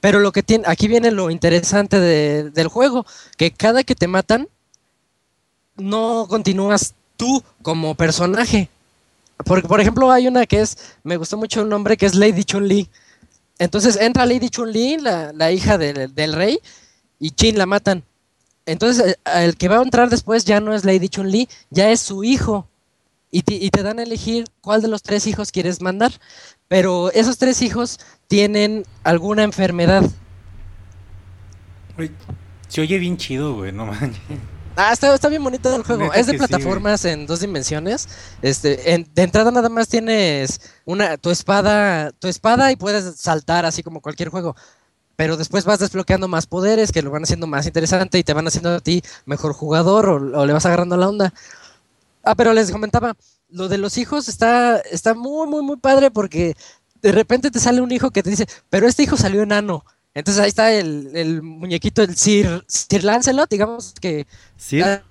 [0.00, 3.04] Pero lo que tiene, aquí viene lo interesante de- del juego,
[3.36, 4.48] que cada que te matan,
[5.76, 8.70] no continúas tú como personaje.
[9.44, 12.44] Por, por ejemplo, hay una que es, me gustó mucho un nombre que es Lady
[12.44, 12.88] Chun-Li.
[13.58, 16.58] Entonces entra Lady Chun-Li, la, la hija del, del rey,
[17.20, 18.02] y Chin la matan.
[18.66, 22.00] Entonces eh, el que va a entrar después ya no es Lady Chun-Li, ya es
[22.00, 22.66] su hijo.
[23.32, 26.12] y te, y te dan a elegir cuál de los tres hijos quieres mandar.
[26.68, 27.98] Pero esos tres hijos
[28.28, 30.04] tienen alguna enfermedad.
[32.68, 34.20] Se oye bien chido, güey, no manches.
[34.74, 36.04] Ah, está, está bien bonito el juego.
[36.04, 38.08] Neta es de sí, plataformas en dos dimensiones.
[38.40, 43.66] Este, en- de entrada nada más tienes una tu espada, tu espada y puedes saltar
[43.66, 44.56] así como cualquier juego.
[45.14, 48.46] Pero después vas desbloqueando más poderes que lo van haciendo más interesante y te van
[48.46, 51.34] haciendo a ti mejor jugador o, o le vas agarrando la onda.
[52.24, 53.14] Ah, pero les comentaba,
[53.50, 56.56] lo de los hijos está, está muy, muy, muy padre porque
[57.02, 59.84] de repente te sale un hijo que te dice, pero este hijo salió enano.
[60.14, 64.26] Entonces ahí está el, el muñequito, el Sir, Sir Lancelot, digamos que
[64.56, 64.80] Sí.
[64.82, 65.02] ah,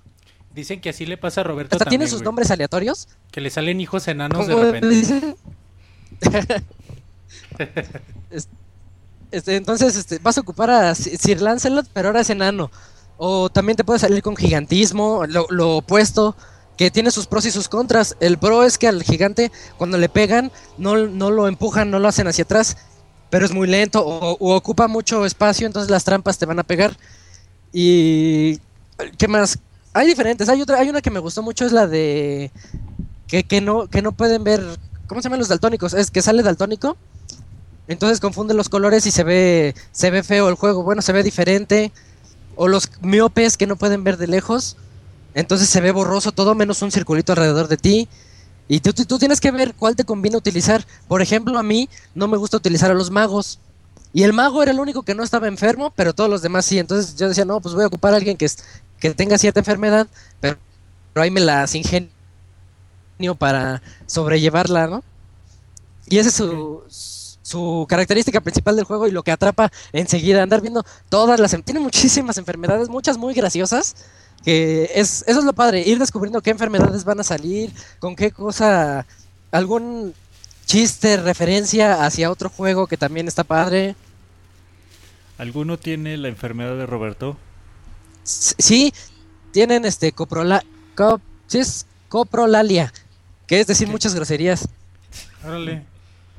[0.54, 2.26] Dicen que así le pasa a Roberto hasta tiene también, sus güey.
[2.26, 3.08] nombres aleatorios.
[3.30, 5.34] Que le salen hijos enanos de ¿Cómo repente.
[9.30, 12.70] este, entonces este, vas a ocupar a Si- Sir Lancelot, pero ahora es enano.
[13.16, 16.36] O también te puede salir con gigantismo, lo, lo opuesto,
[16.76, 18.16] que tiene sus pros y sus contras.
[18.20, 22.08] El pro es que al gigante, cuando le pegan, no, no lo empujan, no lo
[22.08, 22.76] hacen hacia atrás,
[23.32, 26.94] pero es muy lento o, ocupa mucho espacio, entonces las trampas te van a pegar.
[27.72, 28.60] Y.
[29.16, 29.58] ¿Qué más?
[29.94, 30.50] Hay diferentes.
[30.50, 32.50] Hay otra, hay una que me gustó mucho, es la de.
[33.26, 34.62] Que, que no, que no pueden ver.
[35.06, 35.94] ¿Cómo se llaman los daltónicos?
[35.94, 36.98] Es que sale daltónico.
[37.88, 39.74] Entonces confunde los colores y se ve.
[39.92, 40.82] Se ve feo el juego.
[40.82, 41.90] Bueno, se ve diferente.
[42.54, 44.76] O los miopes que no pueden ver de lejos.
[45.32, 48.08] Entonces se ve borroso todo menos un circulito alrededor de ti.
[48.68, 50.84] Y tú, tú- tienes que ver cuál te conviene utilizar.
[51.08, 53.58] Por ejemplo, a mí no me gusta utilizar a los magos.
[54.14, 56.78] Y el mago era el único que no estaba enfermo, pero todos los demás sí.
[56.78, 58.48] Entonces yo decía, no, pues voy a ocupar a alguien que,
[58.98, 60.06] que tenga cierta enfermedad,
[60.40, 60.58] pero,
[61.12, 62.10] pero ahí me las ingenio
[63.38, 65.02] para sobrellevarla, ¿no?
[66.06, 66.82] Y esa es su,
[67.42, 71.56] su característica principal del juego y lo que atrapa enseguida, andar viendo todas las...
[71.64, 73.94] Tiene muchísimas enfermedades, muchas muy graciosas,
[74.44, 78.30] que es, eso es lo padre, ir descubriendo qué enfermedades van a salir, con qué
[78.30, 79.06] cosa,
[79.50, 80.14] algún
[80.66, 83.94] chiste, referencia hacia otro juego que también está padre.
[85.38, 87.36] ¿Alguno tiene la enfermedad de Roberto?
[88.24, 88.92] Sí,
[89.50, 90.62] tienen este coprola,
[90.96, 92.92] cop- sí es coprolalia,
[93.46, 94.68] que es decir muchas groserías.
[95.44, 95.84] Órale.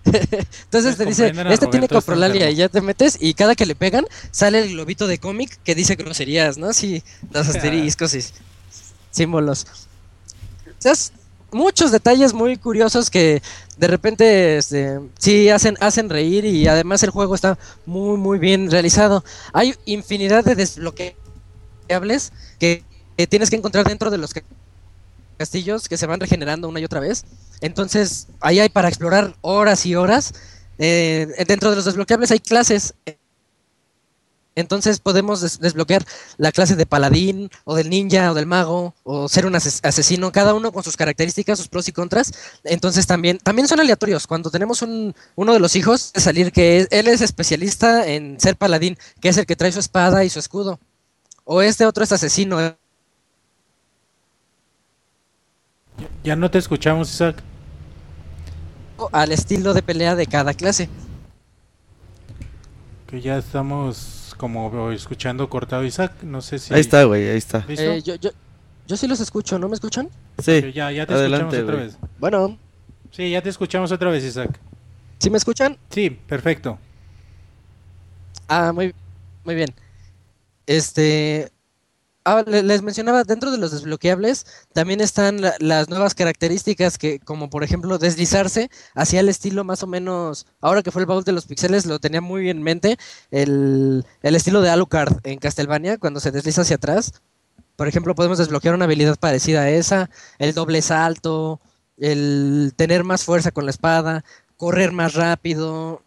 [0.63, 4.05] Entonces te dice, este tiene coprolalia y ya te metes y cada que le pegan
[4.31, 6.73] sale el globito de cómic que dice groserías, ¿no?
[6.73, 8.19] Sí, los asteriscos y
[9.11, 9.65] símbolos.
[10.65, 11.13] Entonces,
[11.51, 13.41] muchos detalles muy curiosos que
[13.77, 18.69] de repente este, sí hacen, hacen reír y además el juego está muy muy bien
[18.69, 19.23] realizado.
[19.53, 22.83] Hay infinidad de desbloqueables que,
[23.17, 24.43] que tienes que encontrar dentro de los ca-
[25.37, 27.23] castillos que se van regenerando una y otra vez.
[27.63, 30.33] Entonces, ahí hay para explorar horas y horas.
[30.77, 32.93] Eh, dentro de los desbloqueables hay clases.
[34.55, 36.03] Entonces podemos des- desbloquear
[36.37, 40.31] la clase de paladín, o del ninja, o del mago, o ser un ases- asesino,
[40.33, 42.33] cada uno con sus características, sus pros y contras.
[42.65, 44.27] Entonces también, también son aleatorios.
[44.27, 48.57] Cuando tenemos un, uno de los hijos, salir que es- él es especialista en ser
[48.57, 50.79] paladín, que es el que trae su espada y su escudo.
[51.45, 52.59] O este otro es asesino.
[56.23, 57.41] Ya no te escuchamos, Isaac.
[59.11, 60.89] Al estilo de pelea de cada clase.
[63.07, 66.23] Que ya estamos como escuchando cortado, Isaac.
[66.23, 66.73] No sé si.
[66.73, 67.65] Ahí está, güey, ahí está.
[67.67, 68.31] Eh, yo, yo,
[68.87, 70.09] yo sí los escucho, ¿no me escuchan?
[70.39, 71.97] Sí, ya, ya te adelante, escuchamos otra vez.
[72.19, 72.57] Bueno,
[73.11, 74.59] Sí, ya te escuchamos otra vez, Isaac.
[75.19, 75.77] ¿sí me escuchan?
[75.91, 76.79] Sí, perfecto.
[78.47, 78.93] Ah, muy,
[79.45, 79.69] muy bien.
[80.65, 81.51] Este.
[82.25, 87.19] Ah, le- les mencionaba, dentro de los desbloqueables también están la- las nuevas características que,
[87.19, 91.23] como por ejemplo, deslizarse hacia el estilo más o menos, ahora que fue el baúl
[91.23, 92.97] de los pixeles, lo tenía muy en mente,
[93.31, 97.13] el, el estilo de Alucard en Castlevania, cuando se desliza hacia atrás.
[97.75, 100.09] Por ejemplo, podemos desbloquear una habilidad parecida a esa,
[100.39, 101.59] el doble salto,
[101.97, 104.23] el tener más fuerza con la espada,
[104.57, 106.03] correr más rápido,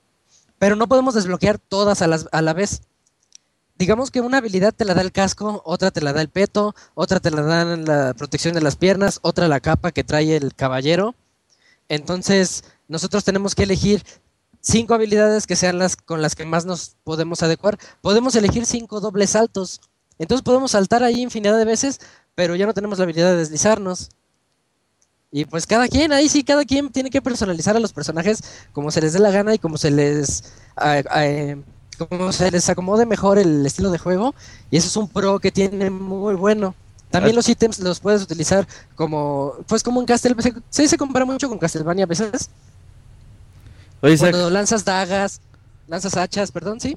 [0.58, 2.82] pero no podemos desbloquear todas a, las- a la vez.
[3.78, 6.74] Digamos que una habilidad te la da el casco, otra te la da el peto,
[6.94, 10.54] otra te la da la protección de las piernas, otra la capa que trae el
[10.54, 11.14] caballero.
[11.88, 14.02] Entonces, nosotros tenemos que elegir
[14.60, 17.78] cinco habilidades que sean las con las que más nos podemos adecuar.
[18.00, 19.80] Podemos elegir cinco dobles saltos.
[20.18, 22.00] Entonces podemos saltar ahí infinidad de veces,
[22.34, 24.08] pero ya no tenemos la habilidad de deslizarnos.
[25.30, 28.42] Y pues cada quien, ahí sí, cada quien tiene que personalizar a los personajes
[28.72, 30.44] como se les dé la gana y como se les
[30.82, 31.62] eh,
[31.96, 34.34] como se les acomode mejor el estilo de juego.
[34.70, 36.74] Y eso es un pro que tiene muy bueno.
[37.10, 40.54] También los ítems los puedes utilizar como, pues como en Castlevania.
[40.70, 42.50] Sí, se compara mucho con Castlevania a veces.
[44.02, 45.40] Oye, Cuando lanzas dagas,
[45.88, 46.96] lanzas hachas, perdón, sí.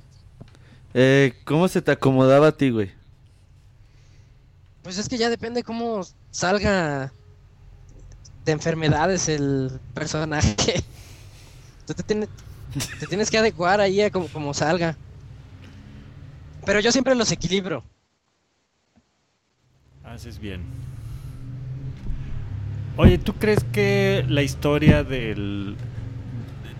[0.93, 2.91] eh, ¿cómo se te acomodaba a ti, güey?
[4.83, 6.01] Pues es que ya depende cómo
[6.31, 7.13] salga
[8.45, 10.55] de enfermedades el personaje.
[11.85, 12.29] Tú te tienes,
[12.99, 14.95] te tienes que adecuar ahí a como, como salga.
[16.65, 17.83] Pero yo siempre los equilibro.
[20.03, 20.63] Haces bien.
[22.97, 25.77] Oye, ¿tú crees que la historia del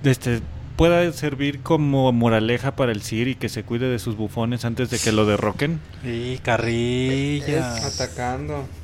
[0.03, 0.41] de este
[0.75, 4.89] pueda servir como moraleja para el Sir y que se cuide de sus bufones antes
[4.89, 5.79] de que lo derroquen?
[6.03, 7.75] Y carrilla.
[7.85, 8.67] Atacando.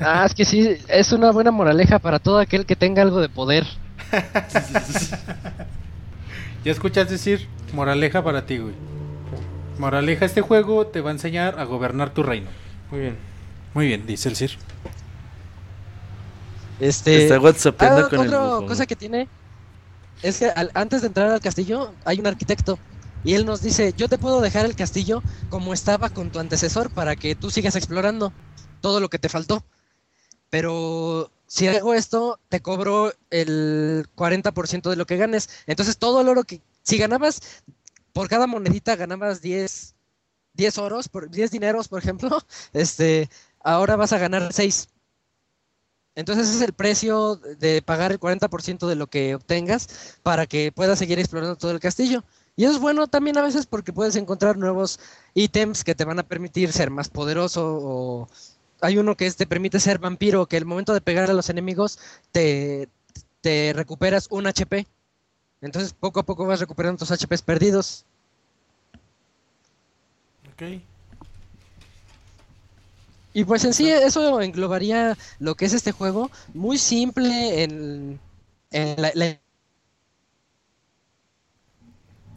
[0.00, 3.28] Ah, es que sí, es una buena moraleja para todo aquel que tenga algo de
[3.28, 3.66] poder.
[6.64, 8.74] Ya escuchas decir, moraleja para ti, güey.
[9.78, 12.48] Moraleja, este juego te va a enseñar a gobernar tu reino.
[12.90, 13.16] Muy bien.
[13.74, 14.52] Muy bien, dice el Sir.
[16.80, 18.66] Este, Está ah, con el otra bufón.
[18.68, 19.28] cosa que tiene
[20.22, 22.78] es que al- antes de entrar al castillo hay un arquitecto
[23.24, 26.90] y él nos dice, yo te puedo dejar el castillo como estaba con tu antecesor
[26.90, 28.32] para que tú sigas explorando
[28.80, 29.62] todo lo que te faltó.
[30.50, 35.48] Pero si hago esto, te cobro el 40% de lo que ganes.
[35.66, 36.62] Entonces todo el oro que...
[36.82, 37.40] Si ganabas,
[38.12, 39.94] por cada monedita ganabas 10,
[40.54, 42.38] 10 oros, por, 10 dineros, por ejemplo,
[42.72, 43.28] este,
[43.60, 44.88] ahora vas a ganar 6.
[46.16, 50.98] Entonces es el precio de pagar el 40% de lo que obtengas para que puedas
[50.98, 52.24] seguir explorando todo el castillo.
[52.56, 55.00] Y es bueno también a veces porque puedes encontrar nuevos
[55.34, 58.28] ítems que te van a permitir ser más poderoso
[58.80, 61.48] hay uno que es- te permite ser vampiro, que el momento de pegar a los
[61.50, 61.98] enemigos
[62.32, 62.88] te,
[63.40, 64.86] te recuperas un HP.
[65.60, 68.04] Entonces poco a poco vas recuperando tus HPs perdidos.
[70.52, 70.62] Ok.
[73.32, 78.20] Y pues en sí eso englobaría lo que es este juego, muy simple en,
[78.70, 79.40] en la, la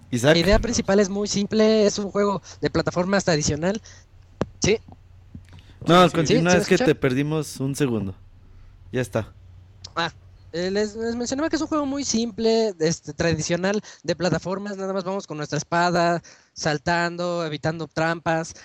[0.09, 3.81] Isaac, La idea principal es muy simple, es un juego de plataformas tradicional.
[4.59, 4.79] Sí,
[5.85, 8.15] no, continúa, ¿sí es que te perdimos un segundo.
[8.91, 9.33] Ya está.
[10.53, 14.93] eh, les, les mencionaba que es un juego muy simple, este, tradicional, de plataformas, nada
[14.93, 16.21] más vamos con nuestra espada,
[16.53, 18.55] saltando, evitando trampas,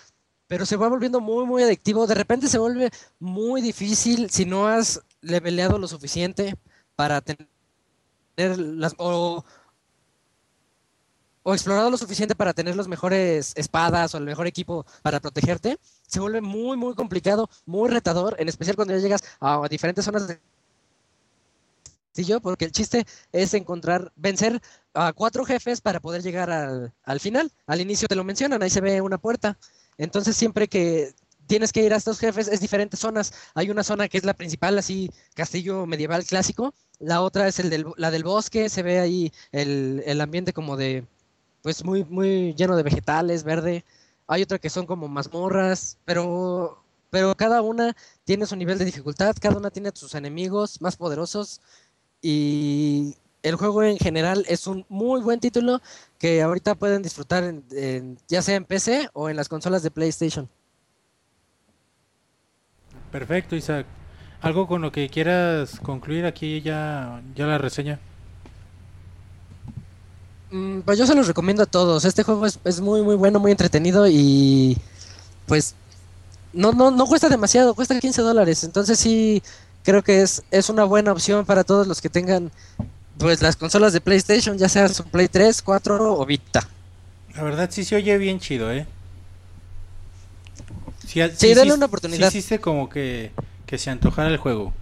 [0.47, 2.07] pero se va volviendo muy, muy adictivo.
[2.07, 6.57] De repente se vuelve muy difícil si no has leveleado lo suficiente
[6.95, 7.49] para tener
[8.37, 8.95] las...
[8.99, 9.45] o,
[11.43, 15.79] o explorado lo suficiente para tener los mejores espadas o el mejor equipo para protegerte,
[16.07, 20.29] se vuelve muy, muy complicado, muy retador, en especial cuando ya llegas a diferentes zonas
[20.29, 20.41] de
[22.13, 24.61] castillo, porque el chiste es encontrar, vencer
[24.95, 27.51] a cuatro jefes para poder llegar al, al final.
[27.67, 29.57] Al inicio te lo mencionan, ahí se ve una puerta.
[29.99, 31.15] Entonces siempre que
[31.47, 33.33] tienes que ir a estos jefes es diferentes zonas.
[33.55, 36.75] Hay una zona que es la principal, así castillo medieval clásico.
[36.99, 40.77] La otra es el del, la del bosque, se ve ahí el, el ambiente como
[40.77, 41.05] de,
[41.63, 43.85] pues muy, muy lleno de vegetales, verde.
[44.27, 47.95] Hay otra que son como mazmorras, pero, pero cada una
[48.25, 51.61] tiene su nivel de dificultad, cada una tiene sus enemigos más poderosos
[52.21, 55.81] y el juego en general es un muy buen título
[56.19, 60.49] que ahorita pueden disfrutar en- ya sea en PC o en las consolas de PlayStation.
[63.11, 63.87] Perfecto, Isaac.
[64.41, 68.01] ¿Algo con lo que quieras concluir aquí ya, ya la reseña?
[70.53, 72.05] Mm, Pues yo se los recomiendo a todos.
[72.05, 74.77] Este juego es, es muy muy bueno, muy entretenido y
[75.47, 75.75] pues
[76.53, 78.63] no, no, no cuesta demasiado, cuesta 15 dólares.
[78.65, 79.43] Entonces sí
[79.83, 82.51] creo que es, es una buena opción para todos los que tengan
[83.19, 86.69] pues las consolas de PlayStation, ya sea su Play 3, 4 o Vita.
[87.35, 88.87] La verdad sí se oye bien chido, ¿eh?
[91.07, 92.31] Sí, Sí, denle una oportunidad.
[92.31, 93.33] Sí hiciste como que,
[93.67, 94.73] que se antojara el juego.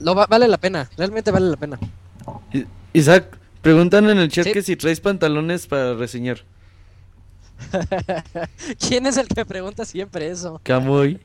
[0.00, 1.78] Lo va- vale la pena, realmente vale la pena.
[2.92, 4.52] Isaac, preguntan en el chat Sí.
[4.52, 6.42] que si traes pantalones para reseñar.
[8.88, 10.60] ¿Quién es el que pregunta siempre eso?
[10.62, 11.20] Camuy.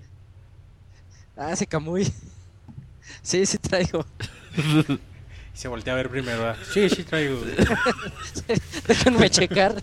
[1.38, 2.12] Ah, ese Camuy.
[3.22, 4.06] Sí, sí traigo.
[4.58, 5.00] Y
[5.58, 6.40] se voltea a ver primero.
[6.40, 6.58] ¿verdad?
[6.74, 7.40] Sí, sí traigo.
[8.88, 9.76] Déjenme checar.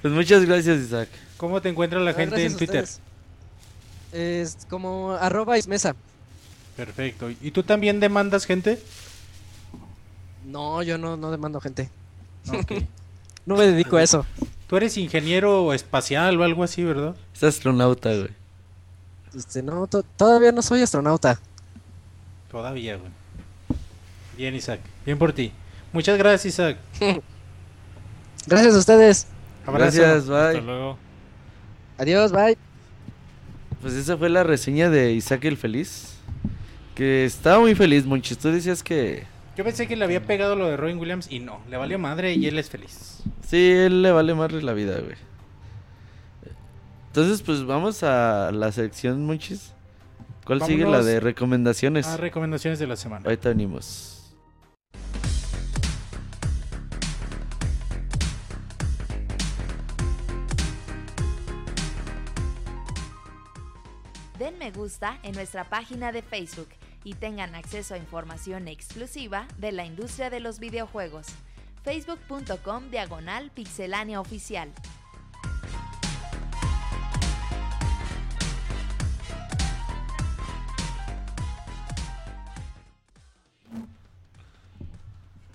[0.00, 1.08] Pues muchas gracias, Isaac.
[1.36, 2.86] ¿Cómo te encuentra la Ah, gente en Twitter?
[4.12, 5.94] Es como arroba ismesa.
[6.76, 7.30] Perfecto.
[7.30, 8.80] ¿Y tú también demandas gente?
[10.44, 11.88] No, yo no, no demando gente.
[12.48, 12.72] Ok.
[13.44, 14.24] No me dedico a eso.
[14.68, 17.16] Tú eres ingeniero espacial o algo así, ¿verdad?
[17.34, 18.28] Es astronauta, güey.
[19.36, 21.40] Este, no, to- todavía no soy astronauta.
[22.52, 23.10] Todavía, güey.
[24.36, 24.78] Bien, Isaac.
[25.04, 25.50] Bien por ti.
[25.92, 26.78] Muchas gracias, Isaac.
[28.46, 29.26] Gracias a ustedes.
[29.66, 29.98] Abrazo.
[30.00, 30.60] Gracias, Hasta bye.
[30.60, 30.98] luego.
[31.98, 32.56] Adiós, bye.
[33.80, 36.14] Pues esa fue la reseña de Isaac el Feliz.
[36.94, 38.38] Que estaba muy feliz, Monchis.
[38.38, 41.60] Tú decías que Yo pensé que le había pegado lo de Robin Williams y no,
[41.68, 43.22] le valió madre y él es feliz.
[43.46, 45.16] sí, él le vale más la vida, güey.
[47.08, 49.74] Entonces, pues vamos a la sección, Monchis.
[50.46, 50.86] ¿Cuál sigue?
[50.86, 52.06] La de recomendaciones.
[52.06, 53.26] A recomendaciones de la semana.
[53.26, 54.34] Ahorita venimos.
[64.38, 66.68] Den me gusta en nuestra página de Facebook
[67.04, 71.26] y tengan acceso a información exclusiva de la industria de los videojuegos.
[71.84, 74.70] facebook.com diagonal pixelánea oficial.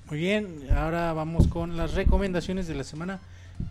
[0.10, 3.19] Muy bien, ahora vamos con las recomendaciones de la semana.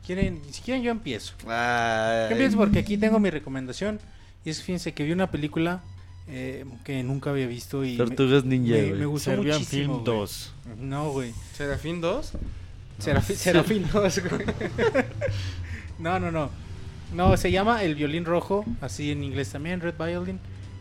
[0.05, 1.35] ¿Quieren, si quieren yo empiezo.
[1.48, 2.28] Ay.
[2.28, 3.98] Yo empiezo porque aquí tengo mi recomendación.
[4.44, 5.82] Y es, fíjense, que vi una película
[6.28, 10.05] eh, que nunca había visto y me- Tortugas Ninja, me, me gustó Serbian muchísimo, Film
[10.05, 10.19] güey.
[10.19, 10.53] 2.
[10.81, 11.32] No, güey.
[11.55, 12.32] ¿Serafín 2?
[12.98, 14.47] Serafín, Serafín 2, güey.
[15.98, 16.51] No, no, no.
[17.15, 20.39] No, se llama El Violín Rojo, así en inglés también, Red Violin.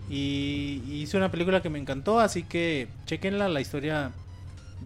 [0.09, 4.11] Y, y hizo una película que me encantó, así que chequenla, la historia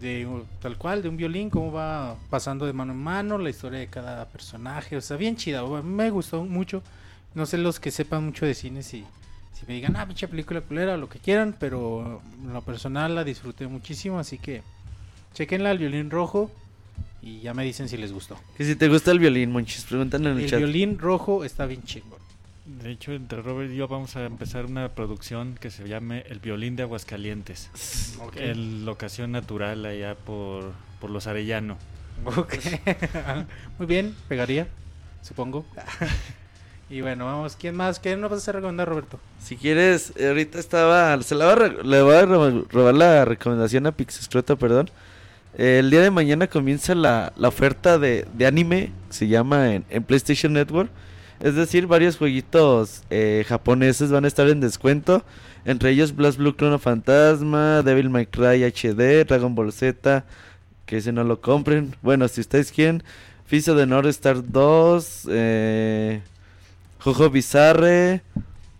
[0.00, 0.26] de
[0.60, 3.88] tal cual, de un violín, cómo va pasando de mano en mano, la historia de
[3.88, 6.82] cada personaje, o sea, bien chida, me gustó mucho.
[7.34, 9.04] No sé los que sepan mucho de cine si,
[9.52, 13.24] si me digan, ah, pinche película culera, lo que quieran, pero en lo personal la
[13.24, 14.62] disfruté muchísimo, así que
[15.34, 16.50] chequenla, El Violín Rojo,
[17.22, 18.38] y ya me dicen si les gustó.
[18.56, 20.58] Que si te gusta el violín, Monchis, preguntan en el, El chat.
[20.58, 22.18] violín rojo está bien chingón.
[22.64, 26.38] De hecho, entre Robert y yo vamos a empezar una producción que se llame El
[26.38, 28.16] Violín de Aguascalientes.
[28.36, 31.76] En locación natural allá por, por los Arellano.
[32.24, 32.54] Ok.
[33.78, 34.68] Muy bien, pegaría,
[35.22, 35.66] supongo.
[36.90, 38.00] y bueno, vamos, ¿quién más?
[38.00, 39.20] ¿Qué nos vas a recomendar, Roberto?
[39.40, 41.22] Si quieres, ahorita estaba.
[41.22, 44.90] Se la voy a robar la recomendación a Pixescroto, perdón.
[45.56, 48.90] El día de mañana comienza la, la oferta de, de anime.
[49.08, 50.90] Se llama en, en PlayStation Network.
[51.38, 55.24] Es decir, varios jueguitos eh, japoneses van a estar en descuento.
[55.64, 60.24] Entre ellos Blast Blue Chrono Fantasma, Devil May Cry HD, Dragon Ball Z.
[60.86, 61.94] Que ese no lo compren.
[62.02, 63.04] Bueno, si ustedes quieren.
[63.46, 65.28] Fiso de North Star 2.
[65.30, 66.20] Eh,
[67.00, 68.22] Jojo Bizarre.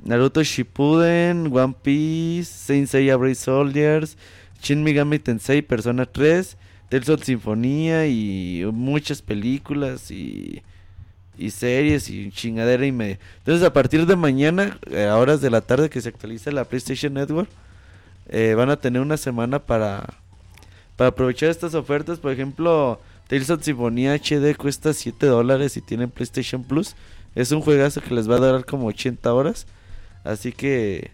[0.04, 4.16] Naruto Shippuden, One Piece, Saint Seiya Brave Soldiers,
[4.62, 6.56] Shin Megami Tensei Persona 3,
[6.88, 10.62] Tales of Sinfonía y muchas películas y,
[11.36, 13.18] y series y chingadera y media.
[13.38, 16.64] Entonces a partir de mañana, eh, a horas de la tarde que se actualiza la
[16.64, 17.50] PlayStation Network,
[18.28, 20.14] eh, van a tener una semana para,
[20.96, 22.18] para aprovechar estas ofertas.
[22.18, 26.94] Por ejemplo, Tales of Sinfonía HD cuesta 7 dólares si tienen PlayStation Plus.
[27.34, 29.66] Es un juegazo que les va a durar como 80 horas.
[30.24, 31.10] Así que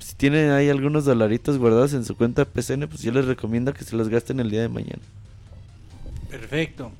[0.00, 3.84] si tienen ahí algunos dolaritos guardados en su cuenta PCN, pues yo les recomiendo que
[3.84, 5.02] se los gasten el día de mañana.
[6.30, 6.92] Perfecto.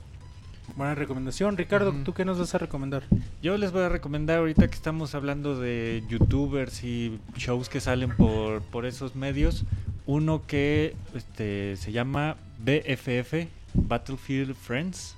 [0.77, 1.57] Buena recomendación.
[1.57, 1.93] Ricardo.
[2.05, 3.03] ¿tú qué nos vas a recomendar?
[3.43, 8.11] Yo les voy a recomendar ahorita que estamos hablando de youtubers y shows que salen
[8.17, 9.65] por, por esos medios,
[10.07, 15.17] uno que este, se llama BFF, Battlefield Friends.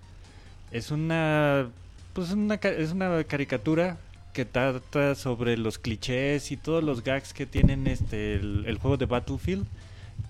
[0.71, 1.69] Es una,
[2.13, 3.99] pues una, es una caricatura
[4.33, 8.97] que trata sobre los clichés y todos los gags que tienen este, el, el juego
[8.97, 9.67] de Battlefield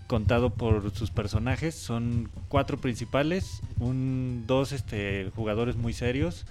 [0.06, 1.74] contado por sus personajes.
[1.74, 6.44] Son cuatro principales, un, dos este, jugadores muy serios,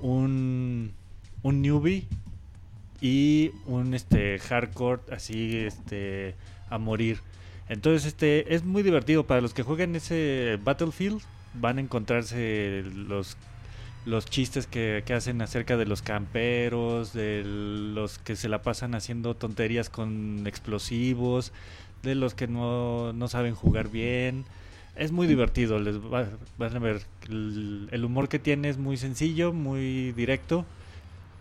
[0.00, 0.92] un,
[1.42, 2.06] un newbie
[3.00, 6.34] y un este, hardcore así este,
[6.68, 7.20] a morir.
[7.68, 11.20] Entonces este es muy divertido para los que juegan ese Battlefield.
[11.54, 13.36] Van a encontrarse los
[14.06, 18.94] los chistes que, que hacen acerca de los camperos, de los que se la pasan
[18.94, 21.52] haciendo tonterías con explosivos,
[22.02, 24.44] de los que no, no saben jugar bien.
[24.94, 27.02] Es muy divertido, les va- van a ver.
[27.28, 30.64] El, el humor que tiene es muy sencillo, muy directo,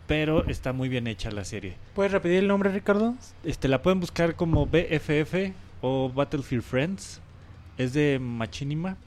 [0.08, 1.76] pero está muy bien hecha la serie.
[1.94, 3.16] ¿Puedes repetir el nombre, Ricardo?
[3.44, 7.22] Este, la pueden buscar como BFF o Battlefield Friends.
[7.78, 8.98] Es de Machinima,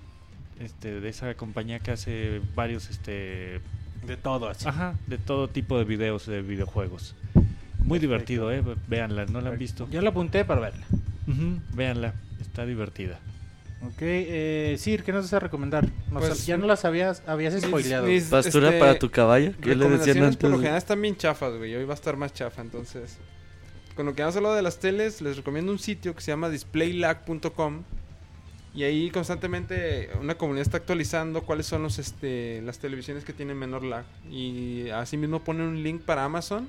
[0.60, 3.60] este, de esa compañía que hace varios, este,
[4.06, 4.66] De todo, así.
[4.68, 7.14] ajá, de todo tipo de videos de videojuegos.
[7.34, 8.00] Muy Perfecto.
[8.00, 9.88] divertido, eh, véanla, ¿no la han visto?
[9.90, 10.86] Ya lo apunté para verla.
[11.26, 13.18] Ujú, véanla, está divertida.
[13.80, 15.88] Ok, eh, Sir, ¿qué nos vas a recomendar?
[16.10, 18.06] Nos- Pues, ya no las habías, habías mis- spoileado.
[18.06, 20.36] mis- Pastura este, para tu caballo, que le decían Recomendaciones antes.
[20.38, 21.74] por lo general están bien chafas, güey.
[21.76, 23.16] Hoy va a estar más chafa, entonces.
[23.94, 26.48] Con lo que hemos hablado de las teles, les recomiendo un sitio que se llama
[26.50, 27.82] displaylag.com.
[28.74, 33.56] Y ahí constantemente una comunidad está actualizando cuáles son los, este, las televisiones que tienen
[33.56, 34.04] menor lag.
[34.30, 36.68] Y asimismo ponen un link para Amazon,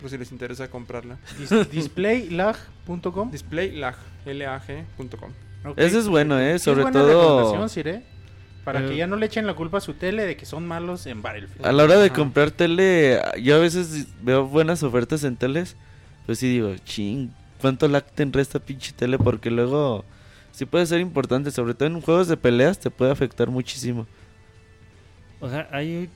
[0.00, 1.18] por si les interesa comprarla.
[1.38, 3.30] Dis- Displaylag.com.
[3.30, 3.94] Displaylag,
[4.26, 5.30] L-A-G.com.
[5.76, 8.02] Ese es bueno, eh, es sobre buena todo- recomendación, eh,
[8.64, 10.66] Para Eh, que ya no le echen la culpa a su tele de que son
[10.66, 11.64] malos en Battlefield.
[11.66, 12.14] A la hora de Ajá.
[12.14, 15.76] comprar tele, yo a veces veo buenas ofertas en teles.
[16.26, 17.30] Pues sí digo, ching,
[17.60, 20.04] cuánto lag tendrá esta pinche tele, porque luego
[20.54, 24.06] sí puede ser importante, sobre todo en juegos de peleas te puede afectar muchísimo.
[25.40, 26.08] O sea, hay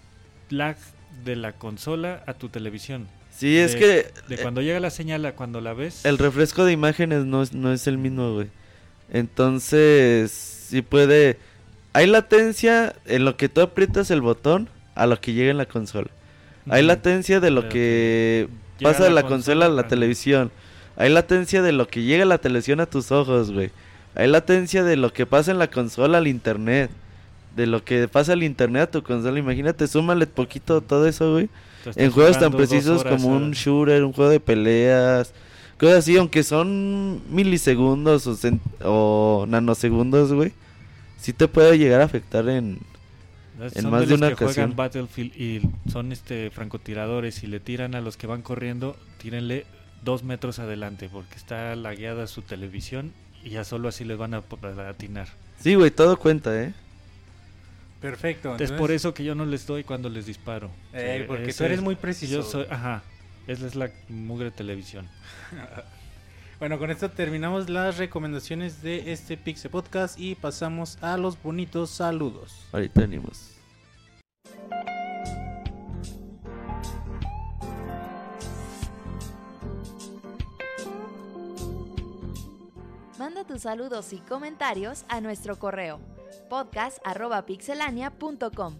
[0.48, 0.77] lag
[1.24, 3.09] de la consola a tu televisión.
[3.35, 6.05] Sí, es que De eh, cuando llega la señal a cuando la ves.
[6.05, 8.48] el refresco de imágenes no es, no es el mismo, güey.
[9.12, 11.39] Entonces, sí puede...
[11.93, 15.66] Hay latencia en lo que tú aprietas el botón a lo que llega en la
[15.66, 16.10] consola.
[16.69, 18.48] Hay latencia de lo Pero que
[18.82, 20.52] pasa de la la consola a la consola, televisión.
[20.97, 23.70] Hay latencia de lo que llega la televisión a tus ojos, güey.
[24.19, 26.90] Hay latencia de lo que pasa en la consola al internet.
[27.55, 29.39] De lo que pasa al internet a tu consola.
[29.39, 31.49] Imagínate, súmale poquito todo eso, güey.
[31.95, 35.32] En juegos tan precisos horas como un shooter, un juego de peleas.
[35.78, 38.28] Cosas así, aunque son milisegundos
[38.82, 40.53] o, nanosegundos, güey.
[41.20, 42.81] Sí te puede llegar a afectar en...
[43.61, 44.53] en son más de de los una que ocasión.
[44.53, 49.65] juegan Battlefield y son este francotiradores y le tiran a los que van corriendo, tírenle
[50.03, 53.12] dos metros adelante porque está lagueada su televisión
[53.43, 54.43] y ya solo así les van a,
[54.89, 55.28] atinar.
[55.60, 56.73] Sí, güey, todo cuenta, ¿eh?
[58.01, 58.56] Perfecto.
[58.59, 60.70] es por eso que yo no les doy cuando les disparo.
[60.93, 62.32] Eh, Sí, porque ese tú eres es- muy preciso.
[62.35, 63.02] Yo soy, ajá,
[63.47, 65.09] esa es la mugre televisión.
[66.59, 71.89] Bueno, con esto terminamos las recomendaciones de este Pixel Podcast y pasamos a los bonitos
[71.89, 72.66] saludos.
[72.73, 73.52] Ahorita venimos.
[83.19, 85.99] Manda tus saludos y comentarios a nuestro correo
[86.49, 88.77] podcast@pixelania.com.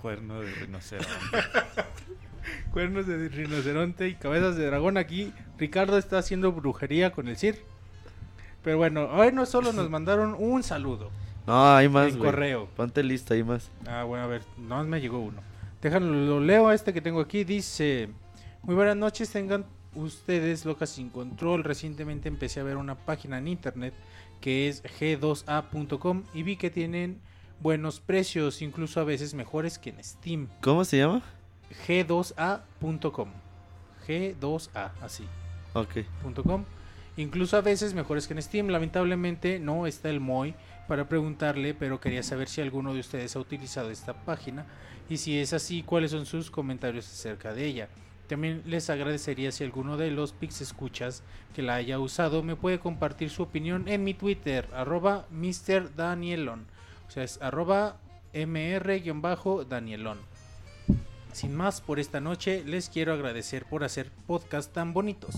[0.00, 1.12] Cuerno de rinoceronte.
[2.72, 4.96] Cuernos de rinoceronte y cabezas de dragón.
[4.96, 7.62] Aquí Ricardo está haciendo brujería con el CIR.
[8.62, 11.10] Pero bueno, hoy no solo nos mandaron un saludo.
[11.50, 12.30] No, hay más, En güey.
[12.30, 12.68] correo.
[12.76, 13.70] Ponte lista, hay más.
[13.86, 15.42] Ah, bueno, a ver, no me llegó uno.
[15.82, 17.42] Déjalo, lo leo a este que tengo aquí.
[17.42, 18.08] Dice:
[18.62, 19.64] Muy buenas noches, tengan
[19.96, 21.64] ustedes locas sin control.
[21.64, 23.94] Recientemente empecé a ver una página en internet
[24.40, 27.20] que es g2a.com y vi que tienen
[27.60, 30.48] buenos precios, incluso a veces mejores que en Steam.
[30.62, 31.20] ¿Cómo se llama?
[31.88, 33.28] g2a.com.
[34.06, 35.24] G2a, así.
[35.74, 35.98] Ok.
[36.44, 36.64] .com.
[37.16, 38.68] Incluso a veces mejores que en Steam.
[38.68, 40.54] Lamentablemente no está el Moy
[40.90, 44.66] para preguntarle, pero quería saber si alguno de ustedes ha utilizado esta página
[45.08, 47.88] y si es así, cuáles son sus comentarios acerca de ella.
[48.26, 51.22] También les agradecería si alguno de los Pix escuchas
[51.54, 55.92] que la haya usado me puede compartir su opinión en mi Twitter, arroba Mr.
[55.94, 57.38] O sea, es.
[61.32, 65.36] Sin más por esta noche, les quiero agradecer por hacer podcast tan bonitos.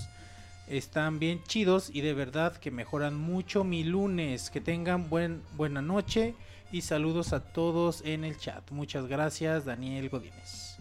[0.69, 4.51] Están bien chidos y de verdad que mejoran mucho mi lunes.
[4.51, 6.35] Que tengan buen, buena noche
[6.71, 8.71] y saludos a todos en el chat.
[8.71, 10.79] Muchas gracias, Daniel Godínez.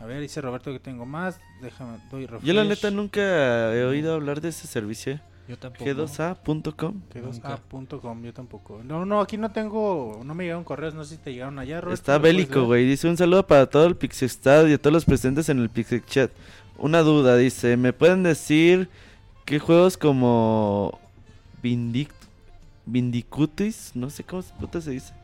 [0.00, 1.40] A ver, dice Roberto que tengo más.
[1.60, 2.46] Déjame, doy refresh.
[2.46, 5.20] Yo la neta nunca he oído hablar de ese servicio.
[5.48, 5.84] Yo tampoco.
[5.84, 7.00] G2A.com.
[7.12, 8.82] G2A.com, yo tampoco.
[8.84, 11.80] No, no, aquí no tengo, no me llegaron correos, no sé si te llegaron allá,
[11.80, 11.94] Roberto.
[11.94, 12.86] Está ¿lo puedes bélico, güey.
[12.86, 16.04] Dice un saludo para todo el Pixestad y a todos los presentes en el Pixel
[16.04, 16.30] Chat.
[16.76, 18.90] Una duda, dice, ¿me pueden decir
[19.48, 21.00] qué juegos como
[21.62, 22.14] Vindict
[22.84, 25.14] Vindicutis, no sé cómo se puta se dice.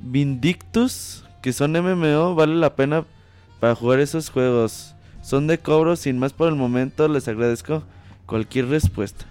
[0.00, 3.04] Vindictus, que son MMO, vale la pena
[3.60, 4.94] para jugar esos juegos.
[5.22, 7.82] Son de cobro, sin más por el momento, les agradezco
[8.26, 9.24] cualquier respuesta.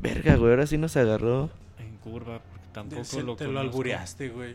[0.00, 1.50] Verga, güey, ahora sí nos agarró.
[1.78, 4.54] En curva, porque tampoco Se- lo te lo albureaste, güey.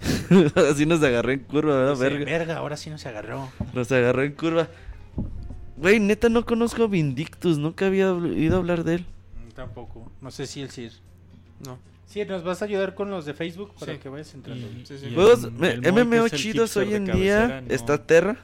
[0.56, 1.96] ahora sí nos agarró en curva, ¿verdad?
[1.96, 2.24] Verga.
[2.26, 3.48] verga, ahora sí nos agarró.
[3.72, 4.68] Nos agarró en curva.
[5.78, 9.06] Güey, neta no conozco Vindictus, nunca había oído hablar de él.
[9.46, 10.92] Mm, Tampoco, no sé si el CIR.
[11.64, 11.78] No.
[12.06, 13.98] Sí, nos vas a ayudar con los de Facebook para Sí.
[13.98, 14.66] que vayas entrando.
[14.66, 15.06] Y- Sí, sí.
[15.10, 17.74] y Juegos MMO chidos hoy en cabecera, día no.
[17.74, 18.38] está Terra,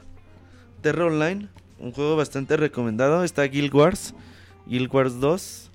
[0.81, 1.47] Terra Online,
[1.79, 3.23] un juego bastante recomendado.
[3.23, 4.13] Está Guild Wars,
[4.67, 5.71] Guild Wars 2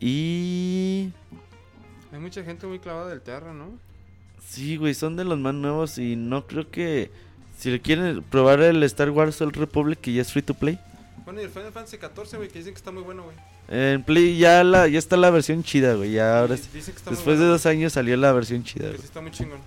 [0.00, 1.10] y
[2.12, 3.78] Hay mucha gente muy clavada del Terra, ¿no?
[4.44, 7.10] sí, güey, son de los más nuevos y no creo que
[7.62, 10.78] si le quieren probar el Star Wars Old Republic que ya es free to play.
[11.24, 13.36] Bueno, y el Final Fantasy 14, güey, que dicen que está muy bueno, güey.
[13.68, 16.10] En Play ya la ya está la versión chida, güey.
[16.12, 16.68] Ya ahora sí.
[17.08, 18.82] Después de dos años salió la versión chida.
[18.86, 18.98] Que güey.
[18.98, 19.58] sí está muy chingón.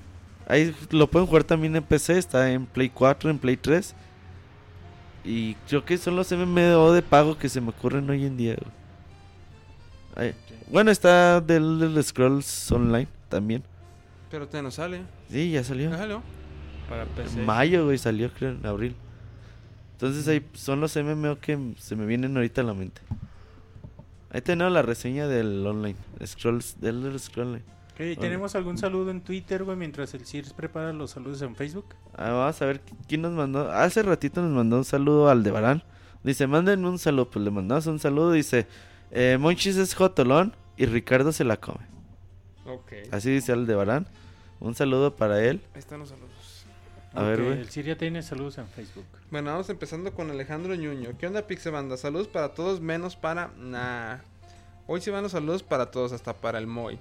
[0.47, 3.95] Ahí lo pueden jugar también en PC, está en Play 4, en Play 3.
[5.23, 8.55] Y creo que son los MMO de pago que se me ocurren hoy en día.
[10.15, 10.27] güey.
[10.29, 10.35] Ahí-
[10.69, 13.63] Bueno, está del, del Scrolls Online también.
[14.29, 15.01] Pero te no sale.
[15.31, 15.89] Sí, ya salió.
[15.89, 16.21] Déjalo.
[16.89, 17.39] Para PC.
[17.39, 18.95] En mayo, güey, salió creo en abril.
[19.93, 23.01] Entonces ahí son los MMO que se me vienen ahorita a la mente.
[24.29, 25.95] Ahí tenemos la reseña del online,
[26.25, 27.75] Scrolls, del Elder Scrolls Online.
[27.93, 31.95] Ok, ¿Tenemos algún saludo en Twitter, güey, mientras el Sears prepara los saludos en Facebook?
[32.13, 33.71] Ah, vamos a ver quién nos mandó.
[33.71, 35.83] Hace ratito nos mandó un saludo al de Barán.
[36.21, 37.29] Dice, manden un saludo.
[37.29, 38.33] Pues le mandamos un saludo.
[38.33, 38.67] Dice,
[39.11, 41.85] eh, Monchis es jotolón y Ricardo se la come.
[42.65, 42.91] Ok.
[43.11, 44.07] Así dice el de Barán.
[44.59, 45.61] Un saludo para él.
[45.73, 46.24] Ahí están los saludos.
[47.15, 47.59] A ver, güey.
[47.59, 49.05] El Sir ya tiene saludos en Facebook.
[49.31, 51.17] Bueno, vamos empezando con Alejandro Ñuño.
[51.17, 51.95] ¿Qué onda, Pixebanda?
[51.95, 53.51] Saludos para todos, menos para.
[53.57, 54.17] Nah.
[54.87, 56.99] Hoy sí van los saludos para todos, hasta para el Moy.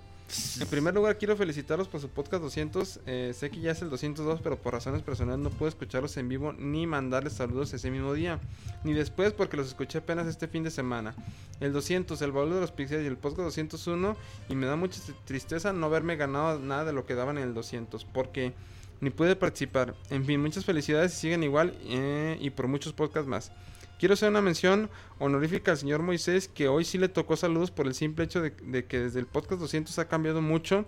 [0.61, 3.01] En primer lugar, quiero felicitarlos por su podcast 200.
[3.07, 6.29] Eh, sé que ya es el 202, pero por razones personales no puedo escucharlos en
[6.29, 8.41] vivo ni mandarles saludos ese mismo día.
[8.85, 11.15] Ni después, porque los escuché apenas este fin de semana.
[11.61, 14.17] El 200, el baúl de los pixels y el podcast 201.
[14.49, 17.55] Y me da mucha tristeza no haberme ganado nada de lo que daban en el
[17.55, 18.05] 200.
[18.07, 18.55] Porque
[19.01, 19.95] ni pude participar.
[20.11, 23.53] En fin, muchas felicidades y siguen igual eh, y por muchos podcasts más.
[23.99, 27.87] Quiero hacer una mención honorífica al señor Moisés que hoy sí le tocó saludos por
[27.87, 30.85] el simple hecho de, de que desde el podcast 200 ha cambiado mucho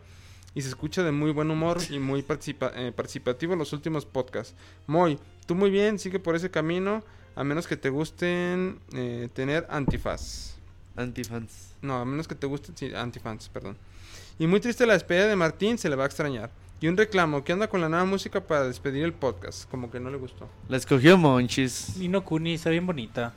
[0.54, 4.04] y se escucha de muy buen humor y muy participa- eh, participativo en los últimos
[4.06, 4.54] podcasts.
[4.86, 7.04] Moy, tú muy bien, sigue por ese camino
[7.36, 10.56] a menos que te gusten eh, tener antifaz.
[10.96, 11.74] Antifans.
[11.82, 13.76] No, a menos que te gusten sí, antifans, perdón.
[14.38, 16.50] Y muy triste la despedida de Martín, se le va a extrañar.
[16.78, 19.68] Y un reclamo, ¿qué onda con la nueva música para despedir el podcast?
[19.70, 20.46] Como que no le gustó.
[20.68, 21.96] La escogió Monchis.
[21.96, 23.32] Nino Kuni está bien bonita.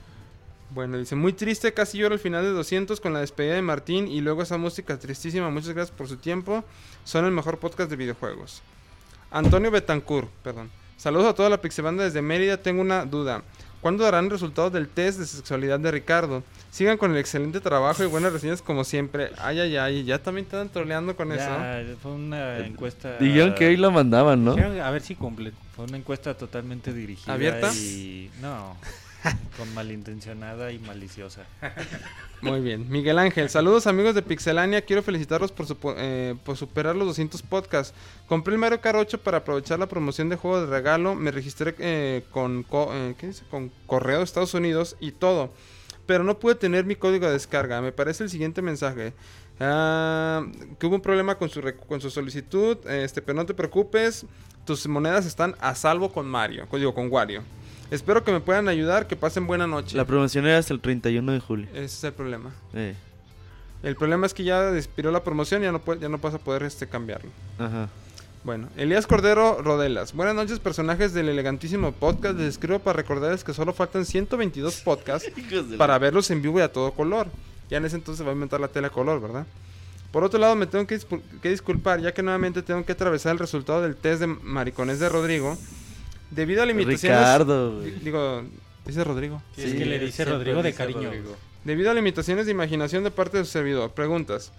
[0.72, 4.07] Bueno, dice, muy triste, casi lloro al final de 200 con la despedida de Martín
[4.07, 5.49] y luego esa música tristísima.
[5.49, 6.66] Muchas gracias por su tiempo.
[7.06, 8.61] Son el mejor podcast de videojuegos.
[9.32, 10.70] Antonio Betancourt, perdón.
[10.98, 12.57] Saludos a toda la Pixebanda desde Mérida.
[12.57, 13.41] Tengo una duda.
[13.82, 16.44] ¿Cuándo darán resultados del test de sexualidad de Ricardo?
[16.70, 19.32] Sigan con el excelente trabajo y buenas reseñas como siempre.
[19.38, 20.04] Ay, ay, ay.
[20.04, 21.46] Ya también te están troleando con eso.
[21.46, 23.18] Ya, fue una encuesta.
[23.20, 24.54] Dijeron que hoy lo mandaban, ¿no?
[24.54, 25.54] Dijeron, A ver si cumple.
[25.76, 27.34] Fue una encuesta totalmente dirigida.
[27.34, 27.74] ¿Abierta?
[27.74, 28.30] Y.
[28.42, 28.76] No.
[29.58, 31.46] con malintencionada y maliciosa.
[32.41, 32.90] Muy bien.
[32.90, 34.82] Miguel Ángel, saludos amigos de Pixelania.
[34.82, 37.94] Quiero felicitarlos por, su, eh, por superar los 200 podcasts.
[38.28, 41.16] Compré el Mario Kart 8 para aprovechar la promoción de juego de regalo.
[41.16, 42.64] Me registré eh, eh, con
[43.86, 45.52] correo de Estados Unidos y todo.
[46.06, 47.82] Pero no pude tener mi código de descarga.
[47.82, 49.14] Me parece el siguiente mensaje.
[49.60, 50.46] Ah,
[50.80, 52.78] que hubo un problema con su, rec- con su solicitud.
[52.88, 54.26] Este, pero no te preocupes.
[54.66, 56.68] Tus monedas están a salvo con Mario.
[56.72, 57.44] Digo, con Wario.
[57.91, 59.07] Espero que me puedan ayudar.
[59.07, 59.98] Que pasen buena noche.
[59.98, 61.68] La promoción era hasta el 31 de julio.
[61.74, 62.52] Ese es el problema.
[62.74, 62.95] Eh,
[63.82, 66.34] El problema es que ya expiró la promoción y ya no, puede- ya no vas
[66.34, 67.30] a poder este, cambiarlo.
[67.57, 67.88] ajá.
[68.44, 70.14] Bueno, Elías Cordero Rodelas.
[70.14, 72.38] Buenas noches, personajes del elegantísimo podcast.
[72.38, 75.30] Les escribo para recordarles que solo faltan 122 podcasts
[75.78, 77.28] para verlos en vivo y a todo color.
[77.70, 79.45] Ya en ese entonces va a inventar la tele a color, ¿verdad?
[80.14, 80.99] Por otro lado, me tengo que
[81.49, 85.57] disculpar, ya que nuevamente tengo que atravesar el resultado del test de maricones de Rodrigo.
[86.32, 87.20] Debido a limitaciones.
[87.20, 88.44] Ricardo, Digo,
[88.86, 89.42] dice Rodrigo.
[89.56, 91.04] Sí, es que le dice Rodrigo de dice cariño.
[91.10, 91.36] Rodrigo.
[91.64, 93.92] Debido a limitaciones de imaginación de parte de su servidor.
[93.92, 94.52] Preguntas.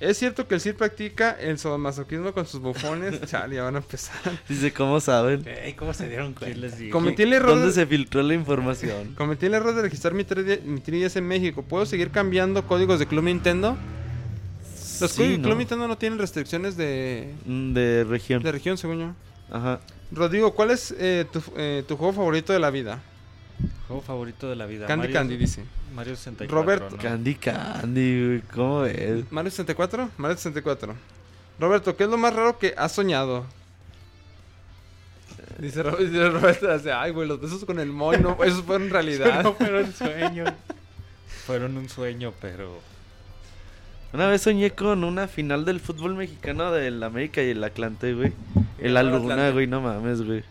[0.00, 3.20] ¿Es cierto que el Sir practica el sadomasoquismo con sus bufones?
[3.26, 4.14] Chale, ya van a empezar.
[4.48, 5.44] Dice, ¿cómo saben?
[5.76, 6.58] ¿Cómo se dieron ¿Qué cuenta?
[6.58, 6.92] les digo?
[6.92, 9.14] Cometí el error ¿Dónde de- se filtró la información?
[9.18, 11.62] Cometí el error de registrar mi 3D, mi 3DS en México.
[11.62, 13.76] ¿Puedo seguir cambiando códigos de Club Nintendo?
[15.00, 15.42] Los Sí, códigos de ¿no?
[15.48, 18.40] Club Nintendo no tienen restricciones de, Mm, De región.
[18.42, 19.14] de región, según yo.
[19.50, 19.80] Ajá.
[20.12, 23.00] Rodrigo, ¿cuál es eh, tu, eh, tu juego favorito de la vida?
[23.86, 24.86] Juego favorito de la vida.
[24.86, 25.64] Candy Mario- Candy dice.
[25.94, 26.54] Mario 64.
[26.62, 26.96] Roberto.
[26.96, 27.02] ¿no?
[27.02, 28.40] Candy Candy, güey.
[28.54, 29.24] ¿Cómo ves?
[29.30, 30.10] ¿Mario 64?
[30.18, 30.94] Mario 64.
[31.58, 33.46] Roberto, ¿qué es lo más raro que has soñado?
[35.58, 38.76] Dice, Ro- dice Roberto, dice, ay, güey, los besos con el moy, no, eso fue
[38.76, 39.42] en realidad.
[39.42, 40.50] No fueron sueños.
[41.46, 42.80] Fueron un sueño, pero.
[44.12, 48.32] Una vez soñé con una final del fútbol mexicano del América y el Atlante, güey.
[48.78, 49.52] En la el luna, Atlante.
[49.52, 50.42] güey, no mames, güey.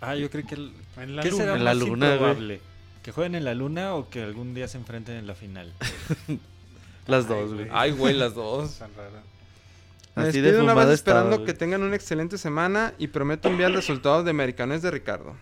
[0.00, 0.54] Ah, yo creo que.
[0.56, 0.72] El...
[0.98, 1.42] En la ¿Qué luna.
[1.44, 2.60] será En la más luna, güey.
[3.02, 5.72] ¿Que jueguen en la luna o que algún día se enfrenten en la final?
[7.06, 7.66] Las dos, güey.
[7.72, 8.78] Ay, güey, las dos.
[8.78, 9.22] Tan rara.
[10.14, 11.46] Me Así de una vez estaba, esperando güey.
[11.46, 15.34] que tengan una excelente semana y prometo enviar resultados de Americanes de Ricardo.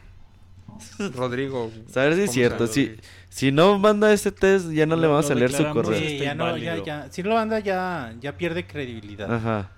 [1.14, 1.70] Rodrigo.
[1.94, 2.66] A ver si es ¿cómo cierto.
[2.66, 2.96] Si,
[3.28, 5.98] si no manda ese test, ya no le vamos a leer su correo.
[5.98, 7.08] Sí, ya no, ya, ya.
[7.10, 9.32] Si lo anda, ya, ya pierde credibilidad.
[9.32, 9.70] Ajá.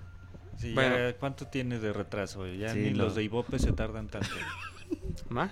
[0.57, 0.97] Sí, Bueno.
[0.97, 2.47] ya, ¿cuánto tiene de retraso?
[2.47, 3.03] Ya Sí, ni no.
[3.03, 4.29] los de Ibope se tardan tanto.
[5.29, 5.51] ¿Ma?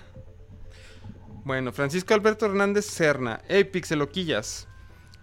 [1.44, 3.40] Bueno, Francisco Alberto Hernández Serna.
[3.48, 4.68] Hey, Pixeloquillas.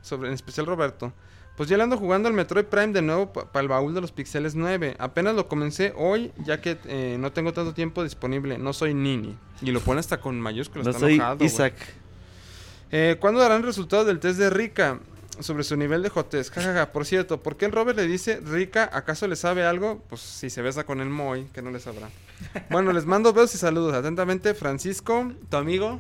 [0.02, 1.14] Sobre, en especial Roberto.
[1.60, 4.14] Pues ya le ando jugando al Metroid Prime de nuevo para el baúl de los
[4.14, 4.96] Pixeles 9.
[4.98, 8.58] Apenas lo comencé hoy, ya que eh, no tengo tanto tiempo disponible.
[8.58, 9.38] No soy Nini.
[9.62, 10.86] Y lo pone hasta con mayúsculas.
[10.86, 11.44] No está soy enojado.
[11.44, 11.74] Isaac.
[12.92, 15.02] Eh, ¿Cuándo darán resultados del test de Rika?
[15.42, 16.50] Sobre su nivel de jotes.
[16.50, 18.90] Jajaja, por cierto, ¿por qué el Robert le dice Rika?
[18.94, 20.02] ¿Acaso le sabe algo?
[20.08, 22.08] Pues si se besa con el Moy, que no le sabrá.
[22.70, 23.94] Bueno, les mando besos y saludos.
[23.94, 26.00] Atentamente, Francisco, tu amigo.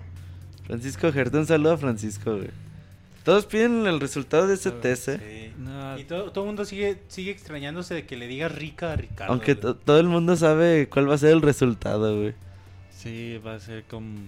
[0.68, 2.69] Francisco Gertón, un saludo a Francisco, güey.
[3.24, 5.20] Todos piden el resultado de ese test, ¿eh?
[5.54, 5.62] Sí.
[5.62, 8.96] No, Y todo, todo el mundo sigue, sigue extrañándose de que le diga rica a
[8.96, 9.34] Ricardo.
[9.34, 12.34] Aunque to- todo el mundo sabe cuál va a ser el resultado, güey.
[12.92, 14.20] sí, va a ser como...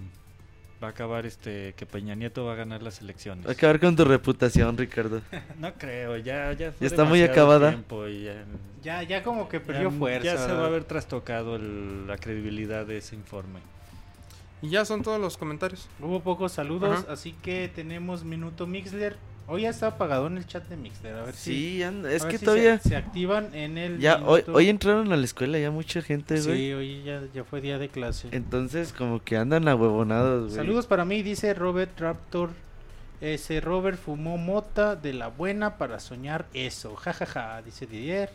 [0.82, 3.46] Va a acabar este que Peña Nieto va a ganar las elecciones.
[3.46, 5.22] Va a acabar con tu reputación, Ricardo.
[5.60, 7.68] No creo, ya, ya fue Ya está muy demasiado acabada.
[7.70, 8.44] tiempo y ya,
[8.82, 10.24] Ya, ya como que perdió ya- fuerza.
[10.24, 10.66] Ya se va a ¿verdad?
[10.66, 13.60] haber trastocado el- la credibilidad de ese informe.
[14.62, 15.88] Y ya son todos los comentarios.
[16.00, 17.12] Hubo pocos saludos, Ajá.
[17.12, 19.16] así que tenemos minuto Mixler.
[19.48, 21.16] Hoy ya está apagado en el chat de Mixler.
[21.16, 21.52] A ver si.
[21.76, 22.78] Sí, anda- es que si todavía...
[22.78, 23.98] Se, se activan en el.
[23.98, 26.56] Ya, hoy, minuto- hoy entraron a la escuela ya mucha gente, güey.
[26.56, 28.28] Sí, hoy ya, ya fue día de clase.
[28.30, 30.54] Entonces, como que andan ahuevonados, güey.
[30.56, 32.50] Saludos para mí, dice Robert Raptor.
[33.20, 36.94] Ese Robert fumó mota de la buena para soñar eso.
[36.96, 38.30] jajaja, dice Didier.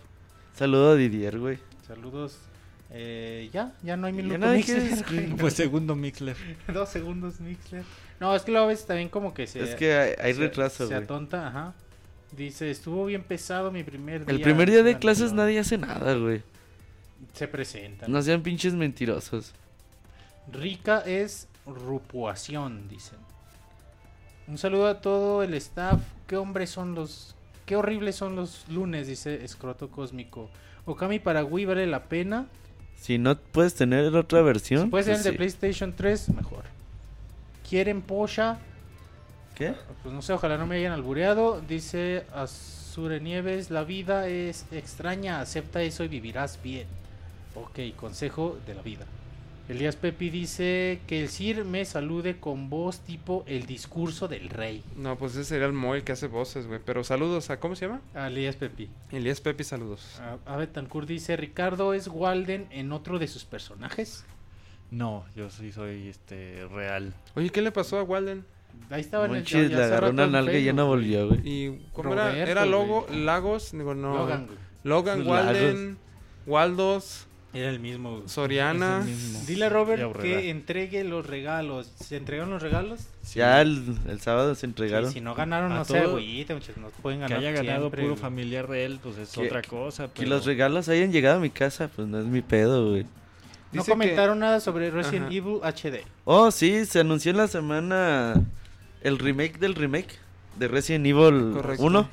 [0.55, 1.59] Saludo a Didier, güey.
[1.87, 2.37] Saludos.
[2.89, 5.03] Eh, ya, ya no hay minuto Mixler.
[5.05, 5.35] que-.
[5.37, 6.37] Pues segundo Mixler.
[6.73, 7.83] Dos segundos Mixler.
[8.19, 9.61] No, es que lo ves también como que se.
[9.63, 11.73] Es que hay, hay se- retraso, Se atonta, ajá.
[12.31, 14.35] Dice, estuvo bien pesado mi primer día.
[14.35, 16.41] El primer día de Bueno, clases no, nadie hace nada, güey.
[17.33, 18.11] Se presentan.
[18.11, 19.53] No sean pinches mentirosos.
[20.51, 23.17] Rica es rupuación, dicen.
[24.47, 25.99] Un saludo a todo el staff.
[26.27, 27.35] Qué hombres son los.
[27.65, 30.49] Qué horribles son los lunes, dice Escroto Cósmico.
[30.85, 32.45] Okami para Wii vale la pena.
[32.99, 35.37] Si no puedes tener otra versión, Si puede ser pues el de sí.
[35.37, 36.63] PlayStation 3, mejor.
[37.69, 38.57] ¿Quieren Posha?
[39.55, 39.73] ¿Qué?
[40.03, 41.61] Pues no sé, ojalá no me hayan albureado.
[41.61, 46.87] Dice Azure Nieves, la vida es extraña, acepta eso y vivirás bien.
[47.55, 49.05] Ok, consejo de la vida.
[49.69, 54.81] Elías Pepi dice que el Sir me salude con voz tipo el discurso del rey.
[54.95, 56.79] No, pues ese sería el Moy que hace voces, güey.
[56.85, 58.01] Pero saludos a, ¿cómo se llama?
[58.15, 58.89] Ah, Elías Pepi.
[59.11, 60.21] Elías Pepi, saludos.
[60.21, 64.23] A, a Betancourt dice, Ricardo es Walden en otro de sus personajes.
[64.89, 67.13] No, yo sí soy este real.
[67.35, 68.45] Oye, ¿qué le pasó a Walden?
[68.89, 71.41] Ahí estaba en el Monchis ya le agarró una nalga y ya no volvió, güey.
[71.43, 72.29] ¿Y cómo era?
[72.29, 73.07] Roberto, ¿Era Logo.
[73.11, 73.71] Lagos?
[73.73, 74.13] Digo, no.
[74.13, 74.47] Logan.
[74.83, 75.45] Logan, Lagos.
[75.45, 75.97] Walden,
[76.45, 77.26] Waldos,
[77.57, 78.21] Era el mismo.
[78.27, 78.99] Soriana.
[78.99, 79.39] El mismo.
[79.47, 81.87] Dile a Robert que entregue los regalos.
[81.99, 82.99] ¿Se entregaron los regalos?
[83.33, 85.09] Ya el, el sábado se entregaron.
[85.09, 87.51] Y si no ganaron, A no se todo- agüite, muchachos, no pueden Que ganar haya
[87.51, 88.21] ganado siempre, puro güey.
[88.21, 90.07] familiar de él, pues es Que- otra cosa.
[90.07, 93.03] Que pero- los regalos hayan llegado a mi casa, pues no es mi pedo, güey.
[93.03, 95.33] No Dice comentaron nada sobre Resident Ajá.
[95.35, 96.03] Evil HD.
[96.23, 98.35] Oh, sí, se anunció en la semana
[99.01, 100.07] el remake del remake
[100.57, 101.83] de Resident Evil Correcto.
[101.83, 102.09] 1.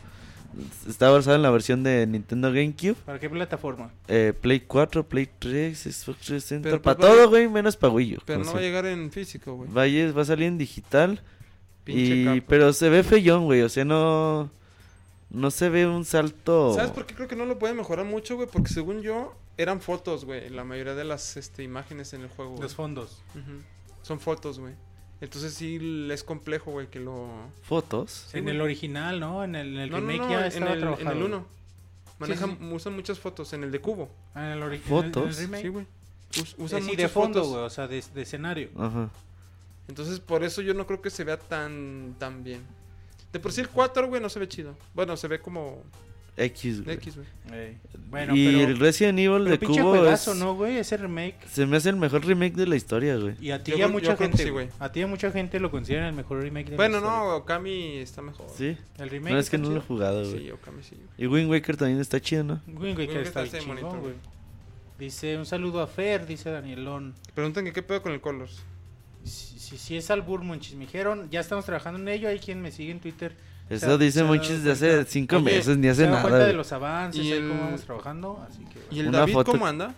[0.88, 2.94] Está basado en la versión de Nintendo GameCube.
[3.04, 3.90] ¿Para qué plataforma?
[4.08, 6.68] Eh, Play 4, Play 3, Xbox 360.
[6.68, 8.18] Pero, para pues, todo, güey, menos para Wii U.
[8.24, 9.70] Pero no va a llegar en físico, güey.
[9.70, 11.22] vaya- va a salir en digital.
[11.84, 13.62] Pinche Y, pero se ve feyón, güey.
[13.62, 14.50] O sea, no.
[15.30, 16.74] No se ve un salto.
[16.74, 18.48] ¿Sabes por qué creo que no lo pueden mejorar mucho, güey?
[18.50, 20.48] Porque según yo, eran fotos, güey.
[20.48, 22.56] La mayoría de las este, imágenes en el juego.
[22.60, 23.22] Los fondos.
[24.02, 24.74] Son fotos, güey.
[25.24, 27.28] Entonces sí es complejo, güey, que lo...
[27.62, 28.26] Fotos.
[28.30, 28.54] Sí, en güey.
[28.56, 29.42] el original, ¿no?
[29.44, 31.10] En el, en el No, no, remake no, ya en el, en trabajado.
[31.12, 31.46] el 1.
[32.18, 32.64] Manejan, sí.
[32.72, 33.52] usan muchas fotos.
[33.52, 34.10] En el de cubo.
[34.34, 35.22] Ah, en el ori- ¿Fotos?
[35.24, 35.62] en el remake.
[35.62, 35.86] Sí, güey.
[36.40, 37.52] Us- Eh, usan sí, muchas de fondo, fotos.
[37.54, 38.68] güey, o sea, de, de escenario.
[38.78, 39.10] Ajá.
[39.88, 42.62] Entonces por eso yo no creo que se vea tan, tan bien.
[43.32, 44.76] De por sí el 4, güey, no se ve chido.
[44.94, 45.82] Bueno, se ve como
[46.36, 46.96] X, güey.
[46.96, 47.28] X, güey.
[48.10, 50.76] Bueno, y pero, el Resident Evil pero de pinche Cubo juegazo, es- ¿no, güey?
[50.78, 51.36] Ese remake.
[51.48, 53.34] se me hace el mejor remake de la historia, güey.
[53.40, 54.68] Y a ti Yo y a creo- mucha yo gente, sí, güey.
[54.78, 57.18] A ti y a mucha gente lo consideran el mejor remake de Bueno, la historia.
[57.28, 58.46] no, Okami está mejor.
[58.56, 58.76] Sí.
[58.98, 59.86] El remake No, es que no lo he chido.
[59.86, 60.38] jugado, güey.
[60.44, 60.96] Sí, Okami sí.
[60.96, 61.08] güey.
[61.18, 62.60] Y Wind Waker también está chido, ¿no?
[62.66, 64.14] Wind Waker Wind Waker está chingón, güey.
[64.98, 67.14] Dice, un saludo a Fer, dice Danielón.
[67.34, 68.62] Preguntan que qué pedo con el Colors.
[69.24, 72.28] Si, si, si es albur, monchis, me dijeron, ya estamos trabajando en ello.
[72.28, 73.34] Hay quien me sigue en Twitter.
[73.70, 76.10] Eso Se ha- dice se ha Monchis de hace cinco Oye, meses, ni hace se
[76.10, 76.20] nada.
[76.22, 78.46] cuenta de los avances, Y de el- cómo vamos trabajando.
[78.48, 79.94] Así que, ¿Y el Una David foto- cómo anda?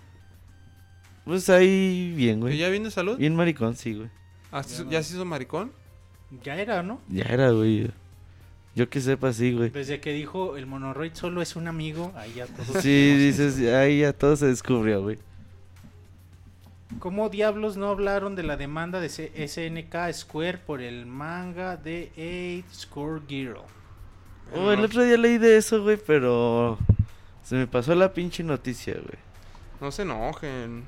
[1.24, 2.58] Pues ahí bien, ¿Que güey.
[2.58, 3.16] ya viene salud?
[3.18, 4.08] Bien maricón, sí, güey.
[4.52, 4.90] Ah, Ya ¿sí- no.
[4.90, 5.72] ¿Ya se hizo maricón?
[6.44, 7.00] ya era, ¿no?
[7.08, 7.90] Ya era, güey.
[8.76, 9.70] Yo que sepa, sí, güey.
[9.70, 12.80] Desde que dijo el monoroid solo es un amigo, ahí ya todo.
[12.80, 15.18] Sí, dices, ahí ya todo se descubrió, güey.
[16.98, 22.74] ¿Cómo diablos no hablaron de la demanda de SNK Square por el manga de 8
[22.74, 23.58] Score Girl?
[24.54, 26.78] Oh, el otro día leí de eso, güey, pero
[27.42, 29.18] se me pasó la pinche noticia, güey.
[29.80, 30.84] No se enojen.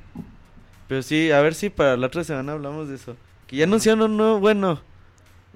[0.86, 3.16] Pero sí, a ver si para la otra semana hablamos de eso.
[3.46, 4.80] Que ya anunciaron un nuevo, bueno,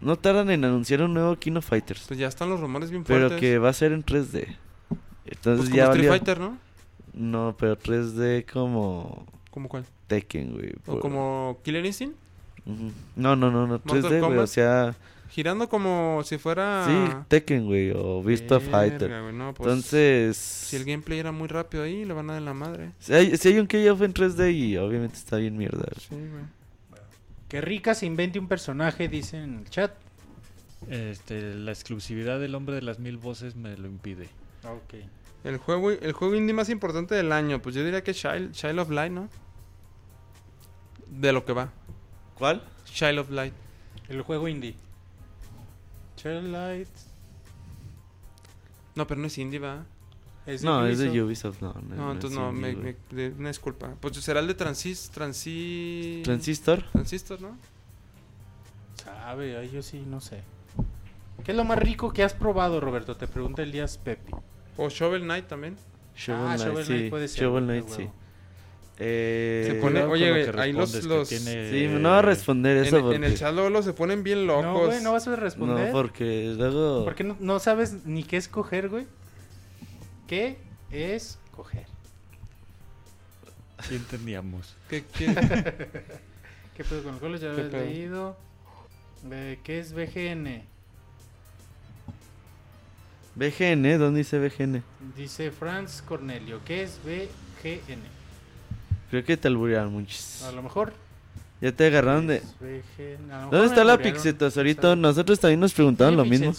[0.01, 2.05] no tardan en anunciar un nuevo Kino Fighters.
[2.09, 3.40] Pues ya están los rumores bien Pero fuertes.
[3.40, 4.56] que va a ser en 3D.
[4.89, 6.10] Pues Entonces como ya Street valió.
[6.10, 6.59] Fighter, ¿no?
[7.14, 9.85] No, pero 3D como ¿Cómo cuál?
[10.12, 10.72] Tekken, güey.
[10.86, 12.16] ¿O como Killer Instinct?
[13.16, 14.94] No, no, no, no, 3D, güey, o sea,
[15.30, 16.84] Girando como si fuera...
[16.86, 19.22] sí, Tekken, güey, o Beast of Verga, Fighter.
[19.22, 22.43] güey, no, pues, Entonces, Si el gameplay era muy rápido ahí, le van a dar
[22.43, 22.90] en la madre.
[22.98, 25.86] si hay, si hay un KOF en 3D y obviamente está bien mierda.
[25.98, 26.44] Sí, güey.
[27.48, 29.93] Que rica se invente un personaje, dice en el chat.
[30.90, 34.28] Este, la exclusividad del hombre de las mil voces me lo impide.
[34.64, 34.94] Ok.
[35.44, 38.78] El juego, el juego indie más importante del año, pues yo diría que Child, Child
[38.80, 39.28] of Light, ¿no?
[41.20, 41.70] De lo que va.
[42.36, 42.62] ¿Cuál?
[42.84, 43.55] Child of Light.
[44.09, 44.74] El juego indie.
[46.16, 46.89] Child Light.
[48.94, 49.84] No, pero no es indie, va.
[50.47, 51.60] Es No, es de Ubisoft.
[51.60, 51.72] No.
[51.74, 53.94] No, No, entonces es no, indie, me, me- una disculpa.
[54.01, 56.22] Pues será el de Transis, Transi...
[56.24, 56.82] Transistor.
[56.90, 57.56] Transistor, ¿no?
[58.94, 60.43] Sabe, yo sí, no sé.
[61.44, 63.16] ¿Qué es lo más rico que has probado, Roberto?
[63.16, 64.32] Te pregunta Elías Pepe.
[64.76, 65.76] O Shovel Knight también.
[66.16, 66.93] Shovel ah, Knight, Shovel sí.
[66.93, 67.44] Knight puede ser.
[67.44, 68.09] Shovel Knight, sí.
[68.98, 72.97] Eh, Se pone- oye, lo ahí los- los- tiene- Sí, no va a responder eso
[72.98, 73.16] En, porque...
[73.16, 74.64] en el chat luego los se ponen bien locos.
[74.64, 75.86] No, güey, no vas a responder.
[75.86, 77.05] No, porque luego...
[77.05, 79.06] Porque no, no sabes ni qué escoger, güey.
[80.28, 80.59] ¿Qué
[80.90, 81.86] es coger?
[83.89, 84.77] Sí entendíamos.
[84.89, 85.27] ¿Qué, qué?
[86.77, 87.32] ¿Qué pedo con?
[87.35, 88.36] Ya ¿Qué habías leído.
[89.31, 90.62] Eh, ¿Qué es BGN?
[93.35, 94.82] BGN, ¿dónde dice BGN?
[95.16, 96.60] Dice Franz Cornelio.
[96.64, 98.22] ¿Qué es BGN?
[99.12, 100.43] Creo que te alburearon muchos.
[100.43, 100.94] A lo mejor.
[101.60, 102.36] Ya te agarraron de...
[102.36, 103.30] es BGN.
[103.30, 103.98] A lo mejor ¿Dónde me está la.
[103.98, 104.97] Pixetosorito?
[104.97, 106.55] Nosotros también nos preguntaban lo mismo.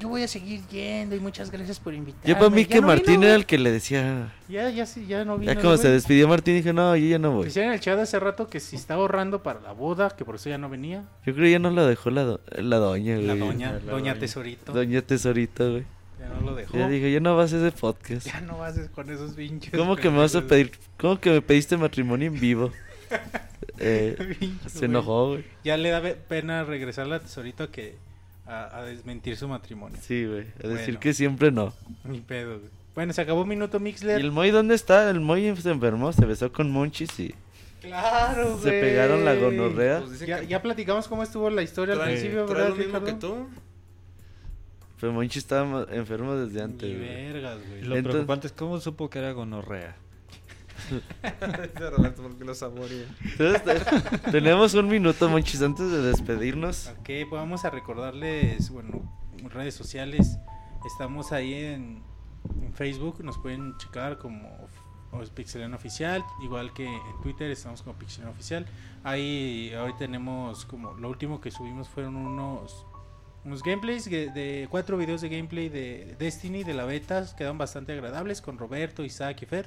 [0.00, 2.26] Yo voy a seguir yendo y muchas gracias por invitarme.
[2.26, 4.32] Yo para mí Ya que no Martín vino, era el que le decía...
[4.48, 5.52] Ya, ya, sí, ya no vino.
[5.52, 7.44] Ya como se despidió Martín dije, no, yo ya no voy.
[7.44, 10.36] Decían en el chat hace rato que si estaba ahorrando para la boda, que por
[10.36, 11.04] eso ya no venía.
[11.26, 13.26] Yo creo que ya no lo dejó la, do- la doña, güey.
[13.26, 14.14] La doña, la doña doña.
[14.18, 14.72] Tesorito.
[14.72, 15.84] Doña Tesorito, güey.
[16.20, 16.76] Ya no lo dejó.
[16.76, 18.26] Ya dijo, ya no vas a ese podcast.
[18.26, 19.72] Ya no vas con esos pinches.
[19.76, 20.70] ¿Cómo que me vas a pedir?
[20.98, 22.70] ¿Cómo que me pediste matrimonio en vivo?
[23.82, 24.36] Eh,
[24.66, 25.44] se enojó, güey.
[25.64, 27.96] Ya le da pena regresar a la tesorito a que
[28.46, 29.96] a, a desmentir su matrimonio.
[30.02, 30.46] Sí, güey.
[30.62, 31.00] A decir Bueno.
[31.00, 31.72] que siempre no.
[32.04, 32.70] Ni pedo, güey.
[32.94, 34.20] Bueno, se acabó minuto ¿Y Mixler.
[34.20, 35.08] el Moy dónde está?
[35.08, 37.34] El Moy se enfermó, se besó con Monchis y
[37.80, 38.80] Claro, se güey.
[38.82, 40.00] pegaron la gonorrea.
[40.00, 43.12] Pues Ya, que ya platicamos cómo estuvo la historia al principio, ¿verdad, lo mismo que
[43.14, 43.48] tú.
[45.00, 47.08] Pero Monchis estaba enfermo desde Ni antes, güey.
[47.08, 47.82] vergas, güey.
[47.82, 49.96] Lo Entonces- preocupante es cómo supo que era gonorrea.
[51.96, 53.06] Roberto porque lo saborea.
[53.38, 53.62] Entonces,
[54.32, 56.88] tenemos un minuto, Monchis, antes de despedirnos.
[56.98, 59.02] Ok, pues vamos a recordarles, bueno,
[59.50, 60.38] redes sociales.
[60.86, 62.02] Estamos ahí en,
[62.62, 64.48] en Facebook, nos pueden checar como
[65.34, 68.66] Pixelano Oficial, igual que en Twitter estamos como Pixelano Oficial.
[69.04, 72.86] Ahí hoy tenemos como lo último que subimos fueron unos
[73.44, 78.40] unos gameplays de, cuatro videos de gameplay de Destiny de la beta, quedaron bastante agradables
[78.40, 79.66] con Roberto, Isaac y Fer.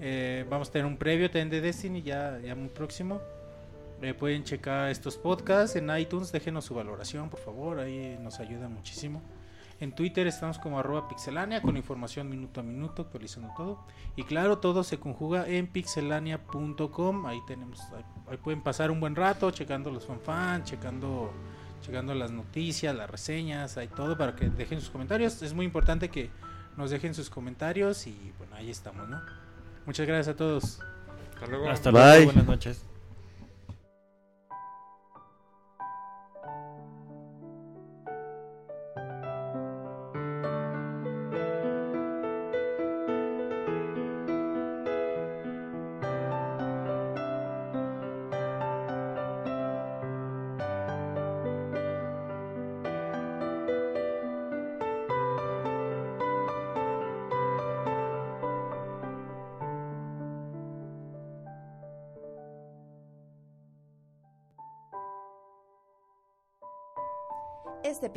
[0.00, 3.20] Eh, vamos a tener un previo también de Destiny ya, ya muy próximo.
[4.02, 8.68] Eh, pueden checar estos podcasts en iTunes, déjenos su valoración, por favor, ahí nos ayuda
[8.68, 9.22] muchísimo.
[9.80, 13.84] En Twitter estamos como arroba pixelania con información minuto a minuto, actualizando todo.
[14.14, 17.26] Y claro, todo se conjuga en pixelania.com.
[17.26, 21.32] Ahí tenemos, ahí, ahí pueden pasar un buen rato checando los fanfans, checando,
[21.84, 25.42] checando las noticias, las reseñas, hay todo para que dejen sus comentarios.
[25.42, 26.30] Es muy importante que
[26.76, 29.20] nos dejen sus comentarios y bueno, ahí estamos, ¿no?
[29.84, 30.80] Muchas gracias a todos.
[31.34, 31.68] Hasta luego.
[31.68, 32.02] Hasta Bye.
[32.02, 32.93] luego, buenas noches.